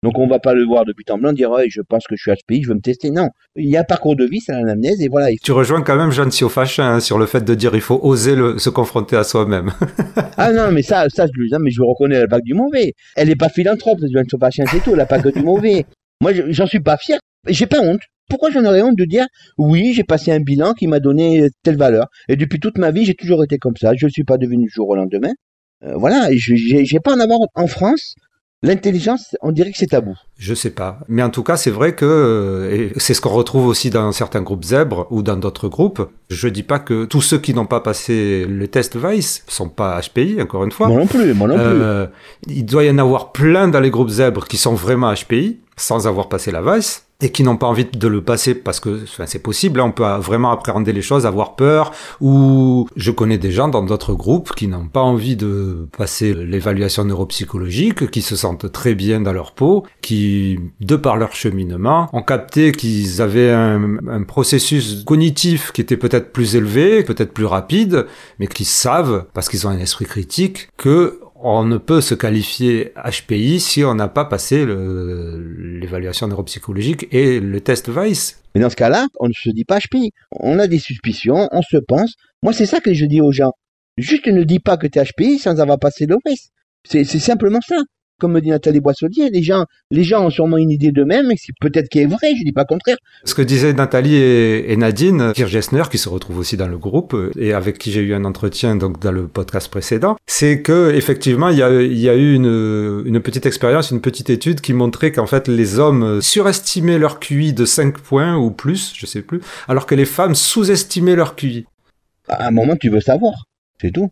donc 0.03 0.19
on 0.19 0.27
va 0.27 0.39
pas 0.39 0.53
le 0.53 0.65
voir 0.65 0.83
depuis 0.83 1.05
temps 1.05 1.17
blanc 1.17 1.31
dire 1.31 1.49
ouais, 1.49 1.67
je 1.69 1.81
pense 1.81 2.05
que 2.07 2.15
je 2.15 2.21
suis 2.21 2.31
HPI, 2.31 2.63
je 2.63 2.67
veux 2.67 2.75
me 2.75 2.81
tester. 2.81 3.09
Non, 3.09 3.29
il 3.55 3.69
y 3.69 3.77
a 3.77 3.79
un 3.79 3.85
parcours 3.85 4.17
de 4.17 4.25
vie, 4.25 4.41
c'est 4.41 4.51
l'anamnèse 4.51 5.01
et 5.01 5.07
voilà. 5.07 5.29
Tu 5.41 5.53
rejoins 5.53 5.81
quand 5.81 5.95
même 5.95 6.11
Jeanne 6.11 6.29
Siofachin 6.29 6.95
hein, 6.95 6.99
sur 6.99 7.17
le 7.17 7.25
fait 7.25 7.43
de 7.43 7.55
dire 7.55 7.73
il 7.73 7.81
faut 7.81 7.99
oser 8.03 8.35
se 8.57 8.69
confronter 8.69 9.15
à 9.15 9.23
soi-même. 9.23 9.71
ah 10.37 10.51
non, 10.51 10.71
mais 10.71 10.81
ça, 10.81 11.05
ça 11.07 11.25
je 11.25 11.39
lui 11.39 11.49
mais 11.59 11.71
je 11.71 11.81
reconnais 11.81 12.19
la 12.19 12.27
bague 12.27 12.43
du 12.43 12.53
mauvais. 12.53 12.93
Elle 13.15 13.29
est 13.29 13.37
pas 13.37 13.49
philanthrope, 13.49 13.99
Jeanne 14.13 14.27
Siofachin, 14.27 14.65
c'est 14.67 14.83
tout, 14.83 14.91
elle 14.93 14.99
a 14.99 15.05
pas 15.05 15.19
que 15.19 15.29
du 15.29 15.41
mauvais. 15.41 15.85
Moi, 16.21 16.33
j'en 16.49 16.67
suis 16.67 16.81
pas 16.81 16.97
fier. 16.97 17.17
J'ai 17.47 17.65
pas 17.65 17.79
honte. 17.79 18.01
Pourquoi 18.29 18.51
j'en 18.51 18.65
aurais 18.65 18.81
honte 18.81 18.97
de 18.97 19.05
dire 19.05 19.25
oui, 19.57 19.93
j'ai 19.93 20.03
passé 20.03 20.31
un 20.31 20.39
bilan 20.39 20.73
qui 20.73 20.87
m'a 20.87 20.99
donné 20.99 21.47
telle 21.63 21.77
valeur 21.77 22.07
et 22.29 22.35
depuis 22.35 22.59
toute 22.59 22.77
ma 22.77 22.91
vie 22.91 23.05
j'ai 23.05 23.15
toujours 23.15 23.43
été 23.43 23.57
comme 23.57 23.75
ça. 23.79 23.93
Je 23.95 24.05
ne 24.05 24.11
suis 24.11 24.23
pas 24.23 24.37
devenu 24.37 24.65
du 24.65 24.69
jour 24.69 24.89
au 24.89 24.95
lendemain. 24.95 25.33
Euh, 25.83 25.95
voilà, 25.95 26.29
j'ai 26.31 26.99
pas 26.99 27.13
en 27.13 27.19
avoir 27.19 27.39
en 27.55 27.67
France. 27.67 28.15
L'intelligence, 28.63 29.35
on 29.41 29.51
dirait 29.51 29.71
que 29.71 29.77
c'est 29.77 29.87
tabou. 29.87 30.15
Je 30.37 30.53
sais 30.53 30.69
pas. 30.69 30.99
Mais 31.09 31.21
en 31.21 31.29
tout 31.29 31.43
cas, 31.43 31.57
c'est 31.57 31.69
vrai 31.69 31.95
que, 31.95 32.05
euh, 32.05 32.89
c'est 32.95 33.13
ce 33.13 33.19
qu'on 33.19 33.29
retrouve 33.29 33.67
aussi 33.67 33.89
dans 33.89 34.11
certains 34.13 34.41
groupes 34.41 34.63
zèbres 34.63 35.05
ou 35.09 35.21
dans 35.21 35.35
d'autres 35.35 35.67
groupes. 35.67 36.09
Je 36.29 36.47
dis 36.47 36.63
pas 36.63 36.79
que 36.79 37.03
tous 37.03 37.21
ceux 37.21 37.39
qui 37.39 37.53
n'ont 37.53 37.65
pas 37.65 37.81
passé 37.81 38.45
le 38.47 38.67
test 38.69 38.95
Vice 38.95 39.43
sont 39.47 39.67
pas 39.67 39.99
HPI, 40.01 40.41
encore 40.41 40.63
une 40.63 40.71
fois. 40.71 40.87
Moi 40.87 40.99
non 40.99 41.07
plus, 41.07 41.33
moi 41.33 41.49
non 41.49 41.55
plus. 41.55 41.63
Euh, 41.65 42.07
il 42.47 42.65
doit 42.65 42.85
y 42.85 42.89
en 42.89 42.97
avoir 42.99 43.33
plein 43.33 43.67
dans 43.67 43.81
les 43.81 43.89
groupes 43.89 44.09
zèbres 44.09 44.47
qui 44.47 44.55
sont 44.55 44.75
vraiment 44.75 45.13
HPI, 45.13 45.59
sans 45.75 46.07
avoir 46.07 46.29
passé 46.29 46.51
la 46.51 46.61
Vice 46.61 47.05
et 47.23 47.31
qui 47.31 47.43
n'ont 47.43 47.55
pas 47.57 47.67
envie 47.67 47.85
de 47.85 48.07
le 48.07 48.21
passer 48.21 48.53
parce 48.53 48.79
que 48.79 49.03
enfin, 49.03 49.25
c'est 49.25 49.39
possible, 49.39 49.79
hein, 49.79 49.85
on 49.85 49.91
peut 49.91 50.03
vraiment 50.19 50.51
appréhender 50.51 50.91
les 50.91 51.01
choses, 51.01 51.25
avoir 51.25 51.55
peur, 51.55 51.91
ou 52.19 52.87
je 52.97 53.11
connais 53.11 53.37
des 53.37 53.51
gens 53.51 53.69
dans 53.69 53.83
d'autres 53.83 54.13
groupes 54.13 54.53
qui 54.53 54.67
n'ont 54.67 54.87
pas 54.87 55.01
envie 55.01 55.37
de 55.37 55.87
passer 55.97 56.33
l'évaluation 56.33 57.05
neuropsychologique, 57.05 58.11
qui 58.11 58.21
se 58.21 58.35
sentent 58.35 58.71
très 58.71 58.93
bien 58.93 59.21
dans 59.21 59.31
leur 59.31 59.53
peau, 59.53 59.85
qui, 60.01 60.59
de 60.81 60.95
par 60.97 61.15
leur 61.15 61.33
cheminement, 61.33 62.09
ont 62.11 62.23
capté 62.23 62.73
qu'ils 62.73 63.21
avaient 63.21 63.51
un, 63.51 64.05
un 64.07 64.23
processus 64.23 65.03
cognitif 65.05 65.71
qui 65.71 65.79
était 65.79 65.97
peut-être 65.97 66.33
plus 66.33 66.57
élevé, 66.57 67.03
peut-être 67.03 67.33
plus 67.33 67.45
rapide, 67.45 68.05
mais 68.39 68.47
qui 68.47 68.65
savent, 68.65 69.25
parce 69.33 69.47
qu'ils 69.47 69.65
ont 69.65 69.69
un 69.69 69.79
esprit 69.79 70.05
critique, 70.05 70.69
que 70.75 71.19
on 71.43 71.65
ne 71.65 71.77
peut 71.77 72.01
se 72.01 72.15
qualifier 72.15 72.93
HPI 72.95 73.59
si 73.59 73.83
on 73.83 73.95
n'a 73.95 74.07
pas 74.07 74.25
passé 74.25 74.65
l'évaluation 74.65 76.27
neuropsychologique 76.27 77.07
et 77.11 77.39
le 77.39 77.59
test 77.59 77.89
Vice. 77.89 78.41
Mais 78.55 78.61
dans 78.61 78.69
ce 78.69 78.75
cas-là, 78.77 79.07
on 79.19 79.27
ne 79.27 79.33
se 79.33 79.49
dit 79.49 79.65
pas 79.65 79.79
HPI. 79.79 80.11
On 80.31 80.57
a 80.57 80.67
des 80.67 80.79
suspicions, 80.79 81.49
on 81.51 81.61
se 81.61 81.77
pense. 81.85 82.13
Moi, 82.41 82.53
c'est 82.53 82.65
ça 82.65 82.79
que 82.79 82.93
je 82.93 83.05
dis 83.05 83.19
aux 83.19 83.31
gens. 83.31 83.51
Juste 83.97 84.27
ne 84.27 84.43
dis 84.43 84.59
pas 84.59 84.77
que 84.77 84.87
tu 84.87 84.99
es 84.99 85.03
HPI 85.03 85.37
sans 85.37 85.59
avoir 85.59 85.79
passé 85.79 86.05
le 86.05 86.15
Vice. 86.25 86.49
C'est 86.85 87.03
simplement 87.03 87.59
ça 87.67 87.75
comme 88.19 88.33
me 88.33 88.41
dit 88.41 88.49
Nathalie 88.49 88.79
Boissaudier, 88.79 89.29
les 89.29 89.43
gens, 89.43 89.65
les 89.91 90.03
gens 90.03 90.25
ont 90.25 90.29
sûrement 90.29 90.57
une 90.57 90.71
idée 90.71 90.91
d'eux-mêmes, 90.91 91.31
et 91.31 91.35
peut-être 91.59 91.89
qui 91.89 91.99
est 91.99 92.05
vrai, 92.05 92.33
je 92.37 92.43
dis 92.43 92.51
pas 92.51 92.61
le 92.61 92.67
contraire. 92.67 92.97
Ce 93.25 93.33
que 93.33 93.41
disaient 93.41 93.73
Nathalie 93.73 94.15
et, 94.15 94.75
Nadine 94.77 95.33
Kirchner, 95.33 95.83
qui 95.89 95.97
se 95.97 96.09
retrouvent 96.09 96.39
aussi 96.39 96.57
dans 96.57 96.67
le 96.67 96.77
groupe, 96.77 97.15
et 97.37 97.53
avec 97.53 97.77
qui 97.77 97.91
j'ai 97.91 98.01
eu 98.01 98.13
un 98.13 98.25
entretien 98.25 98.75
donc 98.75 98.99
dans 98.99 99.11
le 99.11 99.27
podcast 99.27 99.69
précédent, 99.69 100.17
c'est 100.25 100.61
que 100.61 100.93
effectivement 100.93 101.49
il 101.49 101.57
y 101.57 101.63
a, 101.63 102.15
eu 102.15 102.33
une, 102.33 103.03
une 103.05 103.19
petite 103.19 103.45
expérience, 103.45 103.91
une 103.91 104.01
petite 104.01 104.29
étude 104.29 104.61
qui 104.61 104.73
montrait 104.73 105.11
qu'en 105.11 105.27
fait 105.27 105.47
les 105.47 105.79
hommes 105.79 106.21
surestimaient 106.21 106.99
leur 106.99 107.19
QI 107.19 107.53
de 107.53 107.65
5 107.65 107.97
points 107.97 108.35
ou 108.35 108.51
plus, 108.51 108.93
je 108.95 109.05
sais 109.05 109.21
plus, 109.21 109.41
alors 109.67 109.85
que 109.85 109.95
les 109.95 110.05
femmes 110.05 110.35
sous-estimaient 110.35 111.15
leur 111.15 111.35
QI. 111.35 111.65
À 112.29 112.47
un 112.47 112.51
moment, 112.51 112.75
tu 112.75 112.89
veux 112.89 113.01
savoir, 113.01 113.33
c'est 113.81 113.91
tout. 113.91 114.11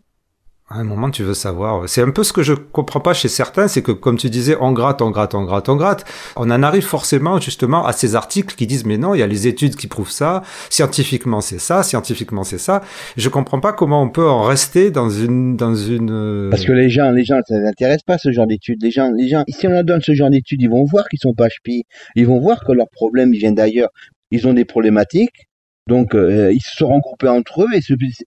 À 0.74 0.78
un 0.78 0.84
moment, 0.84 1.10
tu 1.10 1.22
veux 1.22 1.34
savoir. 1.34 1.86
C'est 1.86 2.00
un 2.00 2.10
peu 2.10 2.24
ce 2.24 2.32
que 2.32 2.42
je 2.42 2.54
comprends 2.54 3.00
pas 3.00 3.12
chez 3.12 3.28
certains, 3.28 3.68
c'est 3.68 3.82
que 3.82 3.92
comme 3.92 4.16
tu 4.16 4.30
disais, 4.30 4.56
on 4.58 4.72
gratte, 4.72 5.02
on 5.02 5.10
gratte, 5.10 5.34
on 5.34 5.44
gratte, 5.44 5.68
on 5.68 5.76
gratte. 5.76 6.06
On 6.34 6.50
en 6.50 6.62
arrive 6.62 6.84
forcément 6.84 7.38
justement 7.38 7.84
à 7.84 7.92
ces 7.92 8.14
articles 8.16 8.54
qui 8.54 8.66
disent 8.66 8.86
mais 8.86 8.96
non, 8.96 9.14
il 9.14 9.18
y 9.18 9.22
a 9.22 9.26
les 9.26 9.46
études 9.46 9.76
qui 9.76 9.86
prouvent 9.86 10.10
ça, 10.10 10.42
scientifiquement 10.70 11.42
c'est 11.42 11.58
ça, 11.58 11.82
scientifiquement 11.82 12.42
c'est 12.42 12.56
ça. 12.56 12.80
Je 13.18 13.28
comprends 13.28 13.60
pas 13.60 13.74
comment 13.74 14.02
on 14.02 14.08
peut 14.08 14.26
en 14.26 14.44
rester 14.44 14.90
dans 14.90 15.10
une 15.10 15.56
dans 15.56 15.74
une. 15.74 16.10
Euh, 16.10 16.48
Parce 16.48 16.64
que 16.64 16.72
les 16.72 16.88
gens, 16.88 17.10
les 17.10 17.24
gens, 17.24 17.40
ça 17.46 17.58
n'intéresse 17.58 18.02
pas 18.02 18.16
ce 18.16 18.32
genre 18.32 18.46
d'études. 18.46 18.82
Les 18.82 18.90
gens, 18.90 19.10
les 19.14 19.28
gens, 19.28 19.44
si 19.48 19.66
on 19.66 19.72
leur 19.72 19.84
donne 19.84 20.00
ce 20.00 20.14
genre 20.14 20.30
d'études, 20.30 20.62
ils 20.62 20.70
vont 20.70 20.84
voir 20.84 21.06
qu'ils 21.08 21.18
sont 21.18 21.34
pas 21.34 21.48
HPI. 21.48 21.84
Ils 22.14 22.26
vont 22.26 22.40
voir 22.40 22.64
que 22.64 22.72
leurs 22.72 22.88
problèmes 22.90 23.32
viennent 23.32 23.56
d'ailleurs. 23.56 23.90
Ils 24.30 24.48
ont 24.48 24.54
des 24.54 24.64
problématiques 24.64 25.48
donc 25.88 26.14
euh, 26.14 26.52
ils 26.52 26.60
se 26.60 26.76
sont 26.76 26.88
regroupés 26.88 27.28
entre 27.28 27.62
eux 27.62 27.68
et, 27.74 27.80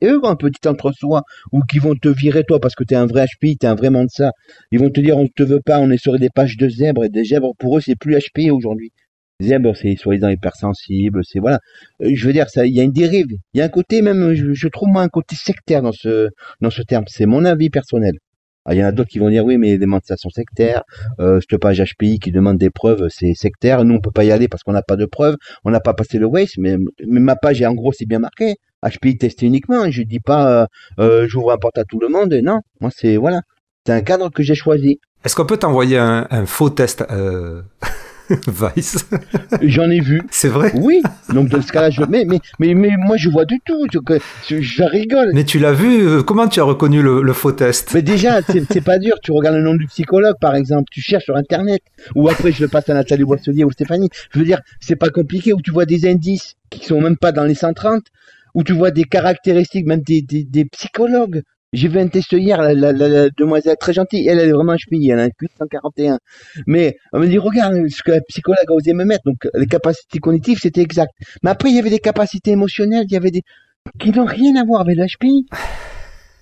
eux 0.05 0.19
ont 0.23 0.29
un 0.29 0.35
petit 0.35 0.67
entre-soi 0.67 1.23
ou 1.51 1.61
qui 1.61 1.79
vont 1.79 1.95
te 1.95 2.09
virer 2.09 2.43
toi 2.43 2.59
parce 2.59 2.75
que 2.75 2.83
tu 2.83 2.93
es 2.93 2.97
un 2.97 3.05
vrai 3.05 3.25
HPI, 3.25 3.57
tu 3.57 3.65
es 3.65 3.69
un 3.69 3.75
vraiment 3.75 4.03
de 4.03 4.09
ça. 4.09 4.31
Ils 4.71 4.79
vont 4.79 4.89
te 4.89 4.99
dire 4.99 5.17
on 5.17 5.23
ne 5.23 5.29
te 5.33 5.43
veut 5.43 5.61
pas, 5.65 5.79
on 5.79 5.89
est 5.89 5.97
sur 5.97 6.17
des 6.19 6.29
pages 6.29 6.57
de 6.57 6.67
zèbres 6.67 7.05
et 7.05 7.09
des 7.09 7.23
zèbres 7.23 7.53
pour 7.57 7.77
eux 7.77 7.81
c'est 7.81 7.95
plus 7.95 8.17
HPI 8.17 8.51
aujourd'hui. 8.51 8.91
Zèbres 9.41 9.75
c'est 9.75 9.95
soi-disant 9.95 10.29
hypersensible, 10.29 11.21
c'est 11.23 11.39
voilà. 11.39 11.59
Euh, 12.01 12.11
je 12.13 12.27
veux 12.27 12.33
dire 12.33 12.49
ça, 12.49 12.65
il 12.65 12.73
y 12.73 12.81
a 12.81 12.83
une 12.83 12.91
dérive, 12.91 13.27
il 13.53 13.57
y 13.57 13.61
a 13.61 13.65
un 13.65 13.69
côté 13.69 14.01
même, 14.01 14.33
je, 14.33 14.53
je 14.53 14.67
trouve 14.67 14.89
moi 14.89 15.01
un 15.01 15.09
côté 15.09 15.35
sectaire 15.35 15.81
dans 15.81 15.91
ce 15.93 16.29
dans 16.61 16.69
ce 16.69 16.81
terme. 16.81 17.05
C'est 17.07 17.25
mon 17.25 17.45
avis 17.45 17.69
personnel. 17.69 18.15
Ah, 18.65 18.73
il 18.73 18.79
y 18.79 18.83
en 18.83 18.87
a 18.87 18.91
d'autres 18.91 19.09
qui 19.09 19.19
vont 19.19 19.29
dire 19.29 19.45
oui, 19.45 19.57
mais 19.57 19.67
les 19.67 19.77
démonstrations 19.77 20.29
sectaires, 20.31 20.83
euh, 21.19 21.39
cette 21.39 21.59
page 21.59 21.81
HPI 21.81 22.19
qui 22.19 22.31
demande 22.31 22.57
des 22.57 22.71
preuves, 22.71 23.07
c'est 23.09 23.33
sectaire. 23.35 23.85
Nous, 23.85 23.93
on 23.93 23.99
peut 23.99 24.11
pas 24.11 24.23
y 24.23 24.31
aller 24.31 24.47
parce 24.47 24.63
qu'on 24.63 24.73
n'a 24.73 24.81
pas 24.81 24.95
de 24.95 25.05
preuves, 25.05 25.35
on 25.63 25.71
n'a 25.71 25.79
pas 25.79 25.93
passé 25.93 26.17
le 26.17 26.25
waste, 26.25 26.57
mais, 26.57 26.77
mais 27.05 27.19
ma 27.19 27.35
page 27.35 27.61
en 27.61 27.73
gros 27.73 27.91
c'est 27.93 28.07
bien 28.07 28.19
marqué. 28.19 28.55
HPI 28.83 29.17
testé 29.17 29.45
uniquement. 29.45 29.89
Je 29.89 30.03
dis 30.03 30.19
pas 30.19 30.63
euh, 30.63 30.65
euh, 30.99 31.27
j'ouvre 31.27 31.51
un 31.51 31.57
porte 31.57 31.77
à 31.77 31.83
tout 31.83 31.99
le 31.99 32.07
monde. 32.07 32.33
Non, 32.43 32.61
moi 32.81 32.89
c'est 32.95 33.17
voilà, 33.17 33.41
c'est 33.85 33.93
un 33.93 34.01
cadre 34.01 34.29
que 34.29 34.41
j'ai 34.41 34.55
choisi. 34.55 34.99
Est-ce 35.23 35.35
qu'on 35.35 35.45
peut 35.45 35.57
t'envoyer 35.57 35.97
un, 35.97 36.27
un, 36.29 36.45
faux 36.45 36.69
test 36.69 37.03
euh... 37.09 37.61
Vice. 38.75 39.05
J'en 39.61 39.89
ai 39.89 39.99
vu. 39.99 40.21
C'est 40.31 40.49
vrai? 40.49 40.71
Oui. 40.75 41.01
Donc 41.33 41.49
dans 41.49 41.61
ce 41.61 41.71
cas-là, 41.71 41.89
je... 41.89 42.01
mais, 42.09 42.25
mais, 42.25 42.39
mais, 42.59 42.73
mais 42.73 42.89
moi 42.97 43.17
je 43.17 43.29
vois 43.29 43.45
du 43.45 43.59
tout. 43.65 43.85
Je, 43.91 44.61
je 44.61 44.83
rigole. 44.83 45.31
Mais 45.33 45.43
tu 45.43 45.59
l'as 45.59 45.73
vu 45.73 46.07
euh, 46.07 46.23
Comment 46.23 46.47
tu 46.47 46.59
as 46.59 46.63
reconnu 46.63 47.01
le, 47.01 47.33
faux 47.33 47.51
test? 47.51 47.93
Mais 47.93 48.01
déjà, 48.01 48.41
c'est 48.41 48.83
pas 48.83 48.97
dur. 48.97 49.15
Tu 49.21 49.31
regardes 49.31 49.55
le 49.55 49.61
nom 49.61 49.75
du 49.75 49.85
psychologue, 49.87 50.37
par 50.39 50.55
exemple. 50.55 50.89
Tu 50.91 51.01
cherches 51.01 51.25
sur 51.25 51.35
Internet. 51.35 51.81
Ou 52.15 52.29
après, 52.29 52.51
je 52.51 52.61
le 52.61 52.67
passe 52.67 52.89
à 52.89 52.93
Nathalie 52.93 53.23
Boisselier 53.23 53.63
ou 53.63 53.71
Stéphanie. 53.71 54.09
Je 54.31 54.39
veux 54.39 54.45
dire, 54.45 54.61
c'est 54.79 54.95
pas 54.95 55.09
compliqué. 55.09 55.53
Où 55.53 55.61
tu 55.61 55.71
vois 55.71 55.85
des 55.85 56.07
indices 56.07 56.55
qui 56.69 56.85
sont 56.85 57.01
même 57.01 57.17
pas 57.17 57.31
dans 57.31 57.43
les 57.43 57.55
130. 57.55 58.03
Où 58.53 58.63
tu 58.63 58.73
vois 58.73 58.91
des 58.91 59.03
caractéristiques, 59.03 59.85
même 59.85 60.01
des, 60.01 60.21
des, 60.21 60.43
des 60.43 60.65
psychologues 60.65 61.43
j'ai 61.73 61.87
vu 61.87 61.99
un 61.99 62.07
test 62.07 62.31
hier, 62.31 62.61
la, 62.61 63.29
demoiselle 63.29 63.75
très 63.79 63.93
gentille, 63.93 64.27
elle, 64.27 64.39
elle 64.39 64.49
est 64.49 64.53
vraiment 64.53 64.75
HPI, 64.75 65.09
elle 65.09 65.19
a 65.19 65.23
un 65.23 65.29
QI 65.29 65.47
141. 65.57 66.19
Mais 66.67 66.95
on 67.11 67.19
me 67.19 67.27
dit, 67.27 67.37
regarde 67.37 67.75
ce 67.89 68.01
que 68.01 68.11
la 68.11 68.21
psychologue 68.21 68.65
a 68.67 68.73
osé 68.73 68.93
me 68.93 69.03
mettre. 69.03 69.23
Donc 69.25 69.47
les 69.53 69.65
capacités 69.65 70.19
cognitives, 70.19 70.59
c'était 70.59 70.81
exact. 70.81 71.11
Mais 71.43 71.49
après, 71.49 71.69
il 71.69 71.75
y 71.75 71.79
avait 71.79 71.89
des 71.89 71.99
capacités 71.99 72.51
émotionnelles, 72.51 73.05
il 73.09 73.13
y 73.13 73.17
avait 73.17 73.31
des 73.31 73.41
qui 73.99 74.11
n'ont 74.11 74.25
rien 74.25 74.55
à 74.55 74.63
voir 74.63 74.81
avec 74.81 74.97
l'HPI. 74.97 75.45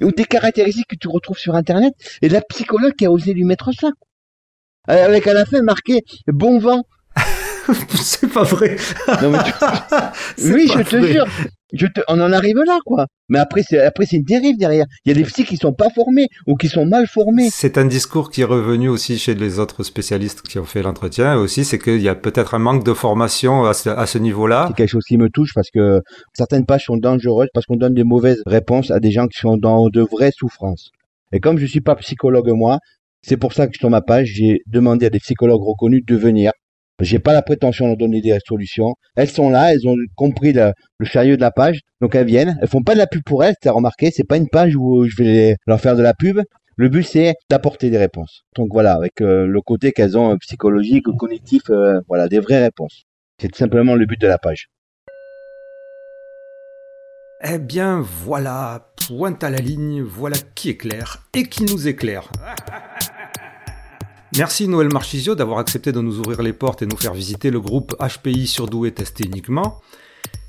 Ou 0.02 0.12
des 0.12 0.26
caractéristiques 0.26 0.88
que 0.88 0.96
tu 0.96 1.08
retrouves 1.08 1.38
sur 1.38 1.56
Internet. 1.56 1.94
Et 2.22 2.30
la 2.30 2.42
psychologue 2.42 2.94
qui 2.94 3.06
a 3.06 3.12
osé 3.12 3.34
lui 3.34 3.44
mettre 3.44 3.72
ça. 3.74 3.90
Avec 4.88 5.28
à 5.28 5.34
la 5.34 5.46
fin 5.46 5.62
marqué 5.62 6.02
bon 6.28 6.60
vent. 6.60 6.84
c'est 7.96 8.32
pas 8.32 8.44
vrai. 8.44 8.76
oui, 10.38 10.68
je 10.68 10.82
te 10.84 11.06
jure. 11.06 11.26
Je 11.74 11.88
te... 11.88 12.02
On 12.08 12.22
en 12.22 12.32
arrive 12.32 12.58
là, 12.58 12.78
quoi. 12.86 13.08
Mais 13.30 13.40
après, 13.40 13.64
c'est 13.64 13.80
après 13.80 14.06
c'est 14.06 14.18
une 14.18 14.24
dérive 14.24 14.58
derrière. 14.58 14.86
Il 15.06 15.10
y 15.10 15.12
a 15.12 15.16
des 15.16 15.24
psys 15.24 15.44
qui 15.44 15.58
sont 15.58 15.74
pas 15.74 15.90
formés 15.90 16.28
ou 16.46 16.56
qui 16.56 16.68
sont 16.68 16.86
mal 16.86 17.08
formés. 17.08 17.50
C'est 17.52 17.78
un 17.78 17.86
discours 17.86 18.30
qui 18.30 18.42
est 18.42 18.46
revenu 18.46 18.90
aussi 18.90 19.18
chez 19.18 19.34
les 19.34 19.60
autres 19.60 19.84
spécialistes 19.84 20.42
qui 20.42 20.60
ont 20.60 20.66
fait 20.66 20.84
l'entretien. 20.84 21.36
Aussi, 21.36 21.66
c'est 21.66 21.80
qu'il 21.80 22.02
y 22.02 22.10
a 22.10 22.16
peut-être 22.16 22.54
un 22.54 22.60
manque 22.60 22.84
de 22.84 22.94
formation 22.94 23.66
à 23.66 23.74
ce, 23.74 23.90
à 23.90 24.06
ce 24.06 24.18
niveau-là. 24.20 24.66
C'est 24.68 24.76
quelque 24.76 24.90
chose 24.90 25.06
qui 25.08 25.18
me 25.18 25.30
touche 25.30 25.54
parce 25.56 25.72
que 25.72 26.02
certaines 26.34 26.66
pages 26.66 26.86
sont 26.86 26.98
dangereuses 26.98 27.50
parce 27.54 27.66
qu'on 27.66 27.78
donne 27.78 27.96
des 27.96 28.04
mauvaises 28.04 28.42
réponses 28.46 28.92
à 28.92 29.00
des 29.00 29.12
gens 29.12 29.28
qui 29.28 29.40
sont 29.40 29.58
dans 29.58 29.90
de 29.90 30.02
vraies 30.02 30.34
souffrances. 30.36 30.92
Et 31.32 31.40
comme 31.40 31.58
je 31.58 31.66
suis 31.66 31.82
pas 31.82 31.96
psychologue 31.96 32.50
moi, 32.52 32.78
c'est 33.24 33.38
pour 33.38 33.54
ça 33.54 33.68
que 33.68 33.78
sur 33.78 33.90
ma 33.90 34.02
page, 34.02 34.28
j'ai 34.36 34.62
demandé 34.68 35.06
à 35.06 35.10
des 35.10 35.20
psychologues 35.20 35.64
reconnus 35.64 36.04
de 36.06 36.16
venir 36.16 36.52
j'ai 37.00 37.20
pas 37.20 37.34
la 37.34 37.42
prétention 37.42 37.90
de 37.90 37.96
donner 37.96 38.22
des 38.22 38.38
solutions. 38.46 38.96
Elles 39.16 39.30
sont 39.30 39.50
là, 39.50 39.74
elles 39.74 39.88
ont 39.88 39.96
compris 40.16 40.54
le, 40.54 40.74
sérieux 41.06 41.36
de 41.36 41.42
la 41.42 41.52
page, 41.52 41.80
donc 42.02 42.16
elles 42.16 42.28
viennent. 42.28 42.58
Elles 42.62 42.68
font 42.68 42.84
pas 42.84 42.94
de 42.94 43.00
la 43.00 43.08
pub 43.08 43.24
pour 43.24 43.44
elles, 43.44 43.56
as 43.66 43.72
remarqué, 43.72 44.12
c'est 44.12 44.28
pas 44.28 44.38
une 44.38 44.50
page 44.50 44.76
où 44.76 45.06
je 45.06 45.16
vais 45.22 45.56
leur 45.66 45.80
faire 45.80 45.96
de 45.96 46.02
la 46.02 46.14
pub. 46.14 46.40
Le 46.76 46.90
but 46.90 47.04
c'est 47.04 47.36
d'apporter 47.50 47.90
des 47.90 47.98
réponses. 47.98 48.44
Donc 48.56 48.70
voilà, 48.72 48.94
avec 48.94 49.22
euh, 49.22 49.46
le 49.46 49.62
côté 49.62 49.92
qu'elles 49.92 50.18
ont 50.18 50.34
euh, 50.34 50.38
psychologique 50.38 51.06
cognitif, 51.20 51.64
euh, 51.70 52.00
voilà, 52.08 52.28
des 52.28 52.40
vraies 52.40 52.64
réponses. 52.64 53.04
C'est 53.40 53.50
tout 53.50 53.60
simplement 53.60 53.96
le 53.96 54.06
but 54.06 54.20
de 54.20 54.28
la 54.28 54.40
page. 54.40 54.70
Eh 57.46 57.60
bien 57.60 58.02
voilà, 58.02 58.94
pointe 59.08 59.44
à 59.44 59.50
la 59.50 59.58
ligne, 59.58 60.02
voilà 60.02 60.38
qui 60.56 60.70
éclaire 60.70 61.28
et 61.36 61.44
qui 61.44 61.64
nous 61.64 61.88
éclaire. 61.88 62.32
Merci 64.36 64.68
Noël 64.68 64.92
Marchisio 64.92 65.36
d'avoir 65.36 65.60
accepté 65.60 65.92
de 65.92 66.02
nous 66.02 66.18
ouvrir 66.18 66.42
les 66.42 66.54
portes 66.54 66.82
et 66.82 66.88
nous 66.88 66.98
faire 66.98 67.14
visiter 67.14 67.52
le 67.52 67.62
groupe 67.62 67.96
HPI 68.00 68.48
surdoué 68.48 68.92
testé 68.92 69.26
uniquement. 69.26 69.80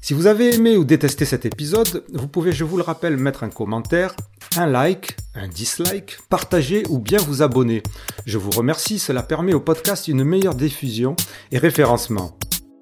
Si 0.00 0.14
vous 0.14 0.26
avez 0.26 0.54
aimé 0.54 0.78
ou 0.78 0.84
détesté 0.84 1.26
cet 1.26 1.44
épisode, 1.44 2.02
vous 2.14 2.28
pouvez, 2.28 2.52
je 2.52 2.64
vous 2.64 2.78
le 2.78 2.82
rappelle, 2.82 3.18
mettre 3.18 3.44
un 3.44 3.50
commentaire, 3.50 4.14
un 4.56 4.66
like, 4.66 5.16
un 5.34 5.48
dislike, 5.48 6.16
partager 6.30 6.84
ou 6.88 6.98
bien 6.98 7.18
vous 7.18 7.42
abonner. 7.42 7.82
Je 8.24 8.38
vous 8.38 8.50
remercie, 8.50 8.98
cela 8.98 9.22
permet 9.22 9.52
au 9.52 9.60
podcast 9.60 10.08
une 10.08 10.24
meilleure 10.24 10.54
diffusion 10.54 11.14
et 11.52 11.58
référencement. 11.58 12.38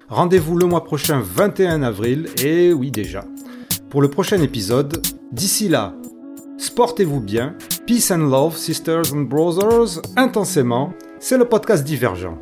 Rendez-vous 0.07 0.55
le 0.57 0.67
mois 0.67 0.85
prochain 0.85 1.21
21 1.21 1.83
avril, 1.83 2.29
et 2.41 2.71
oui 2.71 2.91
déjà, 2.91 3.25
pour 3.89 4.01
le 4.01 4.09
prochain 4.09 4.41
épisode. 4.41 5.05
D'ici 5.33 5.67
là, 5.67 5.95
sportez-vous 6.63 7.19
bien, 7.19 7.55
peace 7.85 8.09
and 8.11 8.29
love, 8.29 8.57
sisters 8.57 9.13
and 9.13 9.23
brothers, 9.23 10.01
intensément, 10.15 10.93
c'est 11.19 11.37
le 11.37 11.45
podcast 11.45 11.83
divergent. 11.83 12.37